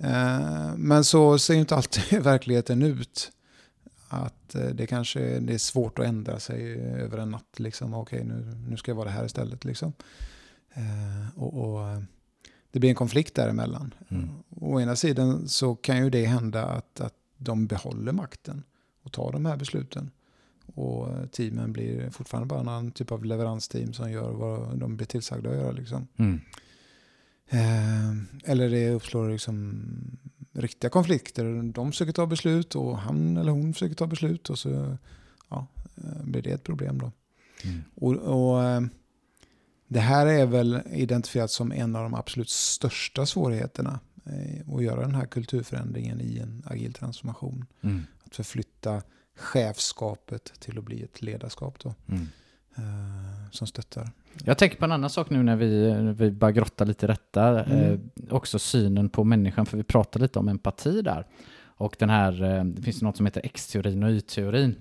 Eh, 0.06 0.74
Men 0.76 1.04
så 1.04 1.38
ser 1.38 1.54
ju 1.54 1.60
inte 1.60 1.76
alltid 1.76 2.22
verkligheten 2.22 2.82
ut. 2.82 3.32
Att 4.08 4.54
eh, 4.54 4.66
det 4.66 4.86
kanske 4.86 5.38
det 5.40 5.54
är 5.54 5.58
svårt 5.58 5.98
att 5.98 6.04
ändra 6.06 6.40
sig 6.40 6.72
över 6.80 7.18
en 7.18 7.30
natt. 7.30 7.58
Liksom. 7.60 7.94
Okej, 7.94 8.24
nu, 8.24 8.54
nu 8.68 8.76
ska 8.76 8.90
jag 8.90 8.96
vara 8.96 9.08
det 9.08 9.14
här 9.14 9.24
istället. 9.24 9.64
Liksom. 9.64 9.92
Och, 11.34 11.54
och 11.54 12.02
det 12.70 12.78
blir 12.78 12.90
en 12.90 12.96
konflikt 12.96 13.34
däremellan. 13.34 13.94
Mm. 14.08 14.28
Å 14.50 14.80
ena 14.80 14.96
sidan 14.96 15.48
så 15.48 15.74
kan 15.74 15.96
ju 15.98 16.10
det 16.10 16.26
hända 16.26 16.64
att, 16.64 17.00
att 17.00 17.14
de 17.36 17.66
behåller 17.66 18.12
makten 18.12 18.62
och 19.02 19.12
tar 19.12 19.32
de 19.32 19.46
här 19.46 19.56
besluten. 19.56 20.10
Och 20.74 21.08
eh, 21.08 21.26
teamen 21.26 21.72
blir 21.72 22.10
fortfarande 22.10 22.46
bara 22.46 22.60
en 22.60 22.68
annan 22.68 22.90
typ 22.90 23.12
av 23.12 23.24
leveransteam 23.24 23.92
som 23.92 24.12
gör 24.12 24.32
vad 24.32 24.78
de 24.78 24.96
blir 24.96 25.06
tillsagda 25.06 25.50
att 25.50 25.56
göra. 25.56 25.72
Liksom. 25.72 26.06
Mm. 26.16 26.40
Eh, 27.48 28.10
eller 28.50 28.70
det 28.70 28.90
uppslår 28.90 29.30
liksom 29.30 29.84
riktiga 30.52 30.90
konflikter. 30.90 31.72
De 31.72 31.92
försöker 31.92 32.12
ta 32.12 32.26
beslut 32.26 32.74
och 32.74 32.98
han 32.98 33.36
eller 33.36 33.52
hon 33.52 33.72
försöker 33.72 33.94
ta 33.94 34.06
beslut 34.06 34.50
och 34.50 34.58
så 34.58 34.96
ja, 35.48 35.66
eh, 35.96 36.24
blir 36.24 36.42
det 36.42 36.50
ett 36.50 36.64
problem 36.64 36.98
då. 36.98 37.12
Mm. 37.64 37.82
Och, 37.94 38.14
och 38.14 38.64
eh, 38.64 38.80
det 39.88 40.00
här 40.00 40.26
är 40.26 40.46
väl 40.46 40.80
identifierat 40.92 41.50
som 41.50 41.72
en 41.72 41.96
av 41.96 42.02
de 42.02 42.14
absolut 42.14 42.50
största 42.50 43.26
svårigheterna 43.26 44.00
att 44.76 44.82
göra 44.82 45.00
den 45.00 45.14
här 45.14 45.26
kulturförändringen 45.26 46.20
i 46.20 46.38
en 46.38 46.62
agil 46.66 46.92
transformation. 46.92 47.64
Mm. 47.80 48.02
Att 48.32 48.36
förflytta 48.36 49.02
chefskapet 49.36 50.52
till 50.60 50.78
att 50.78 50.84
bli 50.84 51.02
ett 51.02 51.22
ledarskap 51.22 51.78
då, 51.78 51.94
Mm. 52.08 52.28
eh, 52.76 53.50
som 53.50 53.66
stöttar. 53.66 54.10
Jag 54.44 54.58
tänker 54.58 54.76
på 54.76 54.84
en 54.84 54.92
annan 54.92 55.10
sak 55.10 55.30
nu 55.30 55.42
när 55.42 55.56
vi, 55.56 55.92
vi 56.12 56.30
bara 56.30 56.52
grottar 56.52 56.86
lite 56.86 57.06
i 57.06 57.08
detta. 57.08 57.64
Mm. 57.64 57.78
Eh, 57.92 58.34
också 58.34 58.58
synen 58.58 59.08
på 59.08 59.24
människan, 59.24 59.66
för 59.66 59.76
vi 59.76 59.82
pratar 59.82 60.20
lite 60.20 60.38
om 60.38 60.48
empati 60.48 61.02
där. 61.02 61.26
Och 61.64 61.96
den 61.98 62.10
här, 62.10 62.42
eh, 62.58 62.64
det 62.64 62.82
finns 62.82 63.02
något 63.02 63.16
som 63.16 63.26
heter 63.26 63.40
X-teorin 63.44 64.02
och 64.02 64.10
Y-teorin. 64.10 64.76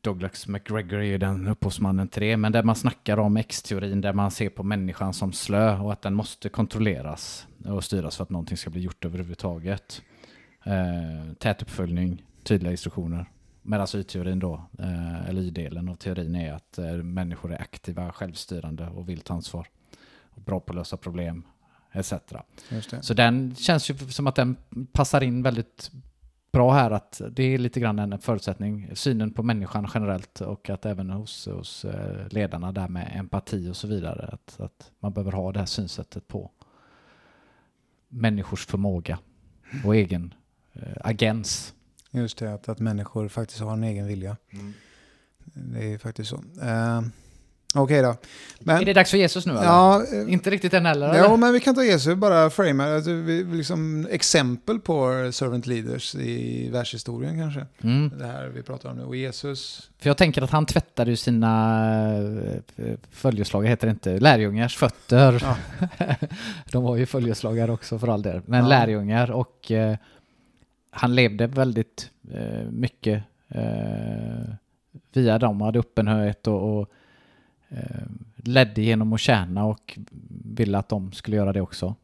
Douglas 0.00 0.48
McGregor 0.48 0.98
är 0.98 1.02
ju 1.04 1.18
den 1.18 1.48
upphovsmannen 1.48 2.08
till 2.08 2.22
det, 2.22 2.36
men 2.36 2.52
där 2.52 2.62
man 2.62 2.76
snackar 2.76 3.18
om 3.18 3.36
X-teorin 3.36 4.00
där 4.00 4.12
man 4.12 4.30
ser 4.30 4.48
på 4.50 4.62
människan 4.62 5.12
som 5.14 5.32
slö 5.32 5.78
och 5.78 5.92
att 5.92 6.02
den 6.02 6.14
måste 6.14 6.48
kontrolleras 6.48 7.46
och 7.64 7.84
styras 7.84 8.16
för 8.16 8.22
att 8.24 8.30
någonting 8.30 8.56
ska 8.56 8.70
bli 8.70 8.80
gjort 8.80 9.04
överhuvudtaget. 9.04 10.02
Eh, 10.64 11.32
tät 11.38 11.62
uppföljning, 11.62 12.22
tydliga 12.42 12.70
instruktioner. 12.70 13.26
Medan 13.62 13.86
Y-teorin 13.94 14.38
då, 14.38 14.66
eh, 14.78 15.28
eller 15.28 15.42
Y-delen 15.42 15.88
av 15.88 15.94
teorin 15.94 16.34
är 16.34 16.52
att 16.52 16.78
eh, 16.78 16.92
människor 16.92 17.52
är 17.52 17.60
aktiva, 17.60 18.12
självstyrande 18.12 18.88
och 18.88 19.08
vill 19.08 19.20
ta 19.20 19.34
ansvar. 19.34 19.66
Och 20.30 20.42
bra 20.42 20.60
på 20.60 20.72
att 20.72 20.76
lösa 20.76 20.96
problem, 20.96 21.44
etc. 21.92 22.12
Så 23.00 23.14
den 23.14 23.54
känns 23.54 23.90
ju 23.90 23.94
som 23.94 24.26
att 24.26 24.34
den 24.34 24.56
passar 24.92 25.22
in 25.22 25.42
väldigt 25.42 25.90
bra 26.52 26.72
här 26.72 26.90
att 26.90 27.20
det 27.30 27.42
är 27.42 27.58
lite 27.58 27.80
grann 27.80 27.98
en 27.98 28.18
förutsättning, 28.18 28.90
synen 28.94 29.32
på 29.32 29.42
människan 29.42 29.88
generellt 29.94 30.40
och 30.40 30.70
att 30.70 30.86
även 30.86 31.10
hos, 31.10 31.46
hos 31.46 31.84
eh, 31.84 32.28
ledarna 32.28 32.72
där 32.72 32.88
med 32.88 33.12
empati 33.14 33.70
och 33.70 33.76
så 33.76 33.88
vidare, 33.88 34.28
att, 34.32 34.60
att 34.60 34.90
man 35.00 35.12
behöver 35.12 35.32
ha 35.32 35.52
det 35.52 35.58
här 35.58 35.66
synsättet 35.66 36.28
på 36.28 36.50
människors 38.08 38.66
förmåga 38.66 39.18
och 39.84 39.96
egen 39.96 40.34
agens. 41.00 41.72
Just 42.10 42.38
det, 42.38 42.54
att, 42.54 42.68
att 42.68 42.78
människor 42.80 43.28
faktiskt 43.28 43.60
har 43.60 43.72
en 43.72 43.84
egen 43.84 44.06
vilja. 44.06 44.36
Det 45.54 45.92
är 45.94 45.98
faktiskt 45.98 46.30
så. 46.30 46.36
Eh, 46.62 47.00
Okej 47.74 48.02
då. 48.02 48.16
Men, 48.60 48.76
Är 48.80 48.84
det 48.84 48.92
dags 48.92 49.10
för 49.10 49.18
Jesus 49.18 49.46
nu 49.46 49.52
eller? 49.52 49.62
ja, 49.64 50.02
eh, 50.12 50.32
Inte 50.32 50.50
riktigt 50.50 50.74
än 50.74 50.86
heller? 50.86 51.06
Ja, 51.08 51.14
eller? 51.24 51.36
men 51.36 51.52
vi 51.52 51.60
kan 51.60 51.74
ta 51.74 51.82
Jesus 51.84 52.14
bara 52.14 52.50
frame, 52.50 52.84
alltså, 52.94 53.12
vi- 53.12 53.44
liksom 53.44 54.06
exempel 54.10 54.78
på 54.80 55.28
servant 55.32 55.66
leaders 55.66 56.14
i 56.14 56.68
världshistorien 56.70 57.38
kanske. 57.38 57.66
Mm. 57.82 58.10
Det 58.18 58.26
här 58.26 58.48
vi 58.48 58.62
pratar 58.62 58.90
om 58.90 58.96
nu. 58.96 59.04
Och 59.04 59.16
Jesus, 59.16 59.90
För 59.98 60.10
jag 60.10 60.16
tänker 60.16 60.42
att 60.42 60.50
han 60.50 60.66
tvättade 60.66 61.10
ju 61.10 61.16
sina 61.16 62.14
eh, 62.76 62.94
följeslagare, 63.10 63.68
heter 63.70 63.86
det 63.86 63.90
inte, 63.90 64.18
lärjungars 64.20 64.76
fötter. 64.76 65.42
Ja. 65.44 65.56
De 66.72 66.84
var 66.84 66.96
ju 66.96 67.06
följeslagare 67.06 67.72
också 67.72 67.98
för 67.98 68.08
all 68.08 68.22
del, 68.22 68.40
men 68.46 68.62
Ja. 68.62 68.68
lärjungar 68.68 69.30
och 69.30 69.70
eh, 69.72 69.96
han 70.94 71.14
levde 71.14 71.46
väldigt 71.46 72.10
eh, 72.32 72.64
mycket 72.70 73.22
eh, 73.48 74.54
via 75.12 75.38
dem, 75.38 75.60
hade 75.60 75.78
öppenhet 75.78 76.46
och, 76.46 76.78
och 76.78 76.88
eh, 77.68 78.02
ledde 78.36 78.82
genom 78.82 79.12
att 79.12 79.20
tjäna 79.20 79.64
och 79.64 79.98
ville 80.44 80.78
att 80.78 80.88
de 80.88 81.12
skulle 81.12 81.36
göra 81.36 81.52
det 81.52 81.60
också. 81.60 81.94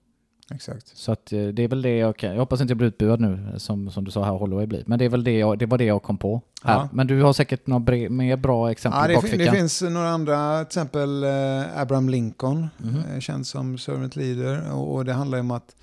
exakt. 0.51 0.87
Så 0.97 1.13
att 1.13 1.33
eh, 1.33 1.47
det 1.47 1.63
är 1.63 1.69
väl 1.69 1.83
det 1.83 1.97
jag 1.97 2.17
kan, 2.17 2.31
jag 2.31 2.39
hoppas 2.39 2.61
inte 2.61 2.71
jag 2.71 2.79
blir 2.79 2.89
utbuad 2.89 3.21
nu 3.21 3.53
som, 3.57 3.91
som 3.91 4.05
du 4.05 4.11
sa 4.11 4.25
här 4.25 4.33
Holloway 4.33 4.67
blir, 4.67 4.83
men 4.87 4.99
det 4.99 5.05
är 5.05 5.09
väl 5.09 5.25
det 5.25 5.39
jag, 5.39 5.59
det 5.59 5.67
var 5.67 5.79
det 5.79 5.85
jag 5.85 6.03
kom 6.03 6.19
på 6.19 6.41
här. 6.65 6.75
Ja. 6.75 6.89
Men 6.93 7.07
du 7.07 7.23
har 7.23 7.33
säkert 7.33 7.67
några 7.67 8.09
mer 8.11 8.37
bra 8.37 8.71
exempel 8.71 9.01
Ja, 9.01 9.09
det, 9.09 9.15
bakfickan? 9.15 9.39
det 9.39 9.53
finns 9.53 9.83
några 9.83 10.09
andra, 10.09 10.59
till 10.59 10.67
exempel 10.67 11.25
eh, 11.25 11.81
Abraham 11.81 12.09
Lincoln, 12.09 12.69
Mhm. 12.79 13.03
eh, 13.15 13.21
känd 13.21 13.47
som 13.47 13.79
servant 13.79 14.17
leader. 14.17 14.73
Och, 14.73 14.95
och 14.95 15.05
det 15.05 15.13
handlar 15.13 15.39
ju 15.39 15.41
om 15.41 15.51
att 15.51 15.77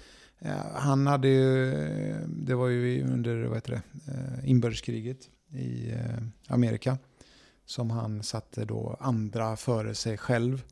han 0.73 1.07
hade 1.07 1.27
ju, 1.27 1.71
det 2.27 2.55
var 2.55 2.67
ju 2.67 3.03
under 3.03 3.45
vad 3.45 3.57
heter 3.57 3.71
det, 3.71 4.11
eh, 4.11 4.49
inbördeskriget 4.49 5.29
i 5.49 5.91
eh, 5.91 6.23
Amerika 6.47 6.97
som 7.65 7.89
han 7.89 8.23
satte 8.23 8.65
då 8.65 8.97
andra 8.99 9.55
före 9.55 9.95
sig 9.95 10.17
själv. 10.17 10.63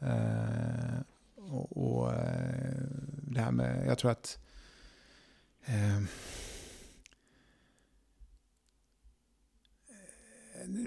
Eh, 0.00 1.00
och 1.36 1.76
och 1.76 2.12
eh, 2.12 2.82
det 3.22 3.40
här 3.40 3.50
med, 3.50 3.86
jag 3.86 3.98
tror 3.98 4.10
att 4.10 4.38
eh, 5.64 6.02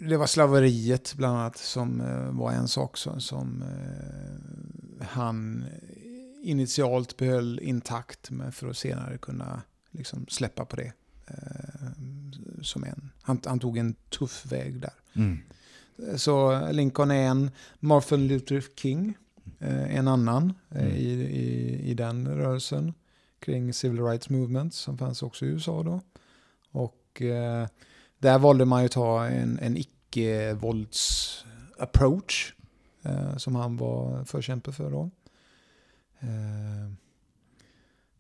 det 0.10 0.18
var 0.18 0.28
slaveriet 0.28 1.14
bland 1.18 1.38
annat 1.38 1.58
som 1.58 2.04
var 2.38 2.52
en 2.52 2.68
sak 2.68 2.98
som, 2.98 3.22
som 3.22 3.62
eh, 3.62 5.08
han 5.08 5.66
initialt 6.46 7.18
behöll 7.18 7.60
intakt 7.64 8.32
med 8.32 8.54
för 8.54 8.70
att 8.70 8.78
senare 8.78 9.18
kunna 9.18 9.62
liksom 9.92 10.26
släppa 10.28 10.66
på 10.66 10.76
det. 10.76 10.94
Eh, 11.28 11.90
som 12.62 12.84
en. 12.84 13.10
Han, 13.22 13.42
han 13.46 13.60
tog 13.60 13.78
en 13.78 13.94
tuff 13.94 14.46
väg 14.46 14.82
där. 14.82 14.94
Mm. 15.14 15.38
Så 16.18 16.68
Lincoln 16.72 17.12
är 17.12 17.28
en, 17.28 17.52
Martin 17.80 18.28
Luther 18.28 18.64
King 18.76 19.18
eh, 19.60 19.96
en 19.98 20.08
annan 20.08 20.54
eh, 20.70 20.82
Mm. 20.82 20.96
i, 20.96 21.10
i, 21.12 21.80
i 21.90 21.94
den 21.94 22.28
rörelsen 22.28 22.94
kring 23.40 23.74
Civil 23.74 24.04
Rights 24.04 24.30
Movement 24.30 24.74
som 24.74 24.98
fanns 24.98 25.24
också 25.24 25.46
i 25.46 25.48
USA 25.48 25.84
då. 25.84 26.02
Och 26.72 27.22
eh, 27.22 27.68
där 28.20 28.40
valde 28.40 28.66
man 28.66 28.82
ju 28.82 28.86
att 28.86 28.92
ta 28.92 29.26
en, 29.26 29.60
en 29.60 29.78
icke-vålds-approach 29.78 32.54
eh, 33.04 33.38
som 33.38 33.56
han 33.56 33.78
var 33.78 34.24
förkämpe 34.24 34.72
för 34.72 34.92
då. 34.92 35.10
Eh, 36.26 36.92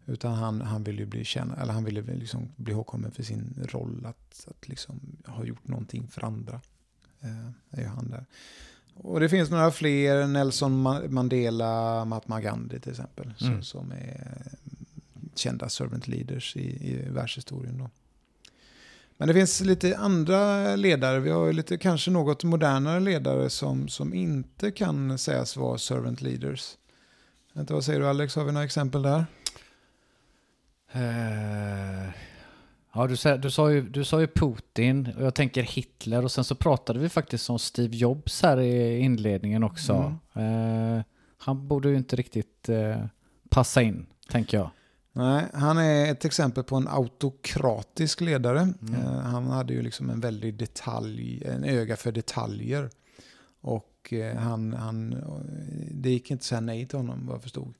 utan 0.06 0.34
han, 0.34 0.62
han 0.62 0.84
ville 0.84 0.99
ju 0.99 1.06
bli 1.06 1.24
känd, 1.24 1.51
eller 1.62 1.74
han 1.74 1.84
ville 1.84 2.01
liksom 2.01 2.51
bli 2.56 2.74
ihågkommen 2.74 3.12
för 3.12 3.24
sin 3.24 3.68
roll 3.72 4.06
att, 4.06 4.47
att 4.47 4.68
liksom 4.70 4.99
ha 5.26 5.45
gjort 5.45 5.68
någonting 5.68 6.08
för 6.08 6.24
andra. 6.26 6.62
Eh, 7.22 7.47
är 7.80 7.82
ju 7.82 7.88
han 7.88 8.10
där. 8.10 8.26
Och 8.93 9.20
det 9.20 9.30
finns 9.30 9.49
några 9.49 9.72
fler, 9.72 10.28
Nelson 10.28 10.88
Ma- 10.88 11.08
Mandela, 11.10 12.06
Mahatma 12.06 12.41
Gandhi 12.41 12.80
till 12.80 12.91
exempel, 12.91 13.34
som, 13.38 13.47
Mm. 13.47 13.64
som 13.64 13.91
är 13.91 14.41
kända 15.36 15.70
servant 15.70 16.08
leaders 16.08 16.56
i, 16.56 16.89
i 16.91 17.10
världshistorien. 17.10 17.78
Då. 17.78 17.89
Men 19.18 19.28
det 19.28 19.34
finns 19.34 19.62
lite 19.62 19.97
andra 19.97 20.76
ledare, 20.76 21.20
vi 21.20 21.30
har 21.30 21.45
ju 21.45 21.53
lite 21.53 21.78
kanske 21.78 22.12
något 22.12 22.43
modernare 22.43 22.99
ledare 22.99 23.49
som, 23.49 23.88
som 23.88 24.14
inte 24.14 24.72
kan 24.72 25.18
sägas 25.18 25.58
vara 25.58 25.78
servant 25.78 26.22
leaders. 26.22 26.78
Vänta, 27.56 27.74
vad 27.74 27.84
säger 27.84 27.99
du 27.99 28.08
Alex, 28.08 28.36
har 28.36 28.43
vi 28.43 28.51
några 28.51 28.66
exempel 28.66 29.01
där? 29.01 29.26
Eh, 30.91 32.10
ja, 32.93 33.08
du, 33.08 33.18
sa, 33.18 33.38
du, 33.38 33.51
sa 33.51 33.72
ju, 33.72 33.89
du 33.89 34.03
sa 34.03 34.22
ju 34.22 34.28
Putin 34.28 35.14
och 35.18 35.24
jag 35.24 35.36
tänker 35.36 35.64
Hitler 35.64 36.24
och 36.24 36.32
sen 36.32 36.43
så 36.43 36.56
pratade 36.56 36.99
vi 36.99 37.10
faktiskt 37.10 37.49
om 37.49 37.60
Steve 37.60 37.95
Jobs 37.95 38.41
här 38.41 38.60
i 38.60 38.99
inledningen 38.99 39.64
också. 39.64 40.16
Eh, 40.34 41.01
han 41.38 41.68
borde 41.68 41.89
ju 41.89 41.95
inte 41.95 42.16
riktigt 42.16 42.70
eh, 42.70 43.06
passa 43.49 43.82
in, 43.82 44.06
tänker 44.30 44.58
jag. 44.58 44.70
Nej, 45.12 45.45
han 45.53 45.78
är 45.78 46.12
ett 46.12 46.26
exempel 46.26 46.64
på 46.64 46.76
en 46.76 46.88
autokratisk 46.88 48.22
ledare. 48.22 48.60
Mm. 48.60 49.01
Han 49.06 49.47
hade 49.47 49.74
ju 49.74 49.82
liksom 49.82 50.10
en 50.10 50.20
väldig 50.20 50.53
detalj, 50.53 51.43
en 51.45 51.64
öga 51.64 51.95
för 51.95 52.12
detaljer. 52.12 52.89
Och 53.62 53.95
eh, 54.14 54.36
han, 54.38 54.74
han, 54.74 55.16
det 55.91 56.10
gick 56.10 56.32
inte 56.32 56.41
att 56.41 56.43
säga 56.43 56.62
nej 56.62 56.86
till 56.86 56.97
honom 56.99 57.26
vad 57.26 57.36
jag 57.36 57.41
förstod. 57.43 57.74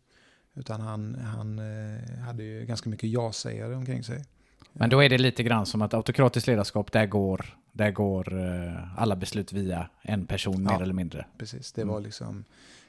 Utan 0.53 0.82
han, 0.82 1.15
han 1.15 1.59
eh, 1.59 2.19
hade 2.19 2.43
ju 2.43 2.65
ganska 2.65 2.89
mycket 2.89 3.09
ja-sägare 3.09 3.76
omkring 3.76 4.03
sig. 4.03 4.26
Men 4.73 4.89
då 4.89 5.03
är 5.03 5.09
det 5.09 5.17
lite 5.17 5.43
grann 5.43 5.65
som 5.65 5.82
att 5.82 5.93
autokratiskt 5.93 6.47
ledarskap, 6.47 6.91
där 6.91 7.05
går, 7.05 7.45
där 7.71 7.91
går 7.91 8.39
eh, 8.45 8.99
alla 9.01 9.15
beslut 9.15 9.53
via 9.53 9.89
en 10.01 10.26
person 10.26 10.63
mer 10.63 10.71
Ja. 10.71 10.82
eller 10.84 10.93
mindre. 10.93 11.26
Precis, 11.38 11.71
det 11.71 11.82
Mm. 11.82 11.93
var 11.93 12.01
liksom, 12.01 12.43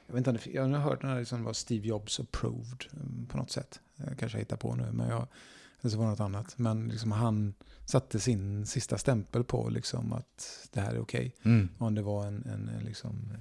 jag 0.07 0.13
vet 0.15 0.27
inte, 0.27 0.31
det- 0.49 0.53
jag 0.55 0.67
har 0.67 0.79
hört 0.79 1.01
den 1.01 1.09
här 1.09 1.19
liksom 1.19 1.43
var 1.43 1.53
Steve 1.53 1.87
Jobs 1.87 2.19
approved 2.19 2.83
mm, 2.93 3.25
på 3.29 3.37
något 3.37 3.51
sätt. 3.51 3.79
Jag 3.95 4.17
kanske 4.19 4.37
hittar 4.37 4.57
på 4.57 4.75
nu, 4.75 4.91
men 4.91 5.09
jag, 5.09 5.27
eller 5.81 5.91
så 5.91 5.97
var 5.97 6.05
det 6.05 6.11
något 6.11 6.19
annat. 6.19 6.57
Men 6.57 6.87
liksom 6.87 7.11
han 7.11 7.53
satte 7.85 8.19
sin 8.19 8.65
sista 8.65 8.97
stämpel 8.97 9.43
på 9.43 9.69
liksom 9.69 10.13
att 10.13 10.67
det 10.71 10.81
här 10.81 10.93
är 10.93 10.99
okej. 10.99 11.35
Mm. 11.43 11.69
Om 11.77 11.95
det 11.95 12.01
var 12.01 12.25
en, 12.27 12.45
en, 12.45 12.69
en 12.69 12.83
liksom, 12.85 13.31
eh, 13.33 13.39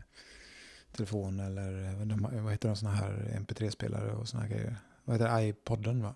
telefon 0.93 1.41
eller 1.41 1.95
vad- 2.43 2.53
heter 2.53 2.69
de 2.69 2.77
sådana 2.77 2.97
här 2.97 3.37
MP3-spelare 3.41 4.13
och 4.13 4.29
sådana 4.29 4.49
grejer. 4.49 4.77
Vad 5.05 5.17
heter 5.17 5.37
det? 5.37 5.45
iPodden 5.47 6.03
va? 6.03 6.15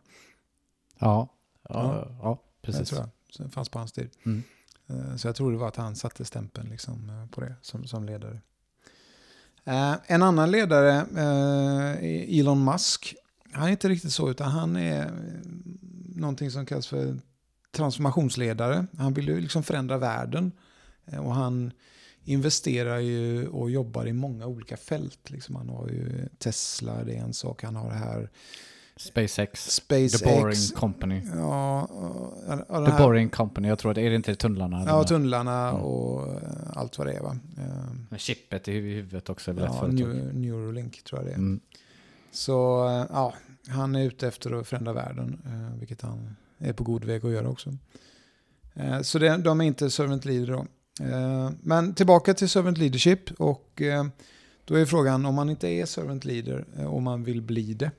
Ja, 0.98 1.28
ja, 1.68 1.74
Ja. 1.74 2.18
ja, 2.22 2.42
Det 2.60 2.66
precis. 2.66 2.88
tror 2.88 3.00
jag. 3.00 3.08
Så 3.30 3.42
det 3.42 3.50
fanns 3.50 3.68
på 3.68 3.78
hans 3.78 3.92
tid. 3.92 4.10
Mm. 4.26 4.42
Eh, 4.86 5.16
Så 5.16 5.28
jag 5.28 5.36
tror 5.36 5.52
det 5.52 5.58
var 5.58 5.68
att 5.68 5.76
han 5.76 5.96
satte 5.96 6.24
stämpeln 6.24 6.68
liksom 6.68 7.10
eh, 7.10 7.26
på 7.26 7.40
det 7.40 7.54
som, 7.62 7.84
som 7.86 8.04
ledare. 8.06 8.40
Eh, 9.64 9.94
En 10.06 10.22
annan 10.22 10.50
ledare, 10.50 10.92
eh, 11.16 12.38
Elon 12.40 12.64
Musk, 12.64 13.14
han 13.52 13.66
är 13.66 13.70
inte 13.70 13.88
riktigt 13.88 14.12
så 14.12 14.30
utan 14.30 14.50
han 14.50 14.76
är 14.76 15.10
någonting 16.14 16.50
som 16.50 16.66
kallas 16.66 16.86
för 16.86 17.16
transformationsledare. 17.72 18.86
Han 18.98 19.14
vill 19.14 19.28
ju 19.28 19.40
liksom 19.40 19.62
förändra 19.62 19.98
världen 19.98 20.52
Eh, 21.06 21.18
och 21.26 21.34
han 21.34 21.72
investerar 22.24 22.98
ju 22.98 23.46
och 23.48 23.70
jobbar 23.70 24.06
i 24.06 24.12
många 24.12 24.46
olika 24.46 24.76
fält. 24.76 25.30
Liksom 25.30 25.54
han 25.56 25.68
har 25.68 25.88
ju 25.88 26.28
Tesla, 26.38 27.04
det 27.04 27.12
är 27.14 27.20
en 27.22 27.34
sak. 27.34 27.62
Han 27.62 27.76
har 27.76 27.88
det 27.88 27.96
här 27.96 28.30
SpaceX, 28.96 29.70
SpaceX. 29.70 30.12
The 30.20 30.24
Boring 30.40 30.56
Company. 30.76 31.22
Ja, 31.36 31.82
och, 31.84 32.80
och 32.80 32.86
The 32.86 32.92
Boring 33.02 33.28
Company, 33.28 33.68
jag 33.68 33.78
tror 33.78 33.94
det 33.94 34.02
är 34.02 34.10
det 34.10 34.16
inte 34.16 34.34
tunnlarna? 34.34 34.84
Ja, 34.86 35.04
tunnlarna 35.04 35.68
Mm. 35.70 35.82
och 35.82 36.28
eh, 36.28 36.38
allt 36.72 36.98
vad 36.98 37.06
det 37.06 37.12
är 37.12 37.20
va. 37.20 37.38
Eh, 38.10 38.16
chippet 38.16 38.68
i 38.68 38.72
hu- 38.72 38.94
huvudet 38.94 39.30
också 39.30 39.50
är 39.50 39.54
Ja, 39.60 39.86
Neuralink 40.32 41.02
tror 41.04 41.20
jag 41.20 41.26
det 41.28 41.32
är. 41.32 41.38
Mm. 41.38 41.60
Så 42.30 42.88
eh, 42.88 43.06
ja, 43.10 43.34
han 43.68 43.94
är 43.94 44.04
ute 44.04 44.28
efter 44.28 44.60
att 44.60 44.68
förändra 44.68 44.92
världen, 44.92 45.42
eh, 45.46 45.78
vilket 45.78 46.02
han 46.02 46.36
är 46.58 46.72
på 46.72 46.84
god 46.84 47.04
väg 47.04 47.26
att 47.26 47.32
göra 47.32 47.48
också. 47.48 47.76
Eh, 48.74 49.00
så 49.00 49.18
det, 49.18 49.36
de 49.36 49.60
är 49.60 49.64
inte 49.64 49.90
servant 49.90 50.24
leader 50.24 50.52
då. 50.52 50.66
Men 51.60 51.94
tillbaka 51.94 52.34
till 52.34 52.48
servant 52.48 52.78
leadership 52.78 53.30
och 53.30 53.82
då 54.64 54.74
är 54.74 54.84
frågan 54.84 55.26
om 55.26 55.34
man 55.34 55.50
inte 55.50 55.68
är 55.68 55.86
servant 55.86 56.24
leader 56.24 56.86
och 56.86 57.02
man 57.02 57.24
vill 57.24 57.42
bli 57.42 57.74
det. 57.74 57.90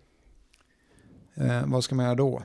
Vad 1.65 1.83
ska 1.83 1.95
man 1.95 2.05
göra 2.05 2.15
då? 2.15 2.43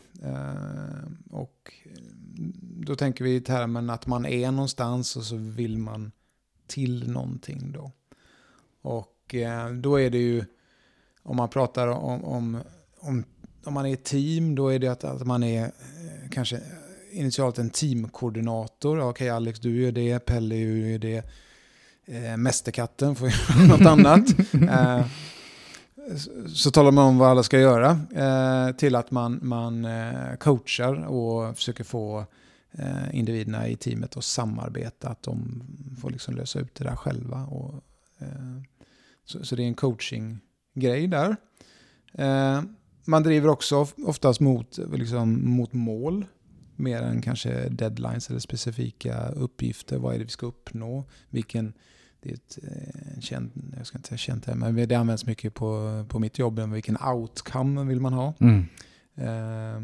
Och 1.30 1.72
mm, 1.84 2.53
då 2.87 2.97
tänker 2.97 3.24
vi 3.24 3.34
i 3.34 3.41
termen 3.41 3.91
att 3.91 4.07
man 4.07 4.26
är 4.26 4.51
någonstans 4.51 5.16
och 5.16 5.24
så 5.24 5.37
vill 5.37 5.78
man 5.78 6.12
till 6.66 7.11
någonting 7.11 7.72
då. 7.72 7.93
Och 8.82 9.34
då 9.80 10.01
är 10.01 10.11
det 10.11 10.18
ju, 10.18 10.45
om 11.27 11.37
man 11.37 11.49
pratar 11.49 11.89
om, 11.89 12.24
om, 12.24 12.59
om, 13.01 13.24
om 13.64 13.74
man 13.74 13.87
är 13.87 13.93
ett 13.93 14.05
team, 14.05 14.55
då 14.55 14.68
är 14.68 14.79
det 14.79 14.89
att, 14.89 15.05
att 15.05 15.27
man 15.27 15.43
är 15.43 15.62
eh, 15.64 15.70
kanske 16.31 16.61
initialt 17.12 17.59
en 17.59 17.70
teamkoordinator. 17.70 19.01
Okej 19.01 19.29
Alex, 19.31 19.61
du 19.61 19.83
gör 19.83 19.93
det, 19.93 20.18
Pelle 20.18 20.57
gör 20.57 20.99
det, 20.99 21.22
eh, 22.07 22.37
Mästerkatten 22.37 23.14
får 23.16 23.29
göra 23.29 23.66
något 23.68 23.87
annat. 23.87 24.24
Eh, 24.70 25.07
så- 26.16 26.49
så 26.49 26.70
talar 26.70 26.91
man 26.91 27.05
om 27.05 27.18
vad 27.18 27.29
alla 27.31 27.43
ska 27.43 27.59
göra 27.59 28.01
eh, 28.14 28.77
till 28.77 28.95
att 28.95 29.11
man, 29.11 29.39
man 29.43 29.85
eh, 29.85 30.37
coachar 30.41 30.95
och 31.07 31.57
försöker 31.57 31.85
få 31.85 32.24
eh, 32.72 33.18
individerna 33.18 33.68
i 33.68 33.77
teamet 33.77 34.16
att 34.16 34.24
samarbeta, 34.24 35.09
att 35.09 35.22
de 35.22 35.62
får 36.01 36.11
liksom 36.11 36.35
lösa 36.37 36.59
ut 36.59 36.74
det 36.74 36.85
där 36.85 36.97
själva 36.97 37.45
och 37.45 37.74
Eh, 38.18 38.62
så, 39.24 39.45
så 39.45 39.57
det 39.57 39.62
är 39.62 39.66
en 39.66 39.74
coaching-grej 40.77 41.07
där. 41.07 41.37
Eh, 42.12 42.62
man 43.05 43.22
driver 43.22 43.49
också 43.49 43.87
oftast 44.07 44.41
mot, 44.41 44.79
liksom, 44.93 45.51
mot 45.51 45.72
mål 45.72 46.27
mer 46.77 47.03
än 47.03 47.22
kanske 47.22 47.68
deadlines 47.68 48.31
eller 48.31 48.41
specifika 48.41 49.29
uppgifter. 49.29 49.99
Vad 49.99 50.14
är 50.14 50.18
det 50.18 50.24
vi 50.24 50.31
ska 50.31 50.47
uppnå? 50.47 51.05
Vilken, 51.31 51.72
det 52.20 52.31
är 52.31 52.35
ett 52.35 52.59
eh, 52.62 53.20
känt, 53.20 53.53
jag 53.77 53.87
ska 53.87 53.99
inte 53.99 54.09
säga 54.09 54.18
känt 54.18 54.47
här, 54.47 54.55
men 54.55 54.89
det 54.89 54.95
används 54.95 55.27
mycket 55.27 55.55
på, 55.55 56.05
på 56.09 56.18
mitt 56.18 56.39
jobb. 56.39 56.61
Vilken 56.61 56.97
outcome 56.97 57.85
vill 57.85 58.01
man 58.01 58.12
ha? 58.12 58.35
Mm. 58.41 58.66
Eh, 59.16 59.83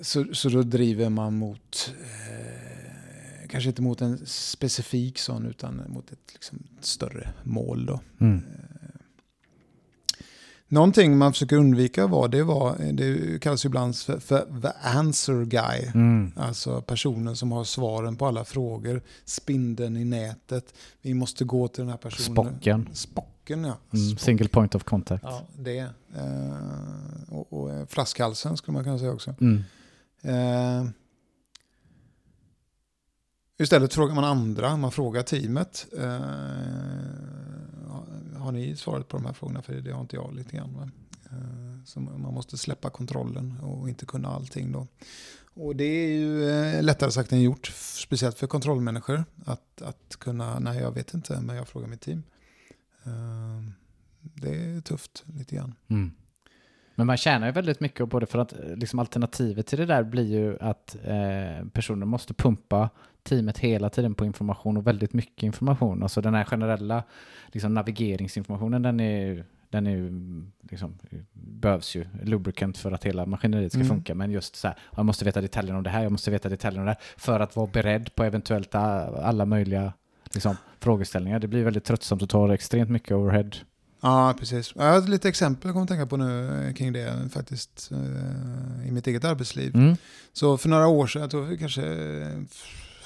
så, 0.00 0.34
så 0.34 0.48
då 0.48 0.62
driver 0.62 1.10
man 1.10 1.38
mot, 1.38 1.94
eh, 2.02 2.81
kanske 3.52 3.68
inte 3.68 3.82
mot 3.82 4.00
en 4.00 4.26
specifik 4.26 5.18
sån, 5.18 5.46
utan 5.46 5.82
mot 5.88 6.12
ett 6.12 6.32
liksom, 6.32 6.58
större 6.80 7.32
mål. 7.42 7.86
Då. 7.86 8.00
Mm. 8.20 8.36
Eh, 8.36 9.00
Någonting 10.68 11.18
man 11.18 11.32
försöker 11.32 11.56
undvika 11.56 12.06
var, 12.06 12.28
det 12.28 12.42
var, 12.42 12.76
det 12.92 13.38
kallas 13.42 13.64
ibland 13.64 13.96
för, 13.96 14.18
för 14.18 14.60
the 14.62 14.88
answer 14.98 15.44
guy. 15.44 15.90
Mm. 15.94 16.32
Alltså 16.36 16.82
personen 16.82 17.36
som 17.36 17.52
har 17.52 17.64
svaren 17.64 18.16
på 18.16 18.26
alla 18.26 18.44
frågor. 18.44 19.02
Spindeln 19.24 19.96
i 19.96 20.04
nätet. 20.04 20.74
Vi 21.02 21.14
måste 21.14 21.44
gå 21.44 21.68
till 21.68 21.82
den 21.82 21.90
här 21.90 21.96
personen. 21.96 22.36
Spocken. 22.36 22.88
Spocken, 22.92 23.64
ja. 23.64 23.76
Mm. 23.92 24.16
Single 24.16 24.48
point 24.48 24.74
of 24.74 24.84
contact. 24.84 25.24
Ja, 25.24 25.42
det. 25.58 25.78
Eh, 25.78 27.28
och, 27.28 27.52
och 27.52 27.72
eh, 27.72 27.86
flaskhalsen 27.86 28.56
skulle 28.56 28.72
man 28.72 28.84
kunna 28.84 28.98
säga 28.98 29.12
också. 29.12 29.34
Mm. 29.40 29.64
Eh, 30.22 30.90
istället 33.62 33.94
frågar 33.94 34.14
man 34.14 34.24
andra, 34.24 34.76
man 34.76 34.92
frågar 34.92 35.22
teamet. 35.22 35.86
Eh, 35.98 36.20
har 38.38 38.52
ni 38.52 38.76
svaret 38.76 39.08
på 39.08 39.16
de 39.16 39.26
här 39.26 39.32
frågorna? 39.32 39.62
För 39.62 39.74
det 39.74 39.92
har 39.92 40.00
inte 40.00 40.16
jag 40.16 40.34
lite 40.34 40.56
grann. 40.56 40.92
Eh, 41.24 41.84
så 41.84 42.00
man 42.00 42.34
måste 42.34 42.58
släppa 42.58 42.90
kontrollen 42.90 43.58
och 43.62 43.88
inte 43.88 44.06
kunna 44.06 44.28
allting 44.28 44.72
då. 44.72 44.86
Och 45.54 45.76
det 45.76 45.84
är 45.84 46.08
ju 46.08 46.50
eh, 46.50 46.82
lättare 46.82 47.10
sagt 47.10 47.32
än 47.32 47.40
gjort, 47.40 47.66
speciellt 47.76 48.38
för 48.38 48.46
kontrollmänniskor. 48.46 49.24
Att, 49.44 49.82
att 49.82 50.16
kunna, 50.18 50.58
nej 50.58 50.78
jag 50.78 50.92
vet 50.92 51.14
inte, 51.14 51.40
men 51.40 51.56
jag 51.56 51.68
frågar 51.68 51.88
mitt 51.88 52.00
team. 52.00 52.22
Eh, 53.04 53.62
det 54.20 54.54
är 54.54 54.80
tufft 54.80 55.24
lite 55.26 55.56
grann. 55.56 55.74
Mm. 55.88 56.12
Men 56.94 57.06
man 57.06 57.16
tjänar 57.16 57.46
ju 57.46 57.52
väldigt 57.52 57.80
mycket 57.80 58.10
på 58.10 58.20
det 58.20 58.26
för 58.26 58.38
att 58.38 58.52
eh, 58.52 58.76
liksom, 58.76 58.98
alternativet 58.98 59.66
till 59.66 59.78
det 59.78 59.86
där 59.86 60.02
blir 60.02 60.30
ju 60.30 60.58
att 60.60 60.96
eh, 61.04 61.68
personer 61.72 62.06
måste 62.06 62.34
pumpa 62.34 62.90
teamet 63.22 63.58
hela 63.58 63.90
tiden 63.90 64.14
på 64.14 64.24
information 64.24 64.76
och 64.76 64.86
väldigt 64.86 65.12
mycket 65.12 65.42
information. 65.42 66.02
Alltså 66.02 66.20
den 66.20 66.34
här 66.34 66.44
generella 66.44 67.02
liksom, 67.52 67.74
navigeringsinformationen 67.74 68.82
den 68.82 69.00
är 69.00 69.44
den 69.72 69.86
är 69.86 69.90
ju, 69.90 70.10
liksom, 70.70 70.94
behövs 71.32 71.94
ju, 71.94 72.06
lubricant 72.22 72.78
för 72.78 72.92
att 72.92 73.04
hela 73.04 73.26
maskineriet 73.26 73.72
ska 73.72 73.80
Mm. 73.80 73.88
funka. 73.88 74.14
Men 74.14 74.30
just 74.30 74.56
så 74.56 74.68
här, 74.68 74.76
jag 74.96 75.06
måste 75.06 75.24
veta 75.24 75.40
detaljerna 75.40 75.78
om 75.78 75.84
det 75.84 75.90
här, 75.90 76.02
jag 76.02 76.12
måste 76.12 76.30
veta 76.30 76.48
detaljerna 76.48 76.82
om 76.82 76.86
det 76.86 76.92
här, 76.92 77.00
för 77.16 77.40
att 77.40 77.56
vara 77.56 77.66
beredd 77.66 78.14
på 78.14 78.24
eventuellt 78.24 78.74
alla 78.74 79.46
möjliga 79.46 79.92
liksom, 80.34 80.56
frågeställningar. 80.80 81.38
Det 81.38 81.48
blir 81.48 81.64
väldigt 81.64 81.84
tröttsamt 81.84 82.22
och 82.22 82.28
tar 82.28 82.48
extremt 82.48 82.90
mycket 82.90 83.12
overhead. 83.12 83.50
Ja, 84.00 84.34
precis. 84.38 84.72
Jag 84.76 84.92
har 84.92 85.08
lite 85.08 85.28
exempel 85.28 85.68
jag 85.68 85.74
kommer 85.74 85.84
att 85.84 85.88
tänka 85.88 86.06
på 86.06 86.16
nu 86.16 86.64
eh, 86.68 86.74
kring 86.74 86.92
det 86.92 87.28
faktiskt 87.32 87.90
eh, 87.92 88.88
i 88.88 88.90
mitt 88.90 89.06
eget 89.06 89.24
arbetsliv. 89.24 89.74
Mm. 89.74 89.96
Så 90.32 90.58
för 90.58 90.68
några 90.68 90.86
år 90.86 91.06
sedan, 91.06 91.22
jag 91.22 91.30
tror 91.30 91.56
kanske 91.56 91.82
eh, 91.82 92.28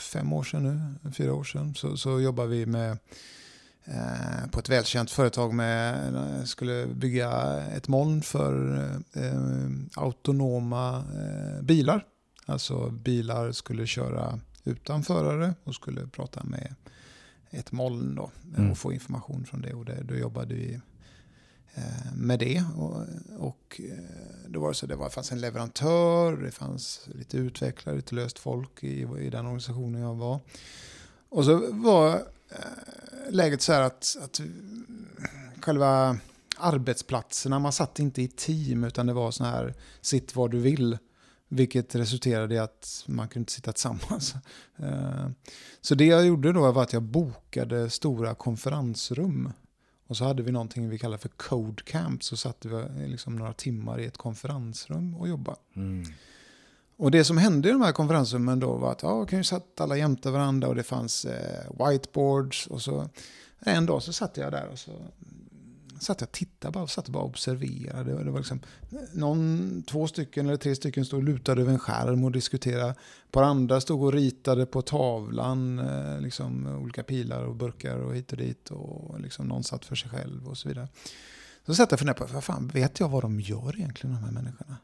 fem 0.07 0.33
år 0.33 0.43
sedan 0.45 0.63
nu, 1.03 1.13
fyra 1.13 1.35
år 1.35 1.45
sedan, 1.45 1.75
så, 1.75 1.97
så 1.97 2.21
jobbar 2.21 2.47
vi 2.47 2.67
med 2.67 2.99
eh, 3.85 4.51
på 4.51 4.59
ett 4.61 4.69
välkänt 4.69 5.11
företag 5.11 5.55
med, 5.55 6.15
eh, 6.15 6.45
skulle 6.45 6.87
bygga 6.87 7.61
ett 7.67 7.89
moln 7.89 8.23
för 8.23 8.77
eh, 9.13 9.71
autonoma 9.95 10.97
eh, 10.99 11.63
bilar. 11.63 12.05
Alltså 12.47 12.91
bilar 12.91 13.53
skulle 13.53 13.87
köra 13.87 14.41
utan 14.65 15.03
förare 15.03 15.55
och 15.65 15.75
skulle 15.75 16.07
prata 16.07 16.45
med 16.45 16.75
ett 17.51 17.73
moln 17.73 18.15
då, 18.15 18.31
Mm. 18.57 18.71
och 18.71 18.79
få 18.79 18.93
information 18.93 19.45
från 19.47 19.61
det. 19.63 19.75
Och 19.75 19.85
det, 19.85 20.03
då 20.03 20.15
jobbade 20.15 20.55
vi 20.55 20.81
Eh, 21.77 22.13
med 22.15 22.39
det. 22.39 22.65
Och, 22.77 23.07
och 23.39 23.81
eh, 23.85 24.49
då 24.49 24.61
var 24.61 24.69
det 24.69 24.75
så 24.75 24.87
det 24.87 24.97
var, 24.97 25.11
fanns 25.11 25.33
en 25.33 25.41
leverantör, 25.41 26.37
det 26.37 26.51
fanns 26.51 27.09
lite 27.15 27.37
utvecklare, 27.37 27.97
lite 27.97 28.15
löst 28.15 28.39
folk 28.39 28.85
i, 28.85 29.07
i 29.21 29.31
den 29.31 29.47
organisationen 29.47 30.01
jag 30.01 30.15
var. 30.15 30.41
Och 31.29 31.45
så 31.45 31.73
var 31.73 32.15
eh, 32.49 33.31
läget 33.31 33.63
så 33.63 33.73
här 33.73 33.83
att, 33.83 34.17
att 34.23 34.41
själva 35.61 36.19
arbetsplatserna, 36.59 37.59
man 37.59 37.73
satt 37.73 37.99
inte 37.99 38.23
i 38.23 38.29
team 38.29 38.85
utan 38.85 39.07
det 39.07 39.13
var 39.13 39.31
så 39.31 39.45
här 39.45 39.75
sitt 40.01 40.37
var 40.37 40.49
du 40.49 40.59
vill. 40.59 40.99
Vilket 41.49 41.95
resulterade 41.95 42.55
i 42.55 42.59
att 42.59 43.05
man 43.07 43.29
kunde 43.29 43.41
inte 43.41 43.53
sitta 43.53 43.73
tillsammans. 43.73 44.35
Så 45.81 45.95
det 45.95 46.05
jag 46.05 46.27
gjorde 46.27 46.53
då 46.53 46.73
var 46.73 46.83
att 46.83 46.93
jag 46.93 47.03
bokade 47.03 47.91
stora 47.91 48.35
konferensrum. 48.35 49.53
Och 50.07 50.17
så 50.17 50.25
hade 50.25 50.43
vi 50.43 50.53
någonting 50.53 50.89
vi 50.89 50.99
kallar 50.99 51.19
för 51.19 51.29
Code 51.29 51.83
Camp. 51.83 52.25
Så 52.25 52.37
satt 52.37 52.65
vi 52.65 53.09
liksom 53.09 53.37
några 53.37 53.53
timmar 53.53 54.01
i 54.01 54.05
ett 54.05 54.17
konferensrum 54.17 55.15
och 55.15 55.29
jobbade. 55.29 55.59
Mm. 55.77 56.05
Och 56.97 57.11
det 57.11 57.25
som 57.25 57.39
hände 57.39 57.69
i 57.69 57.73
de 57.73 57.83
här 57.83 57.93
konferensrummen 57.93 58.61
då 58.61 58.77
var 58.77 58.93
att 58.93 59.03
ja, 59.03 59.11
okej, 59.11 59.45
satt 59.45 59.81
alla 59.81 59.97
jämte 59.97 60.31
varandra 60.31 60.69
och 60.69 60.75
det 60.75 60.83
fanns 60.83 61.25
eh, 61.25 61.87
whiteboards. 61.87 62.67
Och 62.67 62.83
så 62.83 63.09
en 63.61 63.87
dag 63.87 64.03
så 64.03 64.13
satt 64.13 64.37
jag 64.37 64.53
där 64.53 64.69
och 64.69 64.79
så 64.79 64.93
satt 66.01 66.21
jag 66.21 66.29
och 66.29 66.33
tittade 66.33 66.73
bara, 66.73 66.87
satt 66.87 67.07
och 67.07 67.13
bara 67.13 67.25
observerade. 67.25 68.25
Det 68.25 68.31
var 68.31 68.39
liksom, 68.39 68.61
någon, 69.13 69.83
två 69.83 70.07
stycken 70.07 70.47
eller 70.47 70.57
tre 70.57 70.75
stycken 70.77 71.05
stod 71.05 71.25
lutade 71.25 71.63
över 71.63 71.73
en 71.73 71.79
skärm 71.79 72.25
och 72.25 72.33
diskuterade. 72.33 72.91
Ett 72.91 73.33
par 73.33 73.43
andra 73.43 73.81
stod 73.81 74.03
och 74.03 74.13
ritade 74.13 74.67
på 74.67 74.83
tavlan, 74.83 75.79
eh, 75.79 76.21
liksom, 76.21 76.67
olika 76.67 77.03
pilar 77.03 77.43
och 77.45 77.57
burkar 77.57 77.97
och 77.97 78.15
hit 78.15 78.33
och 78.33 78.39
dit. 78.39 78.71
Och 78.71 79.21
liksom, 79.21 79.47
någon 79.49 79.65
satt 79.65 79.85
för 79.85 79.97
sig 79.97 80.11
själv 80.11 80.49
och 80.49 80.59
så 80.59 80.69
vidare. 80.69 80.89
Så 81.67 81.75
satt 81.75 81.91
jag 81.91 81.97
och 81.97 81.99
funderade 82.01 82.27
på, 82.27 82.35
vad 82.35 82.45
fan, 82.45 82.69
vet 82.69 83.01
jag 83.01 83.09
vad 83.09 83.23
de 83.23 83.41
gör 83.41 83.77
egentligen, 83.77 84.17
de 84.17 84.25
här 84.25 84.33
människorna? 84.33 84.77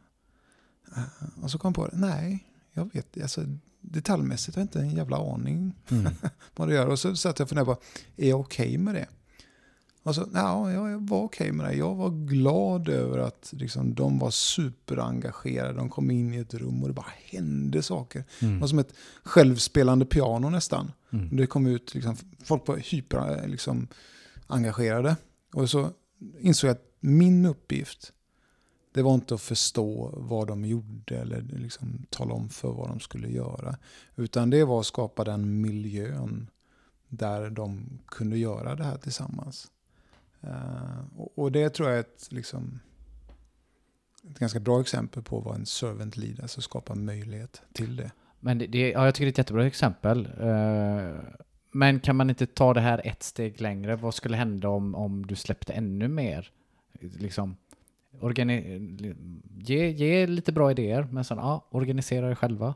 Eh, 0.97 1.43
Och 1.45 1.51
så 1.51 1.59
kom 1.59 1.69
jag 1.69 1.75
på 1.75 1.87
det, 1.87 1.97
nej, 2.07 2.45
jag 2.73 2.91
vet, 2.93 3.23
alltså, 3.23 3.45
detaljmässigt 3.81 4.57
har 4.57 4.61
jag 4.61 4.65
inte 4.65 4.81
en 4.81 4.91
jävla 4.97 5.17
aning 5.35 5.75
Mm. 5.91 6.13
vad 6.57 6.69
det 6.69 6.75
gör. 6.75 6.87
Och 6.87 6.99
så 6.99 7.17
satt 7.17 7.39
jag 7.39 7.45
och 7.47 7.49
funderade 7.49 7.75
på, 7.75 7.81
är 8.17 8.29
jag 8.29 8.41
okej 8.41 8.79
med 8.79 8.95
det? 8.95 9.07
Och 10.05 10.14
så, 10.14 10.28
ja, 10.34 10.72
jag 10.72 11.09
var 11.09 11.22
okej 11.22 11.53
med 11.53 11.66
det. 11.66 11.74
Jag 11.74 11.94
var 11.94 12.11
glad 12.11 12.88
över 12.88 13.18
att 13.18 13.53
liksom, 13.57 13.94
de 13.94 14.18
var 14.18 14.30
superengagerade. 14.30 15.72
De 15.72 15.90
kom 15.90 16.11
in 16.11 16.34
i 16.34 16.38
ett 16.38 16.55
rum 16.55 16.82
och 16.82 16.88
det 16.88 16.94
bara 16.94 17.12
hände 17.30 17.82
saker. 17.82 18.24
Det 18.40 18.46
Mm. 18.46 18.61
var 18.61 18.66
som 18.68 18.78
ett 18.78 18.94
självspelande 19.22 20.05
piano 20.07 20.50
nästan. 20.50 20.92
Mm. 21.11 21.36
Det 21.36 21.46
kom 21.46 21.66
ut, 21.66 21.94
liksom, 21.94 22.16
folk 22.44 22.68
var 22.68 22.76
hyper 22.76 23.48
liksom, 23.48 23.86
engagerade. 24.46 25.16
Och 25.55 25.70
så 25.70 25.90
insåg 26.40 26.68
jag 26.68 26.74
att 26.74 26.86
min 27.00 27.46
uppgift, 27.46 28.12
det 28.94 29.03
var 29.03 29.14
inte 29.14 29.34
att 29.34 29.40
förstå 29.40 30.14
vad 30.16 30.46
de 30.48 30.64
gjorde 30.64 31.16
eller 31.18 31.42
liksom 31.42 32.07
tala 32.11 32.34
om 32.34 32.48
för 32.48 32.72
vad 32.72 32.88
de 32.88 33.00
skulle 33.00 33.28
göra. 33.28 33.76
Utan 34.16 34.50
det 34.50 34.64
var 34.64 34.80
att 34.80 34.86
skapa 34.86 35.24
den 35.24 35.61
miljön 35.61 36.50
där 37.09 37.50
de 37.50 37.98
kunde 38.07 38.38
göra 38.38 38.74
det 38.74 38.84
här 38.84 38.96
tillsammans. 38.96 39.66
Eh, 40.43 41.18
och, 41.34 41.53
det 41.53 41.70
tror 41.70 41.88
jag 41.88 41.97
är 41.97 42.01
ett, 42.01 42.28
liksom, 42.30 42.80
ett 44.30 44.38
ganska 44.38 44.61
bra 44.61 44.80
exempel 44.80 45.22
på 45.22 45.40
vad 45.40 45.55
en 45.55 45.66
servant 45.66 46.16
lead, 46.16 46.40
alltså 46.40 46.61
skapa 46.61 46.95
möjlighet 46.95 47.62
till 47.72 47.97
det. 47.97 48.11
Men 48.40 48.59
det, 48.59 48.66
det, 48.66 48.90
ja, 48.90 49.05
jag 49.05 49.14
tycker 49.14 49.24
det 49.24 49.28
är 49.28 49.32
ett 49.32 49.38
jättebra 49.38 49.66
exempel. 49.66 50.28
Eh, 50.40 51.16
men 51.70 52.01
kan 52.01 52.16
man 52.16 52.30
inte 52.30 52.47
ta 52.47 52.74
det 52.74 52.80
här 52.80 53.01
ett 53.05 53.22
steg 53.22 53.61
längre? 53.61 53.97
Vad 53.97 54.14
skulle 54.14 54.36
hända 54.36 54.68
om, 54.68 54.95
om 54.95 55.26
du 55.26 55.36
släppte 55.36 55.72
ännu 55.72 56.09
mer? 56.09 56.51
Liksom, 57.01 57.57
organi- 58.20 59.16
ge, 59.59 59.90
ge 59.90 60.26
lite 60.26 60.53
bra 60.53 60.70
idéer, 60.70 61.09
men 61.11 61.24
sen 61.24 61.38
ja, 61.38 61.66
organisera 61.70 62.28
det 62.28 62.36
själva. 62.36 62.74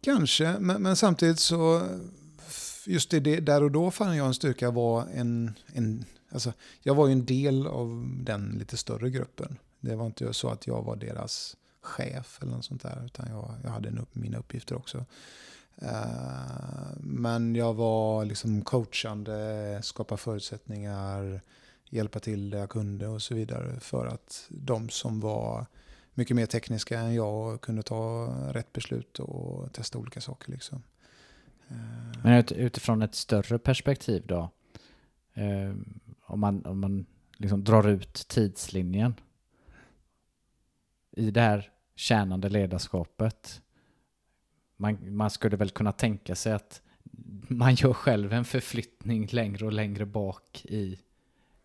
Kanske, 0.00 0.56
men, 0.60 0.82
men 0.82 0.96
samtidigt 0.96 1.38
så 1.38 1.82
just 2.86 3.10
det, 3.10 3.20
det, 3.20 3.40
där 3.40 3.62
och 3.62 3.70
då 3.70 3.90
fann 3.90 4.16
jag 4.16 4.26
en 4.26 4.34
styrka 4.34 4.70
var 4.70 5.06
en, 5.14 5.54
en 5.66 6.04
alltså, 6.30 6.52
jag 6.82 6.94
var 6.94 7.06
ju 7.06 7.12
en 7.12 7.24
del 7.24 7.66
av 7.66 8.16
den 8.22 8.56
lite 8.58 8.76
större 8.76 9.10
gruppen. 9.10 9.58
Det 9.80 9.96
var 9.96 10.06
inte 10.06 10.32
så 10.32 10.48
att 10.48 10.66
jag 10.66 10.82
var 10.82 10.96
deras 10.96 11.56
chef 11.82 12.38
eller 12.42 12.52
något 12.52 12.64
sånt 12.64 12.82
där, 12.82 13.02
utan 13.04 13.28
jag, 13.30 13.54
jag 13.64 13.70
hade 13.70 13.88
en 13.88 13.98
upp, 13.98 14.14
mina 14.14 14.38
uppgifter 14.38 14.76
också. 14.76 15.04
Uh, 15.82 16.96
men 17.00 17.54
jag 17.54 17.74
var 17.74 18.24
liksom 18.24 18.62
coachande, 18.62 19.80
skapa 19.82 20.16
förutsättningar, 20.16 21.40
hjälpa 21.90 22.20
till 22.20 22.50
där 22.50 22.58
jag 22.58 22.70
kunde 22.70 23.08
och 23.08 23.22
så 23.22 23.34
vidare 23.34 23.80
för 23.80 24.06
att 24.06 24.46
de 24.48 24.88
som 24.88 25.20
var 25.20 25.66
mycket 26.14 26.36
mer 26.36 26.46
tekniska 26.46 26.98
än 27.00 27.14
jag 27.14 27.60
kunde 27.60 27.82
ta 27.82 28.34
rätt 28.52 28.72
beslut 28.72 29.18
och 29.18 29.72
testa 29.72 29.98
olika 29.98 30.20
saker. 30.20 30.52
Liksom. 30.52 30.82
Men 32.22 32.32
ut, 32.38 32.52
utifrån 32.52 33.02
ett 33.02 33.14
större 33.14 33.58
perspektiv 33.58 34.22
då? 34.26 34.50
Eh, 35.34 35.74
om 36.22 36.40
man, 36.40 36.66
om 36.66 36.80
man 36.80 37.06
liksom 37.36 37.64
drar 37.64 37.88
ut 37.88 38.14
tidslinjen 38.28 39.14
i 41.10 41.30
det 41.30 41.40
här 41.40 41.70
tjänande 41.94 42.48
ledarskapet. 42.48 43.62
Man, 44.76 45.16
man 45.16 45.30
skulle 45.30 45.56
väl 45.56 45.70
kunna 45.70 45.92
tänka 45.92 46.34
sig 46.34 46.52
att 46.52 46.82
man 47.48 47.74
gör 47.74 47.92
själv 47.92 48.32
en 48.32 48.44
förflyttning 48.44 49.26
längre 49.30 49.66
och 49.66 49.72
längre 49.72 50.06
bak 50.06 50.64
i 50.64 50.98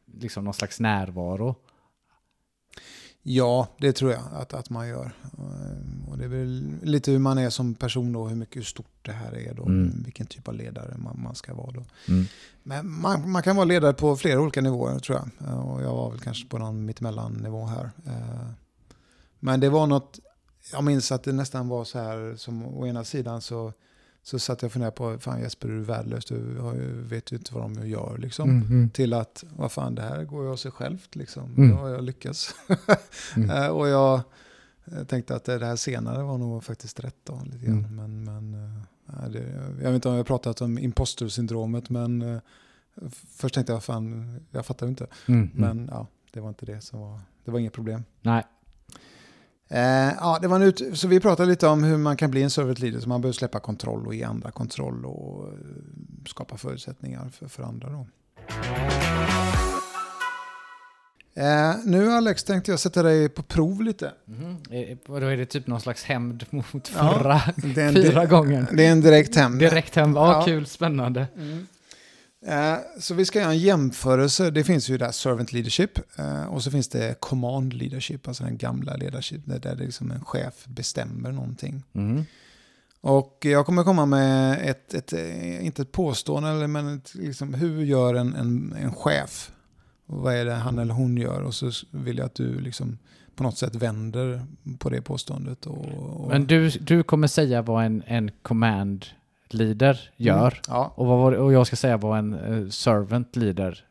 liksom 0.06 0.44
någon 0.44 0.54
slags 0.54 0.80
närvaro. 0.80 1.56
Ja, 3.28 3.68
det 3.78 3.94
tror 3.94 4.12
jag 4.12 4.22
att, 4.34 4.54
att 4.54 4.70
man 4.70 4.88
gör. 4.88 5.12
Eh, 5.38 6.10
Och 6.12 6.18
det 6.18 6.24
är 6.24 6.28
väl 6.28 6.70
lite 6.84 7.12
hur 7.12 7.20
man 7.20 7.38
är 7.38 7.50
som 7.50 7.74
person 7.74 8.14
då, 8.14 8.28
hur 8.28 8.36
mycket 8.36 8.56
hur 8.56 8.62
stort 8.64 9.00
det 9.02 9.12
här 9.12 9.36
är 9.38 9.54
då, 9.54 9.64
Mm. 9.66 10.02
vilken 10.06 10.26
typ 10.28 10.48
av 10.48 10.54
ledare 10.54 10.94
man, 10.98 11.22
man 11.24 11.36
ska 11.36 11.54
vara 11.54 11.72
då. 11.72 11.84
Mm. 12.08 12.26
Men 12.64 12.90
man, 13.02 13.32
man 13.32 13.44
kan 13.44 13.56
vara 13.56 13.66
ledare 13.66 13.94
på 13.94 14.16
flera 14.18 14.42
olika 14.42 14.62
nivåer 14.62 15.00
tror 15.00 15.18
jag. 15.18 15.50
Eh, 15.50 15.60
Och 15.60 15.82
jag 15.84 15.94
var 15.96 16.12
väl 16.12 16.20
kanske 16.20 16.48
på 16.48 16.58
någon 16.58 16.86
mittemellan-nivå 16.86 17.66
här. 17.66 17.92
Eh, 18.08 18.50
Men 19.40 19.60
det 19.60 19.70
var 19.70 19.88
något, 19.88 20.20
jag 20.72 20.84
minns 20.84 21.12
att 21.12 21.24
det 21.24 21.34
nästan 21.34 21.68
var 21.68 21.84
så 21.84 22.00
här 22.00 22.36
som 22.38 22.66
å 22.66 22.88
ena 22.88 23.04
sidan 23.04 23.42
så, 23.42 23.74
så 24.26 24.40
satt 24.40 24.62
jag 24.62 24.70
och 24.70 24.72
funderade 24.74 24.96
på, 24.96 25.20
fan 25.20 25.42
Jesper 25.42 25.68
du 25.68 25.78
är 25.78 25.84
värdelös, 25.84 26.26
du 26.26 26.58
har 26.60 26.74
ju, 26.74 27.02
vet 27.02 27.32
ju 27.32 27.36
inte 27.36 27.54
vad 27.54 27.64
de 27.64 27.88
gör 27.88 28.18
liksom. 28.18 28.50
Mm. 28.50 28.90
Till 28.90 29.14
att, 29.14 29.44
vad 29.56 29.72
fan 29.72 29.96
det 29.96 30.02
här 30.02 30.24
går 30.24 30.44
ju 30.44 30.52
av 30.52 30.56
sig 30.56 30.72
självt 30.72 31.16
liksom. 31.16 31.56
Mm. 31.58 31.78
Har 31.78 31.90
jag 31.90 32.04
lyckats. 32.04 32.56
Mm. 33.36 33.50
Eh, 33.50 33.68
och 33.68 33.88
jag 33.88 34.22
eh, 34.86 35.04
tänkte 35.04 35.36
att 35.36 35.44
det 35.44 35.66
här 35.66 35.76
senare 35.76 36.24
var 36.24 36.38
nog 36.38 36.64
faktiskt 36.64 37.00
rätt 37.00 37.16
då. 37.24 37.42
Lite 37.46 37.66
grann. 37.66 37.86
Mm. 37.86 37.96
Men, 37.96 38.24
men 38.24 38.54
eh, 38.64 38.82
nej, 39.06 39.32
det, 39.32 39.40
jag 39.84 39.92
vet 39.92 39.96
inte 39.96 40.08
om 40.08 40.14
jag 40.14 40.20
har 40.20 40.26
pratat 40.26 40.62
om 40.62 40.80
impostersyndromet 40.80 41.90
men 41.90 42.42
först 43.30 43.56
tänkte 43.56 43.74
jag, 43.74 43.84
fan, 43.84 44.40
jag 44.52 44.66
fattar 44.66 44.88
inte. 44.88 45.08
Mm. 45.28 45.50
Men 45.54 45.90
ja, 45.92 46.08
det 46.32 46.40
var 46.40 46.50
inte 46.50 46.66
det 46.66 46.82
som 46.82 47.00
var, 47.00 47.20
det 47.46 47.52
var 47.52 47.60
inget 47.60 47.74
problem. 47.74 48.04
Nej. 48.22 48.44
Eh, 49.70 49.80
ja, 50.20 50.40
det 50.42 50.48
var 50.48 50.56
en 50.56 50.62
ut, 50.62 50.82
så 50.94 51.08
vi 51.08 51.20
pratade 51.20 51.50
lite 51.50 51.68
om 51.68 51.84
hur 51.84 51.98
man 51.98 52.18
kan 52.18 52.32
bli 52.32 52.44
en 52.44 52.50
servant 52.50 52.80
leader, 52.80 53.00
så 53.00 53.10
man 53.10 53.22
behöver 53.22 53.34
släppa 53.34 53.60
kontroll 53.60 54.08
och 54.08 54.16
ge 54.16 54.24
andra 54.24 54.52
kontroll 54.52 55.06
och 55.06 55.48
eh, 55.48 55.54
skapa 56.28 56.58
förutsättningar 56.58 57.30
för, 57.30 57.48
för 57.48 57.64
andra. 57.64 57.90
Då. 57.90 58.08
Eh, 61.38 61.76
nu 61.86 62.12
Alex 62.12 62.44
tänkte 62.44 62.72
jag 62.72 62.80
sätta 62.80 63.04
dig 63.04 63.30
på 63.30 63.44
prov 63.44 63.82
lite. 63.82 64.12
Och 65.08 65.22
Då 65.22 65.28
är 65.28 65.38
det 65.38 65.46
typ 65.46 65.68
någon 65.68 65.82
slags 65.82 66.04
hämnd 66.04 66.46
mot 66.50 66.92
Ja, 66.96 67.14
förra 67.14 67.42
Det 67.56 67.82
är 67.82 67.88
en, 67.88 67.94
fyra 67.94 68.26
gången. 68.26 68.68
det 68.72 68.86
är 68.86 68.92
en 68.92 69.02
direkt 69.02 69.36
hem. 69.36 69.58
Direkt 69.58 69.96
hem. 69.96 70.16
Ja, 70.16 70.34
Ja. 70.34 70.46
kul, 70.46 70.66
spännande. 70.66 71.22
Eh, 71.22 71.58
så 73.00 73.14
vi 73.14 73.26
ska 73.26 73.40
göra 73.40 73.52
en 73.52 73.58
jämförelse. 73.58 74.52
Det 74.52 74.64
finns 74.64 74.90
ju 74.90 74.98
där 74.98 75.12
servant 75.12 75.54
leadership 75.54 76.20
eh, 76.20 76.44
och 76.44 76.64
så 76.64 76.72
finns 76.72 76.88
det 76.88 77.20
command 77.20 77.74
leadership, 77.74 78.28
alltså 78.28 78.44
den 78.44 78.58
gamla 78.58 78.96
leadership 78.96 79.42
där 79.46 79.60
det 79.60 79.70
är 79.70 79.76
liksom 79.76 80.12
en 80.12 80.26
chef 80.26 80.66
bestämmer 80.66 81.32
någonting. 81.32 81.84
Mm. 81.94 82.24
Och 83.02 83.38
jag 83.42 83.66
kommer 83.66 83.84
komma 83.84 84.06
med 84.06 84.70
ett, 84.70 84.94
ett 84.94 85.14
eh, 85.14 85.66
inte 85.66 85.82
ett 85.82 85.92
påstående, 85.92 86.68
men 86.68 86.98
ett, 86.98 87.16
liksom, 87.16 87.54
hur 87.54 87.84
gör 87.84 88.14
en, 88.14 88.36
en, 88.36 88.76
en 88.80 88.94
chef? 88.94 89.52
Och 90.06 90.22
vad 90.22 90.36
är 90.36 90.46
det 90.46 90.54
han 90.54 90.80
eller 90.80 90.94
hon 90.94 91.18
gör? 91.18 91.42
Och 91.42 91.56
så 91.56 91.72
vill 91.92 92.18
jag 92.18 92.26
att 92.26 92.36
du 92.36 92.60
liksom 92.60 92.98
på 93.36 93.44
något 93.44 93.58
sätt 93.58 93.76
vänder 93.76 94.46
på 94.80 94.90
det 94.90 95.02
påståendet. 95.02 95.66
Och, 95.66 95.86
och, 95.86 96.30
Men 96.30 96.46
du, 96.46 96.70
du 96.70 97.04
kommer 97.04 97.28
säga 97.28 97.62
vad 97.62 97.86
en, 97.86 98.04
en 98.08 98.32
command 98.42 99.06
leader 99.50 100.00
gör. 100.18 100.48
Mm, 100.48 100.54
ja, 100.68 100.94
Och, 100.96 101.06
vad 101.06 101.18
var 101.20 101.32
och 101.32 101.54
jag 101.54 101.68
ska 101.68 101.76
säga 101.76 101.98
vad 101.98 102.20
en 102.20 102.34
eh, 102.34 102.70
servant 102.70 103.36
leader 103.36 103.84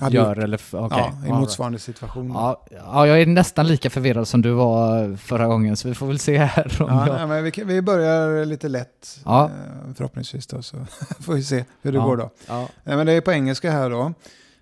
eh, 0.00 0.12
gör. 0.12 0.38
Eller, 0.38 0.60
okej. 0.72 0.98
ja, 1.22 1.26
i 1.28 1.32
motsvarande 1.32 1.78
situation. 1.78 2.30
Ja, 2.34 2.66
ja, 2.70 3.06
jag 3.06 3.20
är 3.22 3.26
nästan 3.26 3.66
lika 3.66 3.90
förvirrad 3.90 4.28
som 4.28 4.42
du 4.42 4.50
var 4.50 5.16
förra 5.16 5.46
gången, 5.46 5.76
så 5.76 5.88
vi 5.88 5.94
får 5.94 6.06
väl 6.06 6.18
se 6.18 6.38
här 6.38 6.82
om 6.82 6.88
Ja, 6.88 7.06
jag... 7.06 7.16
nej, 7.16 7.26
men 7.26 7.44
vi, 7.44 7.64
vi 7.64 7.82
börjar 7.82 8.44
lite 8.44 8.68
lätt 8.68 9.20
Ja. 9.24 9.44
eh, 9.44 9.94
förhoppningsvis 9.94 10.46
då, 10.46 10.62
så 10.62 10.76
får 11.20 11.34
vi 11.34 11.42
se 11.42 11.64
hur 11.82 11.92
det 11.92 11.98
Ja. 11.98 12.04
går 12.04 12.16
då. 12.16 12.30
Ja. 12.48 12.68
Men 12.84 13.06
det 13.06 13.12
är 13.12 13.20
på 13.20 13.32
engelska 13.32 13.70
här 13.70 13.90
då. 13.90 14.12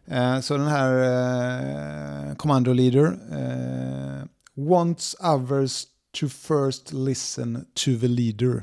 Eh, 0.07 0.41
Så 0.41 0.57
den 0.57 0.67
här 0.67 0.93
eh, 2.29 2.35
commando 2.35 2.73
leader 2.73 3.07
eh, 3.33 4.25
wants 4.69 5.17
others 5.35 5.85
to 6.21 6.29
first 6.29 6.93
listen 6.93 7.65
to 7.75 7.91
the 8.01 8.09
leader. 8.09 8.63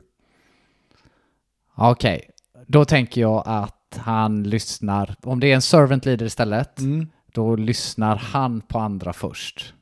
Okej, 1.81 2.29
då 2.67 2.85
tänker 2.85 3.21
jag 3.21 3.43
att 3.45 3.99
han 3.99 4.43
lyssnar, 4.43 5.15
om 5.21 5.39
det 5.39 5.51
är 5.51 5.55
en 5.55 5.61
servant 5.61 6.05
leader 6.05 6.25
istället, 6.25 6.79
Mm. 6.79 7.07
då 7.33 7.55
lyssnar 7.55 8.15
han 8.15 8.61
på 8.61 8.79
andra 8.79 9.13
först. 9.13 9.73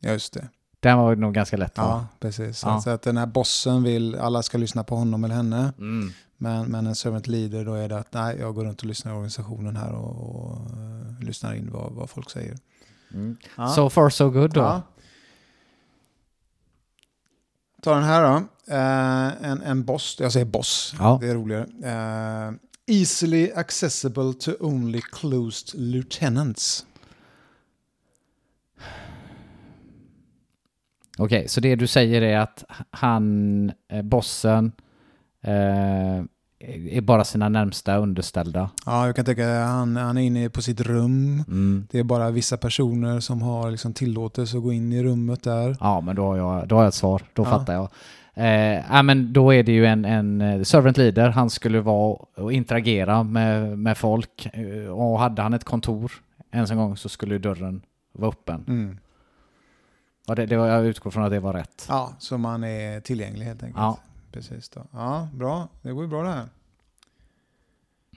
Ja, 0.00 0.10
just 0.10 0.32
det. 0.34 0.48
Den 0.80 0.98
var 0.98 1.16
nog 1.16 1.34
ganska 1.34 1.56
lätt 1.56 1.78
va? 1.78 1.84
Ja, 1.84 2.06
precis. 2.20 2.62
Ja. 2.66 2.80
Så 2.80 2.90
att 2.90 3.02
den 3.02 3.16
här 3.16 3.26
bossen 3.26 3.82
vill, 3.82 4.14
alla 4.14 4.42
ska 4.42 4.58
lyssna 4.58 4.84
på 4.84 4.96
honom 4.96 5.24
eller 5.24 5.34
henne. 5.34 5.72
Mm. 5.78 6.12
Men, 6.36 6.66
men 6.70 6.86
en 6.86 6.94
servant 6.94 7.26
leader 7.26 7.64
då 7.64 7.74
är 7.74 7.88
det 7.88 7.98
att 7.98 8.12
nej, 8.12 8.36
jag 8.40 8.54
går 8.54 8.64
runt 8.64 8.80
och 8.80 8.86
lyssnar 8.86 9.12
i 9.12 9.14
organisationen 9.14 9.76
här 9.76 9.92
och, 9.92 10.34
och 10.34 10.56
eh, 10.70 11.24
lyssnar 11.24 11.54
in 11.54 11.70
vad, 11.72 11.92
vad 11.92 12.10
folk 12.10 12.30
säger. 12.30 12.58
Mm. 13.14 13.36
Ja. 13.56 13.68
So 13.68 13.90
far 13.90 14.10
so 14.10 14.30
good 14.30 14.52
då. 14.52 14.60
Ja. 14.60 14.82
Ta 17.82 17.94
den 17.94 18.04
här 18.04 18.22
då. 18.22 18.36
Eh, 18.74 19.50
en, 19.50 19.62
en 19.62 19.84
boss, 19.84 20.16
jag 20.20 20.32
säger 20.32 20.46
boss, 20.46 20.94
Ja. 20.98 21.18
det 21.20 21.28
är 21.28 21.34
roligare. 21.34 21.66
Eh, 22.48 22.52
easily 22.86 23.50
accessible 23.54 24.32
to 24.40 24.50
only 24.60 25.00
closed 25.12 25.80
lieutenants. 25.80 26.86
Okej, 31.18 31.48
så 31.48 31.60
det 31.60 31.74
du 31.76 31.86
säger 31.86 32.22
är 32.22 32.38
att 32.38 32.64
han, 32.90 33.72
eh, 33.88 34.02
bossen, 34.02 34.72
eh, 35.42 36.22
är 36.90 37.00
bara 37.00 37.24
sina 37.24 37.48
närmsta 37.48 37.96
underställda. 37.96 38.70
Ja, 38.86 39.06
jag 39.06 39.16
kan 39.16 39.24
tänka 39.24 39.60
han, 39.64 39.96
han 39.96 40.18
är 40.18 40.22
inne 40.22 40.48
på 40.50 40.62
sitt 40.62 40.80
rum. 40.80 41.44
Mm. 41.48 41.86
Det 41.90 41.98
är 41.98 42.04
bara 42.04 42.30
vissa 42.30 42.56
personer 42.56 43.20
som 43.20 43.42
har 43.42 43.70
liksom 43.70 43.92
tillåtelse 43.92 44.56
att 44.56 44.62
gå 44.62 44.72
in 44.72 44.92
i 44.92 45.02
rummet 45.02 45.42
där. 45.42 45.76
Ja, 45.80 46.00
men 46.00 46.16
då 46.16 46.22
har 46.26 46.36
jag, 46.36 46.68
då 46.68 46.74
har 46.76 46.82
jag 46.82 46.88
ett 46.88 46.94
svar. 46.94 47.22
Då 47.32 47.42
Ja. 47.42 47.46
fattar 47.50 47.72
jag. 47.72 47.88
Eh, 48.34 48.84
ja, 48.90 49.02
men 49.02 49.32
då 49.32 49.54
är 49.54 49.62
det 49.62 49.72
ju 49.72 49.86
en, 49.86 50.04
en 50.04 50.40
eh, 50.40 50.62
servant 50.62 50.96
leader. 50.96 51.28
Han 51.28 51.50
skulle 51.50 51.80
vara 51.80 52.16
och 52.36 52.52
interagera 52.52 53.22
med, 53.22 53.78
med 53.78 53.98
folk. 53.98 54.48
Eh, 54.52 54.90
Och 54.90 55.18
hade 55.18 55.42
han 55.42 55.54
ett 55.54 55.64
kontor 55.64 56.12
ens 56.52 56.70
en 56.70 56.76
gång 56.76 56.96
så 56.96 57.08
skulle 57.08 57.38
dörren 57.38 57.82
vara 58.12 58.28
öppen. 58.30 58.64
Mm. 58.68 58.98
Och 60.28 60.36
det, 60.36 60.46
det 60.46 60.56
var, 60.56 60.66
jag 60.66 60.86
utgår 60.86 61.10
från 61.10 61.24
att 61.24 61.30
det 61.30 61.40
var 61.40 61.52
rätt. 61.52 61.86
Ja, 61.88 62.12
så 62.18 62.38
man 62.38 62.64
är 62.64 63.00
tillgänglig 63.00 63.46
helt 63.46 63.62
enkelt. 63.62 63.78
Ja. 63.78 63.98
Precis 64.30 64.68
då. 64.68 64.86
Ja, 64.92 65.28
bra. 65.32 65.68
Det 65.82 65.92
går 65.92 66.04
ju 66.04 66.08
bra 66.08 66.22
det 66.22 66.30
här. 66.30 66.48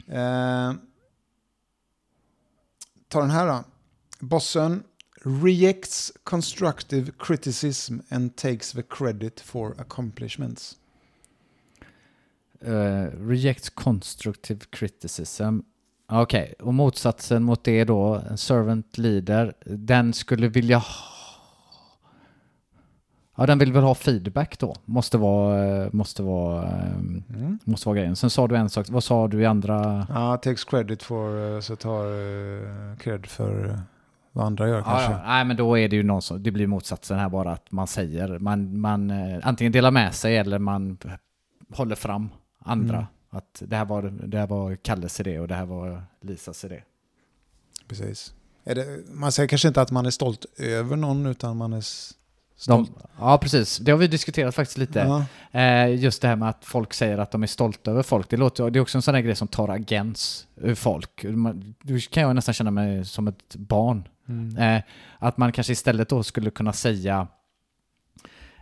Eh, 0.08 0.76
ta 3.08 3.22
den 3.22 3.30
här 3.30 3.48
då. 3.48 3.64
Bossen 4.20 4.84
rejects 5.26 6.14
constructive 6.24 7.12
criticism 7.20 8.00
and 8.10 8.36
takes 8.36 8.72
the 8.72 8.84
credit 8.84 9.40
for 9.40 9.76
accomplishments. 9.82 10.78
Uh, 12.68 13.28
rejects 13.28 13.70
constructive 13.70 14.60
criticism. 14.70 15.60
Okej, 16.08 16.54
och 16.60 16.74
motsatsen 16.74 17.44
mot 17.44 17.64
det 17.64 17.84
då, 17.84 18.22
en 18.30 18.38
servant 18.38 18.98
leader, 18.98 19.54
den 19.66 20.14
skulle 20.14 20.48
vilja 20.48 20.78
ha... 20.78 21.13
Ja, 23.36 23.46
den 23.46 23.60
vill 23.60 23.74
väl 23.74 23.84
ha 23.84 23.96
feedback 23.96 24.60
då. 24.60 24.76
Måste 24.86 25.18
vara, 25.18 25.66
eh, 25.84 25.90
måste 25.94 26.24
vara, 26.24 26.64
eh, 26.64 26.92
Mm. 26.94 27.60
måste 27.64 27.88
vara 27.90 27.98
grejen. 27.98 28.16
Sen 28.16 28.30
sa 28.30 28.48
du 28.48 28.56
en 28.56 28.70
sak, 28.70 28.86
vad 28.90 29.04
sa 29.04 29.28
du 29.28 29.42
i 29.42 29.46
andra? 29.46 30.08
Ja, 30.10 30.38
takes 30.38 30.64
credit 30.64 31.04
for, 31.04 31.56
eh, 31.56 31.60
så 31.60 31.76
tar 31.76 32.06
cred 32.98 33.26
för 33.26 33.80
vad 34.32 34.46
andra 34.46 34.68
gör 34.68 34.78
Ja, 34.78 34.84
kanske. 34.84 35.12
ja. 35.12 35.22
Nej, 35.26 35.46
men 35.46 35.58
då 35.58 35.78
är 35.78 35.90
det 35.90 35.96
ju 35.96 36.04
någon 36.04 36.22
som, 36.22 36.44
det 36.44 36.52
blir 36.52 36.68
motsatsen 36.68 37.20
här 37.20 37.30
bara 37.30 37.52
att 37.52 37.72
man 37.72 37.88
säger, 37.88 38.40
man, 38.40 38.80
man 38.80 39.12
antingen 39.44 39.72
delar 39.74 39.92
med 39.92 40.14
sig 40.14 40.38
eller 40.38 40.60
man 40.60 40.98
håller 41.74 41.96
fram 41.96 42.30
andra. 42.60 42.96
Mm. 42.98 43.08
Att 43.30 43.64
det 43.68 43.76
här, 43.76 43.86
var, 43.86 44.02
det 44.04 44.38
här 44.40 44.48
var 44.48 44.76
Kalles 44.76 45.20
idé 45.20 45.40
och 45.40 45.48
det 45.48 45.56
här 45.56 45.66
var 45.66 46.04
Lisas 46.22 46.66
idé. 46.66 46.84
Precis. 47.88 48.34
Det, 48.64 48.86
man 49.14 49.32
säger 49.32 49.48
kanske 49.48 49.68
inte 49.68 49.82
att 49.82 49.92
man 49.92 50.06
är 50.06 50.10
stolt 50.12 50.46
över 50.58 50.96
någon 50.96 51.26
utan 51.26 51.58
man 51.58 51.74
är 51.74 51.84
De, 52.68 52.88
ja, 53.20 53.38
precis. 53.38 53.78
Det 53.78 53.92
har 53.92 53.98
vi 53.98 54.08
diskuterat 54.08 54.56
faktiskt 54.56 54.78
lite. 54.78 55.00
Ja. 55.00 55.26
Eh, 55.60 55.96
just 55.96 56.22
det 56.22 56.28
här 56.28 56.36
med 56.36 56.50
att 56.50 56.66
folk 56.66 56.94
säger 56.94 57.18
att 57.18 57.32
de 57.32 57.44
är 57.44 57.48
stolta 57.48 57.92
över 57.92 58.04
folk. 58.04 58.30
Det, 58.30 58.38
låter, 58.38 58.70
det 58.70 58.80
är 58.80 58.82
också 58.82 58.98
en 58.98 59.02
sån 59.02 59.14
där 59.14 59.22
grej 59.22 59.36
som 59.36 59.48
tar 59.48 59.70
agens 59.70 60.48
ur 60.56 60.76
folk. 60.76 61.26
Då 61.82 62.00
kan 62.12 62.24
jag 62.24 62.36
nästan 62.36 62.54
känna 62.54 62.72
mig 62.72 63.06
som 63.06 63.28
ett 63.28 63.56
barn. 63.56 64.08
Mm. 64.30 64.58
Eh, 64.58 64.84
att 65.20 65.38
man 65.38 65.52
kanske 65.52 65.74
istället 65.74 66.10
då 66.10 66.24
skulle 66.24 66.50
kunna 66.50 66.74
säga 66.74 67.28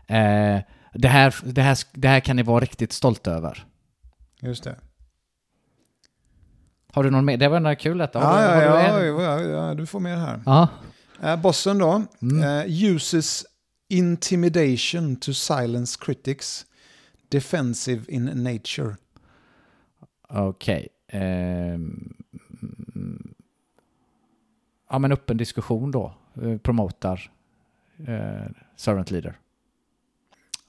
eh, 0.08 0.60
det, 0.94 1.08
här, 1.08 1.36
det, 1.44 1.62
här, 1.62 1.78
det 1.94 2.08
här 2.08 2.20
kan 2.20 2.36
ni 2.36 2.44
vara 2.44 2.60
riktigt 2.60 2.94
stolta 2.94 3.32
över. 3.32 3.66
Just 4.42 4.64
det. 4.64 4.76
Har 6.94 7.04
du 7.04 7.10
någon 7.10 7.26
mer? 7.26 7.38
Det 7.38 7.48
var 7.48 7.58
ändå 7.58 7.76
kul 7.76 7.98
detta. 7.98 8.20
Ja, 8.20 8.56
du, 8.56 9.06
ja, 9.06 9.22
ja, 9.22 9.42
ja, 9.42 9.74
du 9.74 9.86
får 9.86 10.00
mer 10.00 10.16
här. 10.16 10.42
ja. 10.46 10.68
Bossen 11.38 11.78
då. 11.78 12.04
Mm. 12.22 12.66
Uses 12.68 13.46
intimidation 13.92 15.16
to 15.16 15.34
silence 15.34 15.98
critics. 16.02 16.66
Defensive 17.30 18.06
in 18.08 18.26
nature. 18.26 18.96
Okej. 20.30 20.88
Ehm, 21.08 22.14
mm. 22.96 23.34
ja, 24.90 25.00
men 25.00 25.12
öppen 25.12 25.38
diskussion 25.38 25.92
då. 25.92 26.14
Eh, 26.42 26.58
promotar 26.58 27.32
eh, 28.08 28.52
servant 28.76 29.12
leader. 29.12 29.40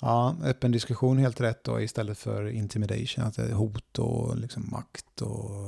Ja, 0.01 0.37
öppen 0.43 0.71
diskussion 0.71 1.19
helt 1.19 1.41
rätt 1.41 1.65
då 1.65 1.81
istället 1.81 2.19
för 2.19 2.49
intimidation. 2.49 3.25
Att 3.25 3.37
det 3.37 3.43
är 3.43 3.53
hot 3.53 3.99
och 3.99 4.37
liksom 4.37 4.69
makt 4.71 5.23
och 5.23 5.61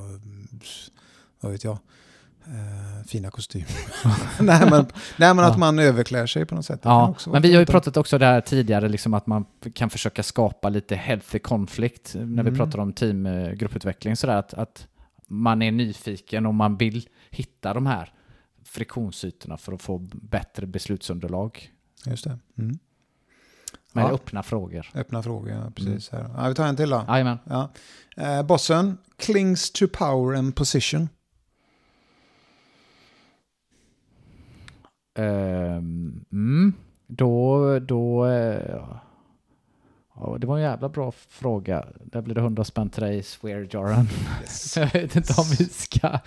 vad 1.41 1.53
vet 1.53 1.65
jag. 1.65 1.79
Eh, 2.47 3.05
fina 3.07 3.31
kostymer. 3.31 3.69
nej, 4.43 4.71
men, 4.71 4.87
nej 5.19 5.35
men 5.35 5.39
att 5.39 5.53
Ja. 5.53 5.57
man 5.59 5.79
överklär 5.79 6.27
sig 6.27 6.45
på 6.47 6.55
något 6.55 6.65
sätt. 6.67 6.81
Ja, 6.83 7.15
men 7.27 7.43
vi 7.43 7.53
har 7.55 7.61
ju 7.61 7.67
pratat 7.67 7.97
också 7.97 8.19
där 8.19 8.41
tidigare 8.41 8.89
liksom 8.89 9.15
att 9.15 9.27
man 9.27 9.45
kan 9.75 9.91
försöka 9.91 10.23
skapa 10.23 10.69
lite 10.69 10.97
healthy 10.97 11.39
conflict 11.39 12.15
när 12.15 12.43
vi 12.43 12.49
Mm. 12.49 12.57
pratar 12.57 12.79
om 12.79 12.93
teamgrupputveckling 12.93 14.17
sådär 14.17 14.37
att, 14.37 14.55
att 14.55 14.87
man 15.27 15.63
är 15.63 15.73
nyfiken 15.73 16.47
och 16.47 16.55
man 16.55 16.77
vill 16.77 17.09
hitta 17.31 17.75
de 17.75 17.87
här 17.87 18.13
friktionsytorna 18.65 19.57
för 19.57 19.73
att 19.73 19.83
få 19.83 19.99
bättre 20.13 20.67
beslutsunderlag 20.67 21.71
Just 22.07 22.25
det. 22.25 22.39
Mm. 22.59 22.79
med 23.93 24.05
Ja. 24.05 24.11
öppna 24.11 24.43
frågor. 24.43 24.91
Öppna 24.95 25.23
frågor, 25.23 25.51
ja, 25.51 25.71
precis. 25.77 26.11
Här. 26.11 26.31
Ja, 26.37 26.49
vi 26.49 26.55
tar 26.55 26.67
en 26.67 26.77
till 26.77 26.91
då. 26.91 27.05
Jajamän. 27.09 27.39
Ja. 27.45 27.73
Eh, 28.17 28.43
bossen, 28.43 28.99
clings 29.17 29.71
to 29.73 29.87
power 29.93 30.37
and 30.39 30.57
position. 30.57 31.09
Ehm, 35.15 36.25
mm, 36.33 36.73
då, 37.07 37.79
då... 37.79 38.27
Eh, 38.27 39.04
ja, 40.21 40.37
det 40.41 40.47
var 40.47 40.57
en 40.57 40.63
jävla 40.63 40.89
bra 40.89 41.13
fråga. 41.29 41.85
Där 42.05 42.23
blir 42.23 42.35
det 42.35 42.41
100 42.41 42.65
spänn 42.65 42.91
till 42.91 43.03
dig, 43.03 43.23
swear-jaren. 43.23 44.09
Yes. 44.43 44.77
Jag 44.77 44.93
vet 44.93 45.17
inte 45.17 45.33
om 45.39 45.45
vi 45.59 45.65
ska... 45.65 46.19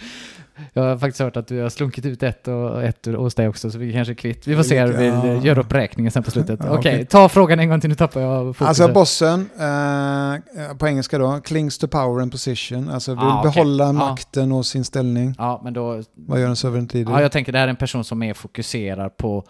Jag 0.74 0.84
har 0.84 0.98
faktiskt 0.98 1.20
hört 1.22 1.38
att 1.38 1.48
du 1.48 1.62
har 1.62 1.70
slunkit 1.70 2.06
ut 2.06 2.24
ett 2.24 2.48
och 2.48 2.84
ett 2.84 3.06
hos 3.06 3.36
dig 3.36 3.48
också, 3.48 3.72
så 3.72 3.78
vi 3.78 3.94
kanske 3.94 4.12
är 4.12 4.16
kvitt. 4.16 4.48
Vi 4.48 4.56
får 4.56 4.64
se, 4.64 4.86
vi 4.86 5.08
Ja. 5.08 5.36
gör 5.36 5.60
upp 5.60 5.74
räkningen 5.74 6.12
sen 6.12 6.24
på 6.24 6.32
slutet. 6.32 6.60
Okej, 6.64 6.78
okej. 6.78 7.06
ta 7.06 7.30
frågan 7.30 7.60
en 7.60 7.70
gång 7.70 7.82
till, 7.82 7.90
nu 7.90 7.96
tappar 7.96 8.22
jag 8.22 8.46
fokuset. 8.56 8.68
Alltså 8.68 8.94
bossen, 8.94 9.50
eh, 9.60 10.78
på 10.78 10.88
engelska 10.88 11.18
då, 11.18 11.40
clings 11.44 11.78
to 11.78 11.88
power 11.88 12.22
and 12.22 12.32
position. 12.32 12.90
Alltså 12.90 13.12
vill 13.12 13.20
Ah, 13.24 13.40
okej. 13.40 13.52
behålla 13.52 13.86
Ja. 13.86 13.92
makten 13.92 14.52
och 14.52 14.66
sin 14.66 14.86
ställning. 14.86 15.36
Ja, 15.38 15.62
men 15.64 15.74
då... 15.74 16.04
Vad 16.16 16.40
gör 16.42 16.48
en 16.50 16.56
servant 16.56 16.94
leader? 16.94 17.12
Ja, 17.12 17.22
jag 17.22 17.32
tänker 17.32 17.52
det 17.52 17.58
här 17.60 17.66
är 17.66 17.70
en 17.70 17.76
person 17.76 18.04
som 18.04 18.24
är 18.24 18.34
fokuserad 18.34 19.18
på 19.18 19.44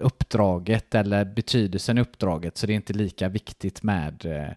uppdraget 0.00 0.94
eller 0.94 1.24
betydelsen 1.24 1.98
i 1.98 2.00
uppdraget, 2.00 2.56
så 2.58 2.66
det 2.66 2.72
är 2.72 2.74
inte 2.74 2.92
lika 2.92 3.28
viktigt 3.28 3.82
med 3.82 4.26
eh, 4.26 4.54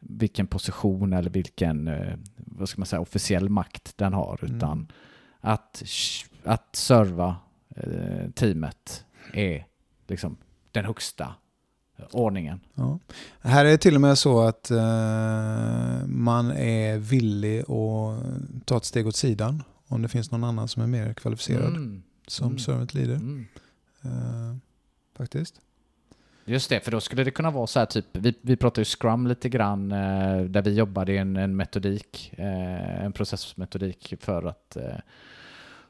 vilken 0.00 0.46
position 0.46 1.12
eller 1.12 1.30
vilken, 1.30 1.88
eh, 1.88 2.14
vad 2.36 2.68
ska 2.68 2.80
man 2.80 2.86
säga, 2.86 3.00
officiell 3.00 3.48
makt 3.48 3.92
den 3.98 4.12
har, 4.12 4.38
Mm. 4.42 4.56
utan 4.56 4.92
att, 5.40 5.82
att 6.44 6.76
serva 6.76 7.36
eh, 7.76 8.30
teamet 8.34 9.04
är 9.32 9.66
liksom 10.08 10.36
den 10.72 10.84
högsta 10.84 11.34
ordningen. 12.12 12.60
Ja. 12.74 12.98
Här 13.40 13.64
är 13.64 13.70
det 13.70 13.78
till 13.78 13.94
och 13.94 14.00
med 14.00 14.18
så 14.18 14.40
att 14.40 14.70
eh, 14.70 14.76
man 16.06 16.50
är 16.56 16.98
villig 16.98 17.60
att 17.60 18.66
ta 18.66 18.76
ett 18.76 18.84
steg 18.84 19.06
åt 19.06 19.16
sidan 19.16 19.62
om 19.88 20.02
det 20.02 20.08
finns 20.08 20.30
någon 20.30 20.44
annan 20.44 20.68
som 20.68 20.82
är 20.82 20.86
mer 20.86 21.14
kvalificerad 21.14 21.68
Mm. 21.76 22.02
som 22.26 22.46
Mm. 22.46 22.58
servant 22.58 22.94
leader. 22.94 23.14
Mm. 23.14 23.46
Eh, 24.04 24.56
faktiskt. 25.16 25.60
Just 26.48 26.70
det, 26.70 26.80
för 26.80 26.90
då 26.90 27.00
skulle 27.00 27.24
det 27.24 27.30
kunna 27.30 27.50
vara 27.50 27.66
så 27.66 27.78
här 27.78 27.86
typ, 27.86 28.06
vi, 28.12 28.34
vi 28.42 28.56
pratar 28.56 28.80
ju 28.80 28.84
Scrum 28.84 29.26
lite 29.26 29.48
grann, 29.48 29.92
eh, 29.92 30.40
där 30.40 30.62
vi 30.62 30.74
jobbade 30.74 31.12
i 31.12 31.16
en, 31.18 31.36
en 31.36 31.56
metodik, 31.56 32.34
eh, 32.38 33.04
en 33.04 33.12
processmetodik 33.12 34.14
för 34.20 34.42
att 34.44 34.76
eh, 34.76 34.96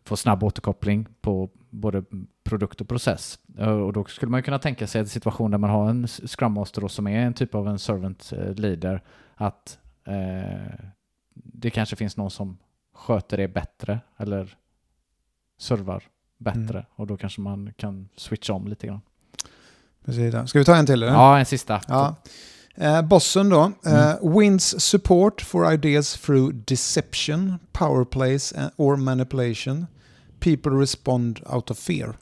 få 0.04 0.16
snabb 0.16 0.44
återkoppling 0.44 1.06
på 1.20 1.50
både 1.70 2.04
produkt 2.44 2.80
och 2.80 2.88
process. 2.88 3.38
Eh, 3.58 3.68
och 3.68 3.92
då 3.92 4.04
skulle 4.04 4.30
man 4.30 4.38
ju 4.38 4.42
kunna 4.42 4.58
tänka 4.58 4.86
sig 4.86 5.00
en 5.00 5.06
situation 5.06 5.50
där 5.50 5.58
man 5.58 5.70
har 5.70 5.90
en 5.90 6.08
Scrum 6.08 6.52
Master 6.52 6.80
då, 6.80 6.88
som 6.88 7.06
är 7.06 7.20
en 7.26 7.34
typ 7.34 7.54
av 7.54 7.68
en 7.68 7.78
servant 7.78 8.32
eh, 8.32 8.54
leader, 8.54 9.02
att 9.34 9.78
eh, 10.04 10.74
det 11.34 11.70
kanske 11.70 11.96
finns 11.96 12.16
någon 12.16 12.30
som 12.30 12.58
sköter 12.92 13.36
det 13.36 13.48
bättre 13.48 14.00
eller 14.16 14.56
servar 15.58 16.04
bättre 16.38 16.78
Mm. 16.78 16.84
och 16.94 17.06
då 17.06 17.16
kanske 17.16 17.40
man 17.40 17.72
kan 17.76 18.08
switcha 18.16 18.52
om 18.52 18.68
lite 18.68 18.86
grann. 18.86 19.00
Precis. 20.06 20.48
Ska 20.50 20.58
vi 20.58 20.64
ta 20.64 20.76
en 20.76 20.86
till? 20.86 21.02
Eller? 21.02 21.12
Ja, 21.12 21.38
en 21.38 21.46
sista. 21.46 21.80
Ja. 21.88 22.14
Eh, 22.74 23.02
bossen 23.02 23.48
då. 23.48 23.72
Eh, 23.86 24.30
wins 24.38 24.80
support 24.80 25.40
for 25.40 25.72
ideas 25.72 26.14
through 26.20 26.54
deception, 26.54 27.58
power 27.72 28.04
plays 28.04 28.52
and- 28.52 28.70
or 28.76 28.96
manipulation. 28.96 29.86
People 30.40 30.70
respond 30.72 31.40
out 31.46 31.70
of 31.70 31.78
fear. 31.78 32.14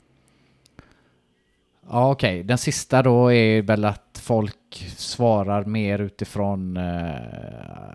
Ja, 1.89 2.11
okej. 2.11 2.43
Den 2.43 2.57
sista 2.57 3.03
då 3.03 3.33
är 3.33 3.61
väl 3.61 3.85
att 3.85 4.19
folk 4.23 4.91
svarar 4.97 5.65
mer 5.65 5.99
utifrån 5.99 6.77
eh, 6.77 7.15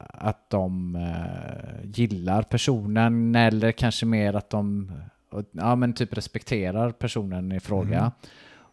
att 0.08 0.50
de 0.50 0.96
eh, 0.96 1.90
gillar 1.94 2.42
personen 2.42 3.34
eller 3.34 3.72
kanske 3.72 4.06
mer 4.06 4.34
att 4.36 4.50
de 4.50 4.92
ja, 5.52 5.76
men 5.76 5.92
typ 5.92 6.16
respekterar 6.16 6.90
personen 6.90 7.52
i 7.52 7.60
fråga. 7.60 7.98
Mm. 7.98 8.10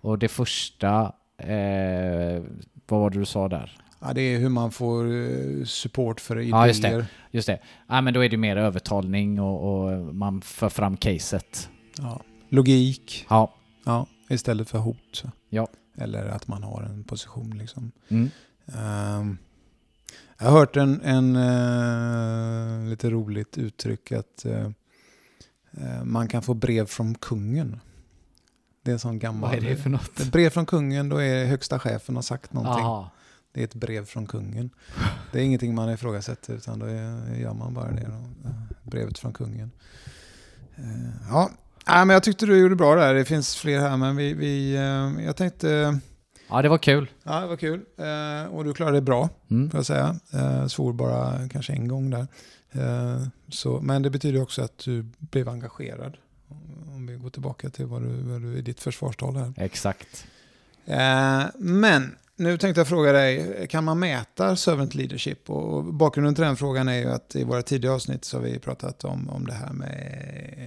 Och 0.08 0.20
det 0.20 0.28
första, 0.28 1.14
eh, 1.38 2.44
vad 2.88 3.00
var 3.00 3.10
det 3.10 3.20
du 3.20 3.26
sa 3.26 3.48
där? 3.48 3.78
Ja, 4.00 4.14
det 4.14 4.22
är 4.22 4.40
hur 4.40 4.50
man 4.50 4.72
får 4.72 5.06
eh, 5.06 5.64
support 5.66 6.22
för 6.22 6.40
idéer. 6.40 6.50
Ja, 6.50 6.68
just 6.68 6.82
det. 6.82 7.08
Just 7.32 7.48
det. 7.48 7.60
Ja, 7.88 8.02
men 8.02 8.14
då 8.14 8.24
är 8.26 8.30
det 8.30 8.38
mer 8.38 8.58
övertalning 8.58 9.40
och, 9.40 9.84
och 9.84 10.16
man 10.16 10.42
för 10.42 10.70
fram 10.70 10.98
caset. 10.98 11.70
Ja. 11.98 12.22
Logik. 12.50 13.26
Ja. 13.30 13.54
Ja, 13.86 14.08
istället 14.30 14.70
för 14.70 14.80
hot. 14.80 15.24
Ja. 15.50 15.68
Eller 15.98 16.26
att 16.26 16.48
man 16.48 16.64
har 16.64 16.84
en 16.84 17.04
position 17.04 17.58
liksom. 17.58 17.92
Mm. 18.08 18.30
Ehm, 18.66 19.38
jag 20.40 20.46
har 20.46 20.60
hört 20.60 20.78
en, 20.78 21.02
en 21.02 21.36
eh, 21.36 22.90
lite 22.90 23.10
roligt 23.10 23.58
uttryck 23.58 24.12
att 24.12 24.46
eh, 24.46 24.70
man 26.04 26.28
kan 26.28 26.42
få 26.42 26.54
brev 26.54 26.86
från 26.86 27.16
kungen. 27.16 27.80
Det 28.88 28.92
är 28.92 28.94
en 28.94 29.00
sån 29.00 29.20
gammal... 29.20 29.50
Vad 29.50 29.58
är 29.60 29.70
det 29.70 29.76
för 29.76 29.90
något? 29.90 30.20
Ett 30.20 30.32
brev 30.32 30.50
från 30.50 30.66
kungen, 30.66 31.10
då 31.10 31.18
är 31.18 31.46
högsta 31.46 31.80
chefen 31.80 32.16
har 32.16 32.22
sagt 32.22 32.54
någonting. 32.54 32.86
Aha. 32.86 33.10
Det 33.52 33.60
är 33.60 33.64
ett 33.64 33.76
brev 33.76 34.06
från 34.06 34.26
kungen. 34.28 34.70
Det 35.32 35.40
är 35.40 35.44
ingenting 35.44 35.76
man 35.76 35.90
ifrågasätter 35.90 36.54
utan 36.54 36.80
då 36.80 36.86
är, 36.86 37.36
gör 37.40 37.54
man 37.54 37.74
bara 37.74 37.92
det. 37.92 38.08
Då. 38.08 38.50
Brevet 38.84 39.18
från 39.20 39.34
kungen. 39.34 39.72
Eh, 40.76 40.84
Ja, 41.30 41.50
Nej, 41.88 42.06
men 42.06 42.14
jag 42.14 42.24
tyckte 42.24 42.46
du 42.46 42.58
gjorde 42.58 42.76
bra 42.76 42.96
där. 42.96 43.14
Det 43.14 43.26
finns 43.26 43.56
fler 43.56 43.80
här 43.80 43.98
men 43.98 44.16
vi, 44.16 44.34
vi, 44.34 44.76
eh, 44.76 45.26
jag 45.26 45.36
tänkte, 45.36 46.00
Ja, 46.50 46.62
det 46.62 46.70
var 46.70 46.78
kul. 46.78 47.10
ja 47.24 47.40
det 47.42 47.48
var 47.48 47.58
kul. 47.58 47.82
Eh, 47.98 48.54
Och 48.56 48.64
du 48.64 48.74
klarade 48.74 48.98
det 48.98 49.02
bra 49.02 49.30
Mm. 49.52 49.70
får 49.70 49.78
jag 49.78 49.86
säga. 49.86 50.16
Svor 50.70 50.94
bara 50.94 51.50
kanske 51.50 51.74
en 51.74 51.88
gång 51.88 52.10
där. 52.10 52.28
Så, 53.50 53.80
men 53.82 54.02
det 54.02 54.10
betyder 54.10 54.42
också 54.42 54.62
att 54.62 54.78
du 54.78 55.06
blev 55.20 55.50
engagerad. 55.50 56.18
Om 56.96 57.08
vi 57.08 57.16
går 57.16 57.30
tillbaka 57.30 57.70
till 57.70 57.86
vad 57.86 58.02
du, 58.02 58.08
vad 58.08 58.42
du 58.42 58.58
i 58.58 58.62
ditt 58.62 58.80
försvarstal 58.80 59.36
här. 59.36 59.54
Exakt. 59.58 60.28
Eh, 60.86 61.44
Men 61.58 62.16
nu 62.36 62.58
tänkte 62.58 62.80
jag 62.80 62.88
fråga 62.88 63.12
dig, 63.12 63.68
kan 63.70 63.84
man 63.84 64.00
mäta 64.00 64.56
servant 64.56 64.96
leadership? 64.96 65.50
Och 65.50 65.84
bakgrunden 65.84 66.36
till 66.36 66.44
den 66.44 66.58
frågan 66.58 66.88
är 66.88 66.98
ju 66.98 67.12
att 67.12 67.36
i 67.36 67.44
våra 67.44 67.62
tidigare 67.62 67.96
avsnitt 67.96 68.26
så 68.26 68.38
har 68.38 68.44
vi 68.44 68.60
pratat 68.60 69.04
om, 69.04 69.30
om 69.30 69.46
det 69.48 69.54
här 69.54 69.74
med 69.74 69.90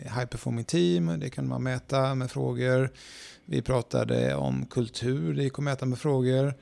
high 0.04 0.24
performing 0.24 0.64
team. 0.64 1.20
Det 1.20 1.30
kan 1.30 1.48
man 1.48 1.62
mäta 1.62 2.14
med 2.14 2.30
frågor. 2.30 2.90
Vi 3.44 3.62
pratade 3.62 4.34
om 4.34 4.66
kultur, 4.66 5.34
det 5.34 5.42
gick 5.42 5.58
att 5.58 5.64
mäta 5.64 5.86
med 5.86 5.98
frågor. 5.98 6.54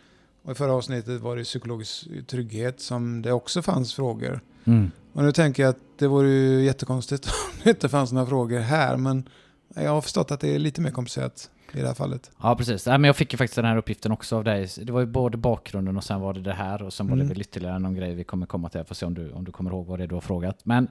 Och 0.43 0.53
i 0.53 0.55
förra 0.55 0.73
avsnittet 0.73 1.21
var 1.21 1.37
det 1.37 1.45
psykologisk 1.45 2.07
trygghet 2.27 2.81
som 2.81 3.23
det 3.23 3.33
också 3.33 3.63
fanns 3.63 3.95
frågor. 3.95 4.41
Mm. 4.65 4.91
Och 5.19 5.25
nu 5.25 5.33
tänker 5.33 5.63
jag 5.63 5.71
att 5.71 5.99
det 5.99 6.07
vore 6.07 6.29
ju 6.29 6.65
jättekonstigt 6.65 7.27
om 7.55 7.61
det 7.65 7.71
inte 7.71 7.89
fanns 7.89 8.13
några 8.13 8.27
frågor 8.27 8.59
här. 8.59 8.97
Men 8.97 9.29
jag 9.75 9.91
har 9.91 10.01
förstått 10.01 10.31
att 10.31 10.41
det 10.41 10.55
är 10.55 10.59
lite 10.59 10.81
mer 10.81 10.91
komplicerat 10.91 11.51
i 11.73 11.81
det 11.81 11.87
här 11.87 11.95
fallet. 11.95 12.31
Ja, 12.43 12.57
precis. 12.57 12.87
Ja, 12.87 12.93
men 12.99 13.05
jag 13.05 13.17
fick 13.17 13.33
ju 13.33 13.37
faktiskt 13.37 13.57
den 13.57 13.65
här 13.65 13.77
uppgiften 13.77 14.13
också 14.13 14.37
av 14.37 14.45
dig. 14.45 14.69
Det 14.83 14.93
var 14.93 15.01
ju 15.01 15.07
både 15.07 15.37
bakgrunden 15.37 15.97
och 15.97 16.05
sen 16.05 16.21
var 16.21 16.35
det 16.35 16.41
det 16.41 16.53
här 16.53 16.83
och 16.83 16.93
sen 16.93 17.07
var 17.07 17.15
Mm. 17.15 17.27
det 17.29 17.35
väl 17.35 17.41
ytterligare 17.41 17.79
någon 17.79 17.95
grej 17.95 18.15
vi 18.15 18.25
kommer 18.25 18.47
komma 18.47 18.69
till. 18.69 18.79
Jag 18.79 18.89
får 18.89 18.95
se 18.95 19.07
om 19.07 19.15
du, 19.15 19.33
om 19.33 19.45
du 19.45 19.53
kommer 19.53 19.71
ihåg 19.71 19.87
vad 19.87 19.99
det 19.99 20.03
är 20.03 20.09
du 20.09 20.15
har 20.15 20.21
frågat. 20.21 20.61
Men 20.65 20.89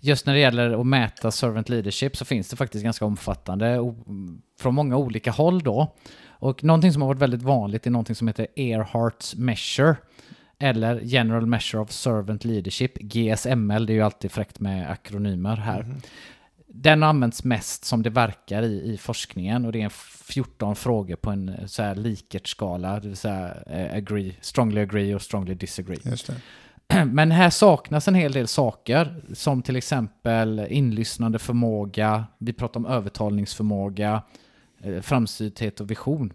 just 0.00 0.26
när 0.26 0.34
det 0.34 0.40
gäller 0.40 0.80
att 0.80 0.86
mäta 0.86 1.30
servant 1.30 1.68
leadership 1.68 2.16
så 2.16 2.24
finns 2.24 2.48
det 2.48 2.56
faktiskt 2.56 2.84
ganska 2.84 3.04
omfattande 3.04 3.78
från 4.60 4.74
många 4.74 4.96
olika 4.96 5.30
håll 5.30 5.62
då. 5.62 5.96
Och 6.28 6.64
någonting 6.64 6.92
som 6.92 7.02
har 7.02 7.06
varit 7.08 7.20
väldigt 7.22 7.42
vanligt 7.42 7.86
är 7.86 7.90
någonting 7.90 8.16
som 8.16 8.28
heter 8.28 8.46
Earhart's 8.56 9.36
measure. 9.38 9.96
Eller 10.62 11.00
General 11.02 11.46
Measure 11.46 11.82
of 11.82 11.90
Servant 11.90 12.44
Leadership, 12.44 12.98
GSML, 12.98 13.86
det 13.86 13.92
är 13.92 13.94
ju 13.94 14.02
alltid 14.02 14.32
fräckt 14.32 14.60
med 14.60 14.90
akronymer 14.90 15.56
här. 15.56 15.82
Mhm. 15.82 16.00
Den 16.74 17.02
används 17.02 17.44
mest 17.44 17.84
som 17.84 18.02
det 18.02 18.10
verkar 18.10 18.62
i, 18.62 18.92
i 18.92 18.98
forskningen 18.98 19.64
och 19.64 19.72
det 19.72 19.82
är 19.82 19.88
14 19.88 20.76
frågor 20.76 21.16
på 21.16 21.30
en 21.30 21.48
eh, 21.48 21.66
så 21.66 21.82
här 21.82 21.94
likertskala, 21.94 23.00
det 23.00 23.08
vill 23.08 23.16
säga 23.16 23.54
eh, 23.66 23.96
agree, 23.96 24.36
strongly 24.40 24.80
agree 24.80 25.14
och 25.14 25.22
strongly 25.22 25.54
disagree. 25.54 25.98
Men 27.06 27.30
här 27.30 27.50
saknas 27.50 28.08
en 28.08 28.14
hel 28.14 28.32
del 28.32 28.48
saker, 28.48 29.22
som 29.32 29.62
till 29.62 29.76
exempel 29.76 30.66
inlyssnande 30.68 31.38
förmåga, 31.38 32.24
vi 32.38 32.52
pratar 32.52 32.80
om 32.80 32.86
övertalningsförmåga, 32.86 34.22
eh, 34.82 35.00
framsynthet 35.00 35.80
och 35.80 35.90
vision. 35.90 36.32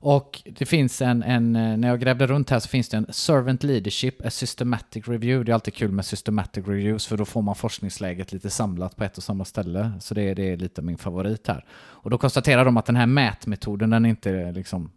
Och 0.00 0.42
det 0.44 0.66
finns 0.66 1.02
en, 1.02 1.22
en, 1.22 1.56
eh, 1.56 1.76
när 1.76 1.88
jag 1.88 2.00
grävde 2.00 2.26
runt 2.26 2.50
här 2.50 2.58
så 2.58 2.68
finns 2.68 2.88
det 2.88 2.96
en 2.96 3.06
Servant 3.12 3.62
Leadership, 3.62 4.26
a 4.26 4.30
Systematic 4.30 5.08
Review. 5.08 5.44
Det 5.44 5.52
är 5.52 5.54
alltid 5.54 5.74
kul 5.74 5.92
med 5.92 6.04
Systematic 6.04 6.66
Reviews 6.66 7.06
för 7.06 7.16
då 7.16 7.24
får 7.24 7.42
man 7.42 7.54
forskningsläget 7.54 8.32
lite 8.32 8.50
samlat 8.50 8.96
på 8.96 9.04
ett 9.04 9.16
och 9.16 9.22
samma 9.22 9.44
ställe. 9.44 9.92
Så 10.00 10.14
det, 10.14 10.22
är- 10.22 10.34
det 10.34 10.52
är 10.52 10.56
lite 10.56 10.82
min 10.82 10.98
favorit 10.98 11.46
här. 11.46 11.64
Och 11.70 12.10
då 12.10 12.18
konstaterar 12.18 12.64
de 12.64 12.76
att 12.76 12.86
den 12.86 12.96
här 12.96 13.06
mätmetoden 13.06 13.90
den 13.90 14.04
är 14.04 14.08
inte 14.08 14.30
eh, 14.32 14.52
liksom 14.52 14.90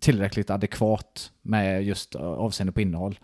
tillräckligt 0.00 0.50
adekvat 0.50 1.30
med 1.42 1.84
just 1.84 2.14
eh, 2.14 2.20
avseende 2.22 2.72
på 2.72 2.80
innehåll. 2.80 3.18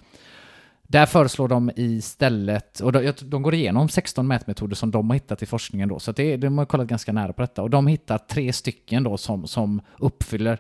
Där 0.90 1.06
föreslår 1.06 1.48
de 1.48 1.70
istället, 1.76 2.80
och 2.80 2.92
de, 2.92 3.12
de 3.22 3.42
går 3.42 3.54
igenom 3.54 3.88
16 3.88 4.26
mätmetoder 4.26 4.76
som 4.76 4.90
de 4.90 5.10
har 5.10 5.14
hittat 5.14 5.42
i 5.42 5.46
forskningen 5.46 5.88
då, 5.88 5.98
så 5.98 6.10
att 6.10 6.16
det, 6.16 6.36
de 6.36 6.58
har 6.58 6.64
kollat 6.64 6.86
ganska 6.86 7.12
nära 7.12 7.32
på 7.32 7.42
detta. 7.42 7.62
Och 7.62 7.70
de 7.70 7.86
hittar 7.86 8.18
tre 8.18 8.52
stycken 8.52 9.02
då 9.02 9.16
som, 9.16 9.46
som 9.46 9.80
uppfyller 9.98 10.58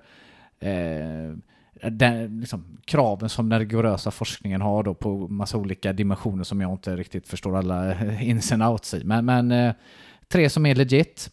eh, 0.60 1.90
den, 1.90 2.40
liksom, 2.40 2.78
kraven 2.84 3.28
som 3.28 3.48
den 3.48 3.58
rigorösa 3.58 4.10
forskningen 4.10 4.60
har 4.60 4.82
då 4.82 4.94
på 4.94 5.28
massa 5.28 5.58
olika 5.58 5.92
dimensioner 5.92 6.44
som 6.44 6.60
jag 6.60 6.72
inte 6.72 6.96
riktigt 6.96 7.28
förstår 7.28 7.56
alla 7.56 8.04
ins 8.20 8.52
and 8.52 8.62
outs 8.62 8.94
i. 8.94 9.04
Men, 9.04 9.24
men 9.24 9.52
eh, 9.52 9.74
tre 10.28 10.50
som 10.50 10.66
är 10.66 10.74
legit. 10.74 11.30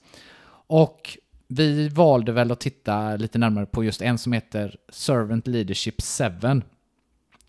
Och 0.68 1.18
vi 1.48 1.90
valde 1.90 2.32
väl 2.32 2.52
att 2.52 2.60
titta 2.60 3.16
lite 3.16 3.38
närmare 3.38 3.66
på 3.66 3.84
just 3.84 4.02
en 4.02 4.18
som 4.18 4.34
heter 4.34 4.76
Servant 4.90 5.48
Leadership 5.48 5.96
7. 6.02 6.62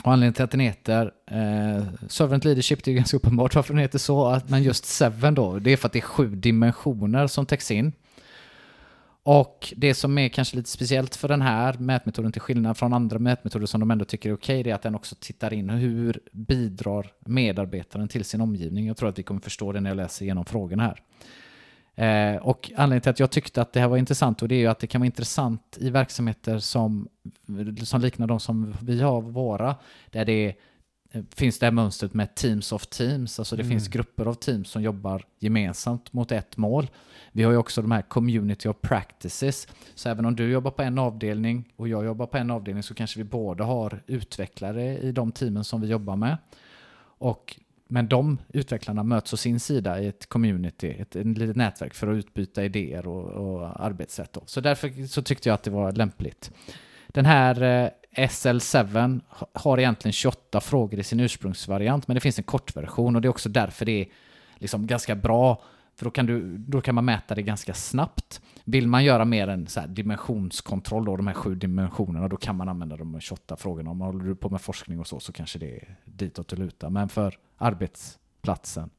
Och 0.05 0.13
anledningen 0.13 0.35
till 0.35 0.45
att 0.45 0.51
den 0.51 0.61
heter 0.61 1.13
eh, 1.31 1.83
Servant 2.09 2.45
Leadership, 2.45 2.85
det 2.85 2.91
är 2.91 2.93
ju 2.93 2.97
ganska 2.97 3.17
uppenbart 3.17 3.55
varför 3.55 3.75
den 3.75 3.81
heter 3.83 3.99
så, 3.99 4.27
att- 4.27 4.49
men 4.51 4.63
just 4.63 5.03
7 5.23 5.31
då, 5.31 5.59
det 5.59 5.71
är 5.73 5.77
för 5.77 5.87
att 5.87 5.93
det 5.93 5.99
är 5.99 6.01
sju 6.03 6.35
dimensioner 6.35 7.27
som 7.27 7.47
täcks 7.47 7.71
in. 7.71 7.93
Och 9.23 9.75
det 9.77 9.95
som 9.95 10.19
är 10.19 10.29
kanske 10.29 10.57
lite 10.57 10.71
speciellt 10.71 11.17
för 11.17 11.29
den 11.29 11.43
här 11.43 11.75
mätmetoden 11.79 12.33
till 12.33 12.41
skillnad 12.41 12.77
från 12.77 12.93
andra 12.93 13.19
mätmetoder 13.19 13.67
som 13.67 13.81
de 13.81 13.91
ändå 13.91 14.05
tycker 14.05 14.29
är 14.31 14.35
okej, 14.35 14.63
det 14.63 14.71
är 14.71 14.75
att 14.75 14.83
den 14.83 14.95
också 14.95 15.17
tittar 15.21 15.53
in 15.53 15.71
hur 15.71 16.21
bidrar 16.33 17.13
medarbetaren 17.27 18.09
till 18.09 18.25
sin 18.25 18.41
omgivning. 18.41 18.87
Jag 18.87 18.97
tror 18.97 19.09
att 19.09 19.19
vi 19.19 19.23
kommer 19.23 19.41
förstå 19.41 19.73
det 19.73 19.81
när 19.81 19.91
jag 19.91 19.97
läser 19.97 20.25
igenom 20.25 20.45
frågorna 20.45 20.83
här. 20.83 21.03
Eh, 21.99 22.37
och 22.37 22.71
anledningen 22.77 23.01
till 23.01 23.11
att 23.11 23.21
jag 23.21 23.31
tyckte 23.31 23.63
att 23.63 23.73
det 23.73 23.81
här 23.81 23.89
var 23.89 23.97
intressant, 23.97 24.43
och 24.43 24.49
det 24.49 24.55
är 24.55 24.59
ju 24.59 24.67
att 24.67 24.79
det 24.79 24.87
kan 24.87 25.01
vara 25.01 25.07
intressant 25.07 25.79
i 25.81 25.91
verksamheter 25.91 26.59
som, 26.59 27.09
som 27.85 28.01
liknar 28.01 28.27
de 28.27 28.41
som 28.41 28.75
vi 28.83 29.03
har 29.03 29.21
våra, 29.21 29.77
där 30.11 30.25
det 30.25 30.33
är, 30.33 30.55
eh, 31.13 31.23
finns 31.35 31.59
det 31.59 31.67
här 31.67 31.71
mönstret 31.71 32.15
med 32.15 32.35
teams 32.35 32.73
of 32.73 32.87
teams, 32.87 33.39
alltså 33.39 33.57
det 33.57 33.63
Mm. 33.63 33.71
finns 33.71 33.89
grupper 33.89 34.27
av 34.27 34.35
teams 34.35 34.71
som 34.71 34.83
jobbar 34.83 35.25
gemensamt 35.39 36.13
mot 36.13 36.33
ett 36.33 36.57
mål. 36.57 36.91
Vi 37.33 37.43
har 37.43 37.53
ju 37.53 37.59
också 37.59 37.83
de 37.83 37.91
här 37.91 38.03
community 38.03 38.69
of 38.69 38.77
practices, 38.81 39.69
så 39.95 40.09
även 40.09 40.25
om 40.25 40.37
du 40.37 40.51
jobbar 40.51 40.71
på 40.71 40.83
en 40.83 40.99
avdelning 40.99 41.73
och 41.77 41.89
jag 41.89 42.05
jobbar 42.05 42.27
på 42.27 42.37
en 42.39 42.51
avdelning 42.51 42.83
så 42.83 42.95
kanske 42.95 43.19
vi 43.19 43.25
båda 43.25 43.65
har 43.65 44.03
utvecklare 44.07 44.99
i 44.99 45.13
de 45.13 45.33
teamen 45.33 45.65
som 45.65 45.81
vi 45.81 45.89
jobbar 45.89 46.17
med. 46.17 46.37
Och, 47.21 47.61
men 47.89 48.09
de 48.09 48.39
utvecklarna 48.49 49.03
möts 49.03 49.33
å 49.33 49.37
sin 49.37 49.61
sida 49.61 50.01
i 50.01 50.07
ett 50.07 50.29
community, 50.29 50.97
ett, 50.99 51.17
ett 51.17 51.27
litet 51.27 51.57
nätverk 51.57 51.95
för 51.95 52.09
att 52.09 52.17
utbyta 52.17 52.65
idéer 52.65 53.07
och, 53.07 53.25
och 53.25 53.85
arbetssätt. 53.85 54.33
Då. 54.33 54.43
Så 54.47 54.61
därför 54.61 55.07
så 55.07 55.23
tyckte 55.23 55.49
jag 55.49 55.55
att 55.55 55.63
det 55.63 55.71
var 55.71 55.93
lämpligt. 55.93 56.51
Den 57.09 57.25
här 57.25 57.63
eh, 57.63 57.91
SL7 58.27 59.21
har 59.53 59.79
egentligen 59.79 60.13
28 60.13 60.61
frågor 60.61 61.01
i 61.01 61.05
sin 61.05 61.21
ursprungsvariant, 61.21 62.09
men 62.09 62.15
det 62.15 62.21
finns 62.21 62.39
en 62.39 62.45
kortversion 62.45 63.17
och 63.17 63.23
det 63.23 63.29
är 63.29 63.31
också 63.31 63.49
därför 63.49 63.87
det 63.87 64.01
är 64.01 64.07
liksom 64.59 64.87
ganska 64.87 65.15
bra, 65.15 65.63
för 65.99 66.05
då 66.05 66.11
kan, 66.11 66.27
du, 66.27 66.59
då 66.59 66.81
kan 66.81 66.95
man 66.95 67.05
mäta 67.05 67.35
det 67.35 67.43
ganska 67.43 67.75
snabbt. 67.75 68.41
Vill 68.65 68.89
man 68.89 69.05
göra 69.05 69.25
mer 69.25 69.49
en 69.49 69.67
så 69.67 69.81
dimensionskontroll, 69.89 71.05
då, 71.05 71.17
de 71.17 71.27
här 71.27 71.35
sju 71.35 71.55
dimensionerna, 71.55 72.29
då 72.29 72.37
kan 72.37 72.57
man 72.57 72.69
använda 72.69 72.97
de 72.97 73.21
28 73.21 73.57
frågorna. 73.57 73.91
Om 73.91 73.99
man 73.99 74.07
håller 74.15 74.35
på 74.35 74.49
med 74.51 74.61
forskning 74.61 75.01
och 75.01 75.07
så, 75.07 75.21
så 75.21 75.33
kanske 75.33 75.59
det 75.59 75.77
är 75.77 75.97
ditåt 76.05 76.53
att 76.53 76.59
luta. 76.59 76.91
Men 76.91 77.09
för 77.09 77.39
arbetsplatsen. 77.57 78.91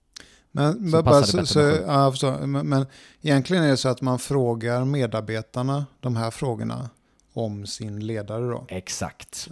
Men, 0.51 0.91
Så 0.91 1.03
bara- 1.03 1.23
så, 1.23 1.37
bättre 1.37 1.47
så, 1.47 1.59
ja, 1.87 2.11
förstår. 2.11 2.47
Men, 2.47 2.69
men 2.69 2.85
egentligen 3.21 3.63
är 3.63 3.67
det 3.69 3.77
så 3.77 3.89
att 3.89 4.01
man 4.01 4.19
frågar 4.19 4.85
medarbetarna 4.85 5.85
de 5.99 6.15
här 6.15 6.31
frågorna 6.31 6.89
om 7.33 7.65
sin 7.65 7.99
ledare 8.07 8.45
då. 8.49 8.65
Exakt. 8.67 9.49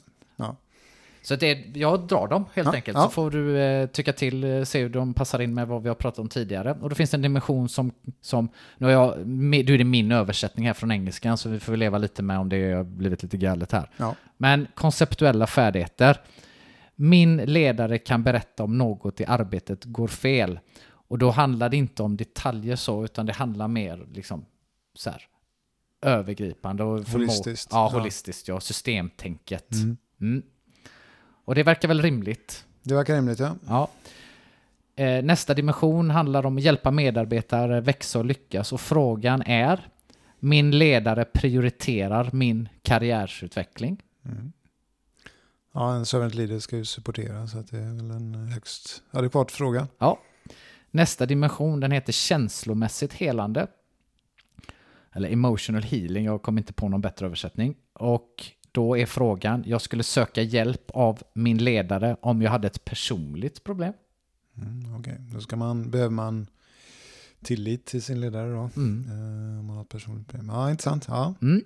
Så 1.22 1.36
det, 1.36 1.66
jag 1.78 2.08
drar 2.08 2.28
dem 2.28 2.46
helt 2.54 2.66
Ja, 2.68 2.74
enkelt, 2.76 2.98
ja. 2.98 3.04
så 3.04 3.10
får 3.10 3.32
du 3.32 3.58
eh, 3.60 3.88
tycka 3.88 4.14
till, 4.14 4.44
eh, 4.44 4.64
se 4.64 4.82
hur 4.82 4.90
de 4.90 5.14
passar 5.14 5.40
in 5.40 5.54
med 5.54 5.68
vad 5.68 5.82
vi 5.84 5.88
har 5.90 5.96
pratat 5.96 6.20
om 6.20 6.30
tidigare. 6.30 6.78
Och 6.82 6.90
då 6.90 6.96
finns 6.96 7.10
det 7.12 7.18
en 7.18 7.22
dimension 7.22 7.70
som, 7.70 7.92
som 8.22 8.50
nu 8.78 8.86
har 8.86 8.94
jag, 8.94 9.28
nu 9.28 9.58
är 9.60 9.78
det 9.78 9.84
min 9.84 10.12
översättning 10.12 10.66
här 10.68 10.74
från 10.74 10.92
engelskan, 10.92 11.38
så 11.38 11.50
vi 11.50 11.60
får 11.60 11.78
leva 11.78 11.98
lite 11.98 12.24
med 12.24 12.40
om 12.40 12.50
det 12.50 12.72
har 12.72 12.84
blivit 12.84 13.24
lite 13.24 13.38
galet 13.38 13.72
här. 13.72 13.90
Ja. 13.98 14.16
Men 14.38 14.68
konceptuella 14.76 15.48
färdigheter. 15.48 16.18
Min 16.96 17.38
ledare 17.38 17.98
kan 17.98 18.24
berätta 18.24 18.64
om 18.64 18.78
något 18.78 19.22
i 19.22 19.26
arbetet 19.26 19.84
går 19.84 20.08
fel. 20.08 20.60
Och 21.10 21.18
då 21.18 21.30
handlar 21.30 21.70
det 21.70 21.78
inte 21.78 22.04
om 22.04 22.18
detaljer 22.18 22.76
så, 22.76 23.04
utan 23.06 23.26
det 23.26 23.34
handlar 23.34 23.68
mer 23.68 24.06
liksom 24.14 24.46
så 24.94 25.10
här 25.10 25.22
övergripande 26.02 26.84
och 26.84 27.08
Holistiskt. 27.10 27.68
Ja, 27.72 27.90
Ja. 27.94 28.00
holistiskt, 28.00 28.48
ja. 28.48 28.60
Systemtänket. 28.60 29.72
Mm. 29.74 29.98
Mm. 30.22 30.44
Och 31.48 31.56
det 31.56 31.64
verkar 31.64 31.88
väl 31.88 32.02
rimligt. 32.02 32.66
Det 32.84 32.94
verkar 32.94 33.16
rimligt 33.16 33.40
ja. 33.40 33.56
Ja. 33.68 33.90
Eh, 34.96 35.24
nästa 35.24 35.54
dimension 35.54 36.10
handlar 36.10 36.46
om 36.46 36.58
att 36.58 36.64
hjälpa 36.64 36.92
medarbetare 36.92 37.82
växa 37.82 38.20
och 38.20 38.26
lyckas. 38.26 38.74
Och 38.74 38.82
frågan 38.82 39.42
är, 39.42 39.88
min 40.40 40.72
ledare 40.72 41.26
prioriterar 41.26 42.30
min 42.34 42.70
karriärsutveckling. 42.82 44.02
Mm. 44.26 44.52
Ja, 45.74 45.96
en 45.96 46.06
servant 46.06 46.36
leader 46.36 46.60
ska 46.60 46.78
ju 46.78 46.86
supportera 46.86 47.48
så 47.48 47.60
att 47.60 47.72
det 47.72 47.78
är 47.78 47.96
väl 47.96 48.12
en 48.12 48.36
högst 48.36 49.02
adekvat 49.12 49.52
fråga. 49.52 49.88
Ja. 49.98 50.20
Nästa 50.92 51.26
dimension, 51.26 51.80
den 51.80 51.92
heter 51.92 52.14
känslomässigt 52.14 53.14
helande. 53.14 53.68
Eller 55.14 55.30
emotional 55.30 55.84
healing, 55.84 56.26
jag 56.26 56.42
kom 56.42 56.58
inte 56.58 56.74
på 56.74 56.90
någon 56.90 57.02
bättre 57.02 57.26
översättning. 57.26 57.76
Och 57.94 58.52
då 58.78 58.98
är 58.98 59.06
frågan, 59.06 59.64
jag 59.66 59.82
skulle 59.82 60.04
söka 60.04 60.42
hjälp 60.42 60.92
av 60.94 61.24
min 61.34 61.58
ledare 61.58 62.18
om 62.22 62.42
jag 62.42 62.52
hade 62.52 62.68
ett 62.68 62.86
personligt 62.86 63.64
problem. 63.64 63.94
Mm, 64.58 64.96
Okej, 65.00 65.18
då 65.20 65.40
ska 65.40 65.56
man, 65.56 65.90
behöver 65.90 66.12
man 66.12 66.48
tillit 67.44 67.86
till 67.86 68.02
sin 68.02 68.22
ledare 68.22 68.52
då. 68.52 68.70
Mm. 68.76 69.06
Eh, 69.10 69.60
om 69.60 69.66
man 69.66 69.76
har 69.76 69.84
ett 69.84 69.90
personligt 69.90 70.28
problem. 70.28 70.50
Ja, 70.50 70.72
intressant. 70.72 71.06
Ja. 71.08 71.34
Mm. 71.42 71.64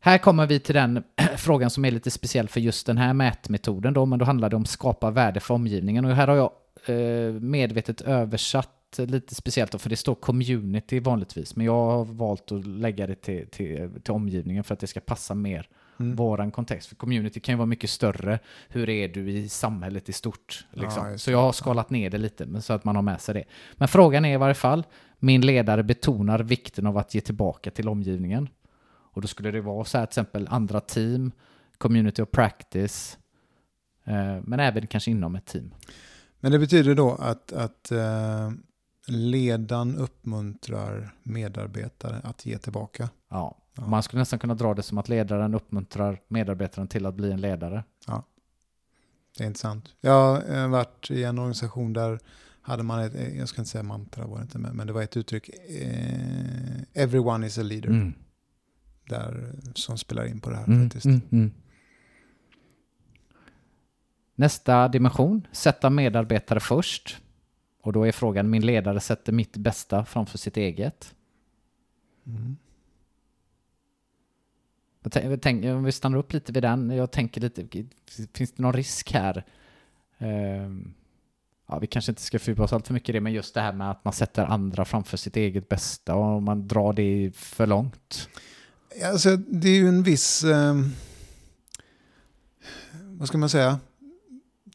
Här 0.00 0.18
kommer 0.18 0.46
vi 0.46 0.60
till 0.60 0.74
den 0.74 1.04
frågan 1.36 1.70
som 1.70 1.84
är 1.84 1.90
lite 1.90 2.10
speciell 2.10 2.48
för 2.48 2.60
just 2.60 2.86
den 2.86 2.98
här 2.98 3.12
mätmetoden 3.12 3.94
då, 3.94 4.06
men 4.06 4.18
då 4.18 4.24
handlar 4.24 4.50
det 4.50 4.56
om 4.56 4.64
skapa 4.64 5.10
värde 5.10 5.40
för 5.40 5.54
omgivningen. 5.54 6.04
Och 6.04 6.14
här 6.14 6.28
har 6.28 6.36
jag 6.36 6.52
eh, 6.86 7.32
medvetet 7.32 8.00
översatt 8.00 8.98
lite 8.98 9.34
speciellt 9.34 9.72
då, 9.72 9.78
för 9.78 9.90
det 9.90 9.96
står 9.96 10.14
community 10.14 11.00
vanligtvis, 11.00 11.56
men 11.56 11.66
jag 11.66 11.90
har 11.90 12.04
valt 12.04 12.52
att 12.52 12.66
lägga 12.66 13.06
det 13.06 13.14
till, 13.14 13.46
till, 13.46 13.90
till 14.02 14.12
omgivningen 14.12 14.64
för 14.64 14.74
att 14.74 14.80
det 14.80 14.86
ska 14.86 15.00
passa 15.00 15.34
mer 15.34 15.68
Mm. 16.00 16.16
våran 16.16 16.50
kontext. 16.50 16.88
För 16.88 16.96
community 16.96 17.40
kan 17.40 17.52
ju 17.52 17.56
vara 17.56 17.66
mycket 17.66 17.90
större. 17.90 18.38
Hur 18.68 18.88
är 18.88 19.08
du 19.08 19.30
i 19.30 19.48
samhället 19.48 20.08
i 20.08 20.12
stort? 20.12 20.66
Liksom. 20.72 21.10
Ja, 21.10 21.18
så 21.18 21.30
jag 21.30 21.38
har 21.38 21.52
skalat 21.52 21.90
ner 21.90 22.10
det 22.10 22.18
lite 22.18 22.46
men 22.46 22.62
så 22.62 22.72
att 22.72 22.84
man 22.84 22.96
har 22.96 23.02
med 23.02 23.20
sig 23.20 23.34
det. 23.34 23.44
Men 23.72 23.88
frågan 23.88 24.24
är 24.24 24.34
i 24.34 24.36
varje 24.36 24.54
fall, 24.54 24.86
min 25.18 25.40
ledare 25.40 25.82
betonar 25.82 26.38
vikten 26.38 26.86
av 26.86 26.98
att 26.98 27.14
ge 27.14 27.20
tillbaka 27.20 27.70
till 27.70 27.88
omgivningen. 27.88 28.48
Och 28.86 29.22
då 29.22 29.28
skulle 29.28 29.50
det 29.50 29.60
vara 29.60 29.84
så 29.84 29.98
här 29.98 30.06
till 30.06 30.10
exempel 30.10 30.48
andra 30.50 30.80
team, 30.80 31.32
community 31.78 32.22
of 32.22 32.30
practice, 32.30 33.18
eh, 34.04 34.40
men 34.42 34.60
även 34.60 34.86
kanske 34.86 35.10
inom 35.10 35.36
ett 35.36 35.46
team. 35.46 35.74
Men 36.40 36.52
det 36.52 36.58
betyder 36.58 36.94
då 36.94 37.14
att, 37.14 37.52
att 37.52 37.90
eh, 37.90 38.50
ledan 39.06 39.96
uppmuntrar 39.96 41.14
medarbetare 41.22 42.20
att 42.24 42.46
ge 42.46 42.58
tillbaka. 42.58 43.08
Ja. 43.30 43.63
Ja. 43.76 43.86
Man 43.86 44.02
skulle 44.02 44.20
nästan 44.20 44.38
kunna 44.38 44.54
dra 44.54 44.74
det 44.74 44.82
som 44.82 44.98
att 44.98 45.08
ledaren 45.08 45.54
uppmuntrar 45.54 46.20
medarbetaren 46.28 46.88
till 46.88 47.06
att 47.06 47.14
bli 47.14 47.32
en 47.32 47.40
ledare. 47.40 47.84
Det 49.38 49.44
är 49.44 49.46
intressant. 49.46 49.94
Jag 50.00 50.12
har 50.12 50.56
eh, 50.56 50.68
varit 50.68 51.10
i 51.10 51.24
en 51.24 51.38
organisation 51.38 51.92
där 51.92 52.18
hade 52.62 52.82
man 52.82 53.00
ett, 53.02 53.14
eh, 53.14 53.38
jag 53.38 53.48
ska 53.48 53.60
inte 53.60 53.70
säga 53.70 53.82
mantra 53.82 54.26
var 54.26 54.36
det 54.38 54.42
inte, 54.42 54.58
men 54.58 54.86
det 54.86 54.92
var 54.92 55.02
ett 55.02 55.16
uttryck, 55.16 55.48
eh, 55.48 57.02
everyone 57.02 57.46
is 57.46 57.58
a 57.58 57.62
leader, 57.62 57.88
Mm. 57.88 58.12
där, 59.08 59.52
som 59.74 59.98
spelar 59.98 60.24
in 60.26 60.40
på 60.40 60.50
det 60.50 60.56
här 60.56 60.64
Mm, 60.66 60.82
faktiskt. 60.82 61.04
mm, 61.06 61.20
mm. 61.32 61.52
Nästa 64.34 64.88
dimension, 64.88 65.46
sätta 65.52 65.90
medarbetare 65.90 66.60
först. 66.60 67.18
Och 67.82 67.92
då 67.92 68.06
är 68.06 68.12
frågan, 68.12 68.50
min 68.50 68.66
ledare 68.66 69.00
sätter 69.00 69.32
mitt 69.32 69.56
bästa 69.56 70.04
framför 70.04 70.38
sitt 70.38 70.56
eget. 70.56 71.14
Mm. 75.04 75.30
Jag 75.30 75.42
tänk- 75.42 75.64
Om 75.64 75.84
vi 75.84 75.92
stannar 75.92 76.18
upp 76.18 76.32
lite 76.32 76.52
vid 76.52 76.62
den, 76.62 76.90
jag 76.90 77.10
tänker 77.10 77.40
lite, 77.40 77.66
finns 78.34 78.52
det 78.52 78.62
någon 78.62 78.72
risk 78.72 79.12
här? 79.12 79.44
Ehm, 80.18 80.94
ja, 81.68 81.78
vi 81.78 81.86
kanske 81.86 82.12
inte 82.12 82.22
ska 82.22 82.38
fördjupa 82.38 82.62
oss 82.62 82.72
allt 82.72 82.86
för 82.86 82.94
mycket 82.94 83.08
i 83.08 83.12
det, 83.12 83.20
men 83.20 83.32
just 83.32 83.54
det 83.54 83.60
här 83.60 83.72
med 83.72 83.90
att 83.90 84.04
man 84.04 84.12
sätter 84.14 84.44
andra 84.44 84.84
framför 84.84 85.16
sitt 85.16 85.36
eget 85.36 85.68
bästa 85.68 86.14
och 86.14 86.42
man 86.42 86.68
drar 86.68 86.92
det 86.92 87.30
för 87.34 87.66
långt. 87.66 88.28
Alltså, 89.04 89.36
det 89.36 89.68
är 89.68 89.74
ju 89.76 89.88
en 89.88 90.02
viss... 90.02 90.44
Eh, 90.44 90.74
vad 93.02 93.28
ska 93.28 93.38
man 93.38 93.48
säga? 93.48 93.78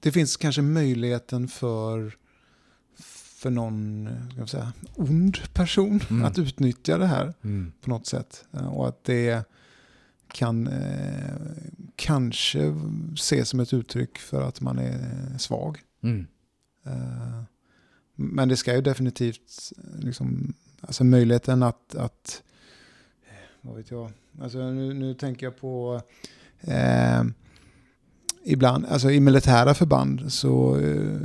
Det 0.01 0.11
finns 0.11 0.37
kanske 0.37 0.61
möjligheten 0.61 1.47
för, 1.47 2.15
för 3.39 3.49
någon 3.49 4.09
ska 4.35 4.47
säga, 4.47 4.73
ond 4.95 5.37
person 5.53 5.99
Mm. 6.09 6.25
att 6.25 6.37
utnyttja 6.39 6.97
det 6.97 7.05
här 7.07 7.33
på 7.81 7.89
något 7.89 8.07
sätt. 8.07 8.45
Eh, 8.53 8.67
Och 8.73 8.87
att 8.87 9.03
det 9.03 9.45
kan 10.33 10.67
eh, 10.67 11.33
kanske 11.95 12.75
ses 13.13 13.49
som 13.49 13.59
ett 13.59 13.73
uttryck 13.73 14.17
för 14.17 14.41
att 14.41 14.61
man 14.61 14.79
är 14.79 15.37
svag. 15.37 15.79
Mm. 16.03 16.27
Eh, 16.85 17.41
Men 18.15 18.49
det 18.49 18.57
ska 18.57 18.75
ju 18.75 18.81
definitivt, 18.81 19.71
eh, 19.77 19.99
liksom, 20.05 20.53
alltså 20.81 21.03
möjligheten 21.03 21.63
att, 21.63 21.95
att 21.95 22.43
vad 23.61 23.75
vet 23.75 23.91
jag, 23.91 24.11
alltså 24.41 24.57
nu, 24.71 24.93
nu 24.93 25.13
tänker 25.13 25.45
jag 25.45 25.57
på 25.59 26.01
eh, 26.61 27.23
ibland, 28.45 28.85
alltså 28.85 29.11
i 29.11 29.19
militära 29.19 29.73
förband 29.73 30.33
så 30.33 30.77
eh, 30.79 31.21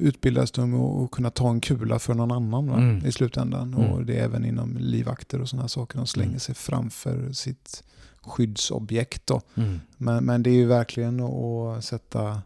utbildas 0.00 0.50
de 0.50 0.74
att 0.74 1.10
kunna 1.10 1.30
ta 1.30 1.50
en 1.50 1.60
kula 1.60 1.98
för 1.98 2.14
någon 2.14 2.30
annan 2.32 2.68
Mm. 2.68 3.06
i 3.06 3.12
slutändan. 3.12 3.74
Mm. 3.74 3.90
Och 3.90 4.04
det 4.06 4.18
är 4.18 4.24
även 4.24 4.44
inom 4.44 4.76
livvakter 4.78 5.40
och 5.40 5.48
sådana 5.48 5.68
saker, 5.68 5.96
de 5.96 6.06
slänger 6.06 6.28
Mm. 6.30 6.40
sig 6.40 6.54
framför 6.54 7.32
sitt 7.32 7.84
skyddsobjekt. 8.30 9.30
Mm. 9.54 9.80
Men, 9.96 10.24
men 10.24 10.42
det 10.42 10.50
är 10.50 10.54
ju 10.54 10.66
verkligen 10.66 11.20
att 11.20 11.84
sätta 11.84 12.42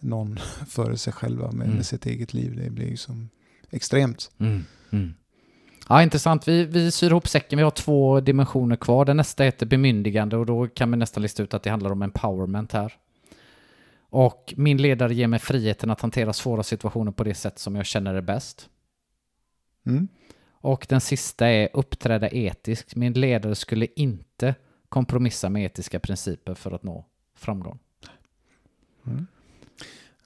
någon 0.00 0.38
före 0.68 0.96
sig 0.96 1.12
själva 1.12 1.52
med, 1.52 1.64
Mm. 1.64 1.76
med 1.76 1.86
sitt 1.86 2.06
eget 2.06 2.34
liv. 2.34 2.56
Det 2.64 2.70
blir 2.70 2.88
ju 2.88 2.96
som 2.96 3.28
extremt. 3.70 4.30
Mm. 4.38 4.64
Mm. 4.90 5.14
Ja, 5.88 6.02
intressant. 6.02 6.48
Vi, 6.48 6.64
vi 6.64 6.90
syr 6.90 7.10
ihop 7.10 7.28
säcken. 7.28 7.56
Vi 7.56 7.62
har 7.62 7.70
två 7.70 8.20
dimensioner 8.20 8.76
kvar. 8.76 9.04
Den 9.04 9.16
nästa 9.16 9.44
heter 9.44 9.66
bemyndigande 9.66 10.36
och 10.36 10.46
då 10.46 10.68
kan 10.68 10.90
vi 10.90 10.96
nästan 10.96 11.22
lista 11.22 11.42
ut 11.42 11.54
att 11.54 11.62
det 11.62 11.70
handlar 11.70 11.90
om 11.92 12.02
empowerment 12.02 12.72
här. 12.72 12.92
Och 14.10 14.54
min 14.56 14.76
ledare 14.82 15.14
ger 15.14 15.26
mig 15.26 15.38
friheten 15.38 15.90
att 15.90 16.00
hantera 16.00 16.32
svåra 16.32 16.62
situationer 16.62 17.12
på 17.12 17.24
det 17.24 17.34
sätt 17.34 17.58
som 17.58 17.76
jag 17.76 17.86
känner 17.86 18.14
är 18.14 18.20
bäst. 18.20 18.68
Mm. 19.86 20.08
Och 20.60 20.86
den 20.88 21.00
sista 21.00 21.46
är 21.48 21.68
uppträda 21.72 22.28
etiskt. 22.28 22.96
Min 22.96 23.12
ledare 23.12 23.54
skulle 23.54 23.86
inte 23.96 24.54
kompromissa 24.88 25.48
med 25.48 25.64
etiska 25.64 26.00
principer 26.00 26.54
för 26.54 26.70
att 26.70 26.82
nå 26.82 27.04
framgång. 27.36 27.78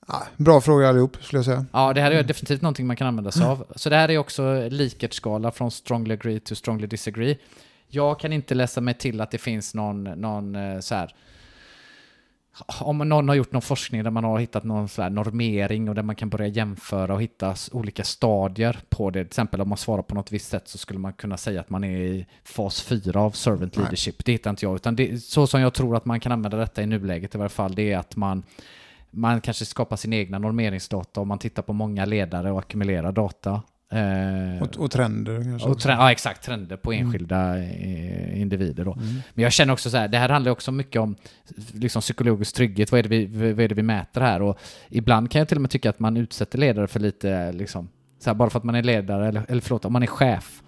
Ja, 0.08 0.22
bra 0.36 0.60
fråga 0.60 0.88
allihop 0.88 1.16
skulle 1.24 1.38
jag 1.38 1.44
säga. 1.44 1.66
Ja, 1.72 1.92
det 1.92 2.00
här 2.00 2.10
är 2.10 2.22
definitivt 2.22 2.62
någonting 2.62 2.86
man 2.86 2.96
kan 2.96 3.06
använda 3.06 3.30
sig 3.30 3.46
av. 3.46 3.64
Så 3.76 3.90
det 3.90 3.96
här 3.96 4.10
är 4.10 4.18
också 4.18 4.68
likhetsskala 4.68 5.50
från 5.50 5.70
strongly 5.70 6.14
agree 6.14 6.40
to 6.40 6.54
strongly 6.54 6.86
disagree. 6.86 7.38
Jag 7.88 8.20
kan 8.20 8.32
inte 8.32 8.54
läsa 8.54 8.80
mig 8.80 8.94
till 8.94 9.20
att 9.20 9.30
det 9.30 9.38
finns 9.38 9.74
någon, 9.74 10.04
någon 10.04 10.54
eh, 10.54 10.80
så 10.80 10.94
här 10.94 11.14
om 12.80 12.98
någon 12.98 13.28
har 13.28 13.34
gjort 13.34 13.52
någon 13.52 13.62
forskning 13.62 14.04
där 14.04 14.10
man 14.10 14.24
har 14.24 14.38
hittat 14.38 14.64
någon 14.64 14.88
så 14.88 15.02
här 15.02 15.10
normering 15.10 15.88
och 15.88 15.94
där 15.94 16.02
man 16.02 16.16
kan 16.16 16.28
börja 16.28 16.46
jämföra 16.46 17.14
och 17.14 17.22
hitta 17.22 17.54
olika 17.72 18.04
stadier 18.04 18.78
på 18.88 19.10
det. 19.10 19.20
Till 19.20 19.26
exempel 19.26 19.60
om 19.60 19.68
man 19.68 19.78
svarar 19.78 20.02
på 20.02 20.14
något 20.14 20.32
visst 20.32 20.48
sätt 20.48 20.68
så 20.68 20.78
skulle 20.78 20.98
man 20.98 21.12
kunna 21.12 21.36
säga 21.36 21.60
att 21.60 21.70
man 21.70 21.84
är 21.84 21.98
i 21.98 22.26
fas 22.44 22.82
4 22.82 23.20
av 23.20 23.30
servant 23.30 23.76
Nej. 23.76 23.82
leadership. 23.82 24.24
Det 24.24 24.32
hittar 24.32 24.50
inte 24.50 24.64
jag. 24.64 24.76
Utan 24.76 24.96
det, 24.96 25.22
så 25.22 25.46
som 25.46 25.60
jag 25.60 25.74
tror 25.74 25.96
att 25.96 26.04
man 26.04 26.20
kan 26.20 26.32
använda 26.32 26.56
detta 26.56 26.82
i 26.82 26.86
nuläget 26.86 27.34
i 27.34 27.38
varje 27.38 27.48
fall, 27.48 27.74
det 27.74 27.92
är 27.92 27.98
att 27.98 28.16
man 28.16 28.42
man 29.14 29.40
kanske 29.40 29.64
skapar 29.64 29.96
sin 29.96 30.12
egna 30.12 30.38
normeringsdata 30.38 31.20
och 31.20 31.26
man 31.26 31.38
tittar 31.38 31.62
på 31.62 31.72
många 31.72 32.04
ledare 32.04 32.52
och 32.52 32.58
ackumulerar 32.58 33.12
data. 33.12 33.62
Eh, 33.92 34.62
Och, 34.62 34.76
och 34.76 34.90
trender 34.90 35.42
kanske. 35.44 35.68
och 35.68 35.78
tre- 35.80 35.92
ja, 35.92 36.12
exakt. 36.12 36.44
Trender 36.44 36.76
på 36.76 36.92
enskilda 36.92 37.58
eh, 37.58 38.40
individer. 38.40 38.84
Då. 38.84 38.92
Mm. 38.92 39.06
Men 39.34 39.42
jag 39.42 39.52
känner 39.52 39.72
också 39.72 39.90
så 39.90 39.96
här, 39.96 40.08
det 40.08 40.18
här 40.18 40.28
handlar 40.28 40.52
också 40.52 40.72
mycket 40.72 41.00
om 41.02 41.16
liksom, 41.72 42.00
psykologisk 42.02 42.54
trygghet. 42.56 42.92
Vad 42.92 42.98
är, 42.98 43.02
det 43.02 43.08
vi, 43.08 43.26
vad 43.52 43.60
är 43.64 43.68
det 43.68 43.74
vi 43.74 43.82
mäter 43.82 44.20
här? 44.20 44.42
Och 44.42 44.58
ibland 44.88 45.30
kan 45.30 45.38
jag 45.38 45.48
till 45.48 45.58
och 45.58 45.62
med 45.62 45.70
tycka 45.70 45.90
att 45.90 46.00
man 46.00 46.16
utsätter 46.16 46.58
ledare 46.58 46.86
för 46.86 47.00
lite, 47.00 47.52
liksom, 47.52 47.88
så 48.18 48.30
här, 48.30 48.34
bara 48.34 48.50
för 48.50 48.58
att 48.58 48.64
man 48.64 48.74
är 48.74 48.82
ledare, 48.82 49.28
eller, 49.28 49.42
eller 49.48 49.60
förlåt, 49.60 49.84
om 49.84 49.92
man 49.92 50.02
är 50.02 50.06
chef, 50.06 50.62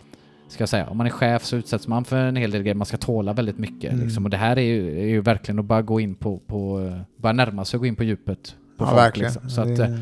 ska 0.49 0.63
jag 0.63 0.69
säga. 0.69 0.87
Om 0.87 0.97
man 0.97 1.07
är 1.07 1.11
chef 1.11 1.45
så 1.45 1.57
utsätts 1.57 1.89
man 1.89 2.05
för 2.05 2.17
en 2.17 2.37
hel 2.37 2.51
del 2.51 2.63
grejer, 2.63 2.75
man 2.75 2.87
ska 2.87 2.97
tåla 2.97 3.33
väldigt 3.33 3.59
mycket. 3.59 3.93
Mm. 3.93 4.05
Liksom. 4.05 4.25
Och 4.25 4.31
det 4.31 4.37
här 4.37 4.57
är 4.59 4.63
ju, 4.63 5.01
är 5.01 5.07
ju 5.07 5.21
verkligen 5.21 5.59
att 5.59 5.65
bara 5.65 5.83
gå 5.83 6.01
in 6.01 6.15
på, 6.15 6.39
på 6.39 6.91
bara 7.17 7.33
närma 7.33 7.65
sig 7.65 7.77
och 7.79 7.81
gå 7.83 7.87
in 7.87 7.97
på 7.97 8.05
djupet. 8.05 8.55
På 8.79 8.85
Ja, 8.85 8.89
folk, 8.91 8.99
verkligen. 9.03 9.33
liksom. 9.33 9.51
Så 9.51 9.61
Ja, 9.61 9.65
att, 9.71 9.77
det- 9.77 9.85
eh, 9.85 9.99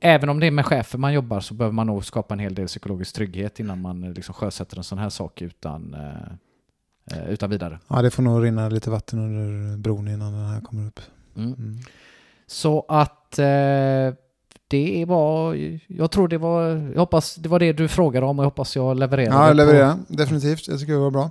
även 0.00 0.28
om 0.28 0.40
det 0.40 0.46
är 0.46 0.50
med 0.50 0.66
chefer 0.66 0.98
man 0.98 1.12
jobbar 1.12 1.40
så 1.40 1.54
behöver 1.54 1.74
man 1.74 1.86
nog 1.86 2.04
skapa 2.04 2.34
en 2.34 2.40
hel 2.40 2.54
del 2.54 2.66
psykologisk 2.66 3.14
trygghet 3.14 3.60
innan 3.60 3.80
man 3.80 4.04
eh, 4.04 4.12
liksom 4.12 4.34
sjösätter 4.34 4.76
en 4.76 4.84
sån 4.84 4.98
här 4.98 5.08
sak 5.08 5.42
utan, 5.42 5.94
eh, 5.94 7.18
eh, 7.18 7.28
utan 7.28 7.50
vidare. 7.50 7.78
ja, 7.88 8.02
det 8.02 8.10
får 8.10 8.22
nog 8.22 8.44
rinna 8.44 8.68
lite 8.68 8.90
vatten 8.90 9.18
under 9.18 9.76
bron 9.76 10.08
innan 10.08 10.32
den 10.32 10.46
här 10.46 10.60
kommer 10.60 10.86
upp. 10.86 11.00
Mm. 11.36 11.52
Mm. 11.52 11.78
Så 12.46 12.84
att 12.88 13.38
eh, 13.38 14.14
det 14.68 15.04
var, 15.08 15.54
jag 15.86 16.10
tror 16.10 16.28
det 16.28 16.38
var, 16.38 16.62
jag 16.66 16.98
hoppas 17.00 17.34
det 17.34 17.48
var 17.48 17.58
det 17.58 17.72
du 17.72 17.88
frågade 17.88 18.26
om 18.26 18.38
och 18.38 18.42
jag 18.42 18.46
hoppas 18.46 18.76
jag 18.76 18.96
levererade. 18.96 19.36
Ja, 19.36 19.46
jag 19.46 19.56
levererar. 19.56 19.96
Definitivt. 20.08 20.68
Jag 20.68 20.80
tycker 20.80 20.92
det 20.92 20.98
var 20.98 21.10
bra. 21.10 21.30